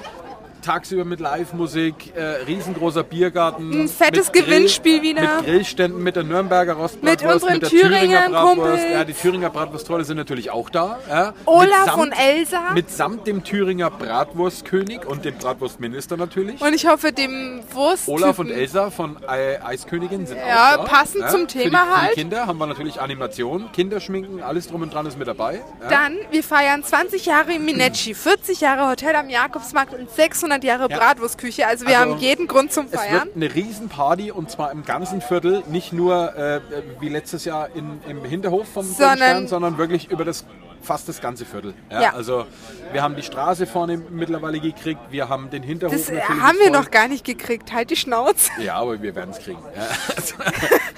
tagsüber 0.64 1.04
mit 1.04 1.20
Live-Musik, 1.20 2.12
äh, 2.16 2.22
riesengroßer 2.46 3.02
Biergarten. 3.02 3.82
Ein 3.82 3.88
fettes 3.88 4.32
Gewinnspiel 4.32 5.02
wieder. 5.02 5.36
Mit 5.36 5.44
Grillständen, 5.46 6.02
mit 6.02 6.16
der 6.16 6.24
Nürnberger 6.24 6.74
Rostbratwurst, 6.74 7.22
Mit 7.24 7.32
unseren 7.32 7.52
mit 7.54 7.62
der 7.62 7.68
Thüringer 7.70 7.98
Thüringer 8.24 8.28
Bratwurst. 8.30 8.84
Ja, 8.92 9.04
die 9.04 9.12
Thüringer 9.12 9.50
Bratwursttrolle 9.50 10.04
sind 10.04 10.16
natürlich 10.16 10.50
auch 10.50 10.70
da. 10.70 10.98
Ja. 11.08 11.34
Olaf 11.44 11.68
Mitsamt- 11.96 11.98
und 12.02 12.12
Elsa. 12.12 12.60
Mitsamt 12.72 13.26
dem 13.26 13.44
Thüringer 13.44 13.90
Bratwurstkönig 13.90 15.06
und 15.06 15.24
dem 15.24 15.36
Bratwurstminister 15.36 16.16
natürlich. 16.16 16.60
Und 16.60 16.74
ich 16.74 16.86
hoffe, 16.86 17.12
dem 17.12 17.60
Wurst. 17.72 18.08
Olaf 18.08 18.38
und 18.38 18.50
Elsa 18.50 18.90
von 18.90 19.16
Ei- 19.26 19.60
Eiskönigin 19.64 20.26
sind 20.26 20.38
Ja, 20.38 20.72
auch 20.72 20.76
da. 20.78 20.82
passend 20.84 21.28
zum 21.30 21.40
für 21.42 21.46
Thema 21.46 21.64
die, 21.84 21.88
Für 21.90 22.00
halt. 22.00 22.10
die 22.16 22.20
Kinder 22.20 22.46
haben 22.46 22.58
wir 22.58 22.66
natürlich 22.66 23.00
Animation, 23.00 23.70
Kinderschminken, 23.72 24.42
alles 24.42 24.68
drum 24.68 24.82
und 24.82 24.92
dran 24.94 25.06
ist 25.06 25.18
mit 25.18 25.28
dabei. 25.28 25.62
Ja. 25.82 25.88
Dann, 25.88 26.16
wir 26.30 26.42
feiern 26.42 26.82
20 26.82 27.26
Jahre 27.26 27.58
Minecci, 27.58 28.14
40 28.14 28.60
Jahre 28.60 28.90
Hotel 28.90 29.14
am 29.16 29.28
Jakobsmarkt 29.28 29.94
und 29.94 30.10
600 30.10 30.53
Jahre 30.62 30.88
Ja. 30.88 30.98
Bratwurstküche. 30.98 31.66
Also 31.66 31.86
wir 31.86 31.98
Also, 31.98 32.12
haben 32.12 32.20
jeden 32.20 32.46
Grund 32.46 32.72
zum 32.72 32.86
Es 32.90 33.00
Feiern. 33.00 33.24
wird 33.24 33.36
eine 33.36 33.54
Riesenparty 33.54 34.30
und 34.30 34.50
zwar 34.50 34.70
im 34.70 34.84
ganzen 34.84 35.20
Viertel, 35.20 35.64
nicht 35.68 35.92
nur 35.92 36.36
äh, 36.36 36.60
wie 37.00 37.08
letztes 37.08 37.44
Jahr 37.44 37.70
in, 37.74 38.00
im 38.06 38.24
Hinterhof 38.24 38.68
vom 38.68 38.84
Sondern- 38.84 39.18
Sondern, 39.18 39.48
sondern 39.48 39.78
wirklich 39.78 40.10
über 40.10 40.24
das 40.24 40.44
fast 40.84 41.08
das 41.08 41.20
ganze 41.20 41.44
Viertel. 41.44 41.74
Ja, 41.90 42.00
Ja. 42.02 42.12
Also 42.14 42.46
wir 42.92 43.02
haben 43.02 43.16
die 43.16 43.22
Straße 43.22 43.66
vorne 43.66 43.96
mittlerweile 43.96 44.60
gekriegt, 44.60 45.00
wir 45.10 45.28
haben 45.28 45.50
den 45.50 45.62
Hinterhof 45.62 45.94
Das 45.96 46.08
äh, 46.08 46.14
natürlich 46.14 46.42
haben 46.42 46.58
wir 46.58 46.68
voll. 46.68 46.76
noch 46.80 46.90
gar 46.90 47.08
nicht 47.08 47.24
gekriegt. 47.24 47.72
Halt 47.72 47.90
die 47.90 47.96
Schnauze. 47.96 48.50
Ja, 48.60 48.76
aber 48.76 49.00
wir 49.02 49.14
werden 49.14 49.30
es 49.30 49.38
kriegen. 49.38 49.58
Ja. 49.76 49.82
Also, 50.16 50.34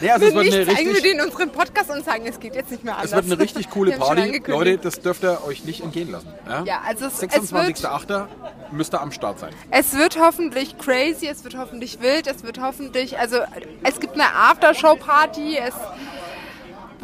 nee, 0.00 0.10
also 0.10 0.26
es 0.26 0.34
wird 0.34 0.68
eine 0.78 0.94
wir 0.94 1.00
den 1.02 1.20
unseren 1.22 1.50
Podcast 1.50 1.90
und 1.90 2.04
sagen, 2.04 2.26
es 2.26 2.38
geht 2.38 2.54
jetzt 2.54 2.70
nicht 2.70 2.84
mehr 2.84 2.94
anders. 2.96 3.12
Es 3.12 3.16
wird 3.16 3.24
eine 3.32 3.38
richtig 3.42 3.70
coole 3.70 3.92
Party. 3.92 4.42
Leute, 4.46 4.76
das 4.76 5.00
dürft 5.00 5.24
ihr 5.24 5.42
euch 5.46 5.64
nicht 5.64 5.82
entgehen 5.82 6.10
lassen. 6.10 6.28
Ja, 6.46 6.64
Ja, 6.64 6.80
also 6.86 7.06
es- 7.06 7.14
es 7.14 7.52
wird- 7.52 7.76
26.08. 7.78 8.26
müsst 8.72 8.92
ihr 8.94 9.00
am 9.00 9.10
Start 9.12 9.38
sein. 9.38 9.54
Es 9.70 9.96
wird 9.96 10.18
hoffentlich 10.20 10.76
crazy, 10.78 11.26
es 11.28 11.44
wird 11.44 11.56
hoffentlich 11.56 12.00
wild, 12.02 12.26
es 12.26 12.42
wird 12.44 12.60
hoffentlich, 12.60 13.18
also 13.18 13.38
es 13.84 13.98
gibt 14.00 14.14
eine 14.14 14.24
Aftershow-Party, 14.34 15.56
es... 15.58 15.74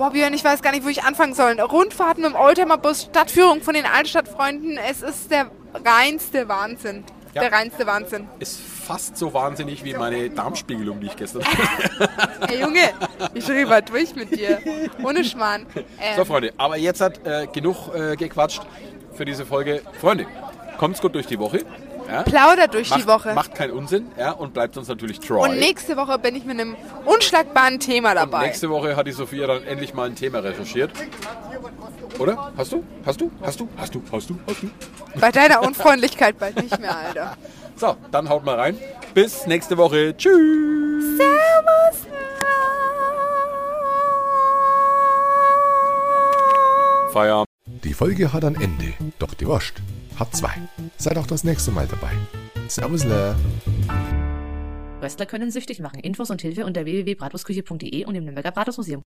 Boah, 0.03 0.11
Björn, 0.11 0.35
ich 0.35 0.43
weiß 0.43 0.63
gar 0.63 0.73
nicht, 0.73 0.85
wo 0.85 0.89
ich 0.89 1.05
anfangen 1.05 1.33
soll. 1.33 1.61
Rundfahrten 1.61 2.25
mit 2.25 2.33
dem 2.33 2.37
Oldtimer-Bus, 2.37 3.03
Stadtführung 3.05 3.63
von 3.63 3.73
den 3.75 3.87
Altstadtfreunden, 3.87 4.77
es 4.77 5.01
ist 5.01 5.31
der 5.31 5.49
reinste 5.85 6.49
Wahnsinn. 6.49 7.05
Ja. 7.35 7.43
Der 7.43 7.53
reinste 7.53 7.87
Wahnsinn. 7.87 8.27
Ist 8.41 8.59
fast 8.61 9.17
so 9.17 9.33
wahnsinnig 9.33 9.85
wie 9.85 9.95
meine 9.95 10.29
Darmspiegelung, 10.29 10.99
die 10.99 11.07
ich 11.07 11.15
gestern 11.15 11.45
hatte. 11.45 12.11
Ey 12.49 12.61
Junge, 12.63 12.91
ich 13.33 13.47
drehe 13.47 13.65
mal 13.65 13.81
durch 13.81 14.17
mit 14.17 14.37
dir. 14.37 14.59
Ohne 15.05 15.23
Schmarrn. 15.23 15.67
Ähm, 15.77 16.17
So, 16.17 16.25
Freunde, 16.25 16.53
aber 16.59 16.77
jetzt 16.79 17.01
hat 17.01 17.25
äh, 17.25 17.47
genug 17.47 17.95
äh, 17.95 18.17
gequatscht 18.17 18.63
für 19.15 19.25
diese 19.25 19.47
Folge. 19.47 19.83
Freunde, 20.01 20.27
kommt's 20.79 21.01
gut 21.01 21.15
durch 21.15 21.29
die 21.29 21.39
Woche. 21.39 21.65
Ja? 22.09 22.23
plauder 22.23 22.69
durch 22.69 22.91
Macht, 22.91 23.01
die 23.01 23.07
Woche. 23.07 23.35
macht 23.35 23.55
keinen 23.55 23.73
Unsinn 23.73 24.07
ja? 24.19 24.33
und 24.33 24.53
bleibt 24.53 24.77
uns 24.77 24.89
natürlich 24.89 25.21
treu. 25.21 25.43
Und 25.43 25.59
nächste 25.59 25.97
Woche 25.97 26.19
bin 26.19 26.35
ich 26.37 26.45
mit 26.45 26.61
einem 26.61 26.77
unschlagbaren 27.05 27.81
Thema 27.81 28.11
Und 28.11 28.17
dabei. 28.17 28.47
nächste 28.47 28.69
Woche 28.71 28.97
hat 28.97 29.07
die 29.07 29.13
Sophia 29.13 29.47
dann 29.47 29.65
endlich 29.65 29.95
mal 29.95 30.07
ein 30.09 30.15
Thema 30.15 30.41
recherchiert. 30.41 30.91
Oder? 32.19 32.53
Hast 32.57 32.73
du? 32.73 32.85
Hast 33.07 33.21
du? 33.21 33.31
Hast 33.43 33.61
du? 33.61 33.69
Hast 33.77 33.95
du? 33.95 34.03
Hast 34.13 34.31
du? 34.31 34.39
Hast 34.47 34.63
du? 34.63 34.71
Bei 35.19 35.31
deiner 35.31 35.63
Unfreundlichkeit 35.63 36.39
bald 36.39 36.61
nicht 36.63 36.79
mehr, 36.79 36.97
Alter. 36.97 37.37
So, 37.75 37.97
dann 38.13 38.29
haut 38.29 38.45
mal 38.45 38.57
rein. 38.57 38.79
Bis 39.15 39.47
nächste 39.47 39.77
Woche. 39.79 40.15
Tschüss. 40.17 41.17
Servus. 41.17 42.07
Feierabend. 47.13 47.52
Die 47.67 47.95
Folge 47.95 48.33
hat 48.33 48.45
ein 48.45 48.55
Ende, 48.55 48.93
doch 49.19 49.35
die 49.35 49.47
Wurst 49.47 49.75
hat 50.17 50.35
zwei. 50.37 50.53
Seid 50.99 51.17
auch 51.17 51.27
das 51.27 51.43
nächste 51.43 51.71
Mal 51.71 51.87
dabei. 51.87 52.13
Servusle. 52.69 53.37
Röstler 55.01 55.27
können 55.27 55.51
süchtig 55.51 55.81
machen. 55.81 56.01
Infos 56.01 56.31
und 56.31 56.43
Hilfe 56.43 56.65
unter 56.65 56.85
www.bratwurstküche.de 56.85 58.05
und 58.05 58.15
im 58.15 58.25
Nürnberger 58.25 58.53
Bratwurstmuseum. 58.53 59.03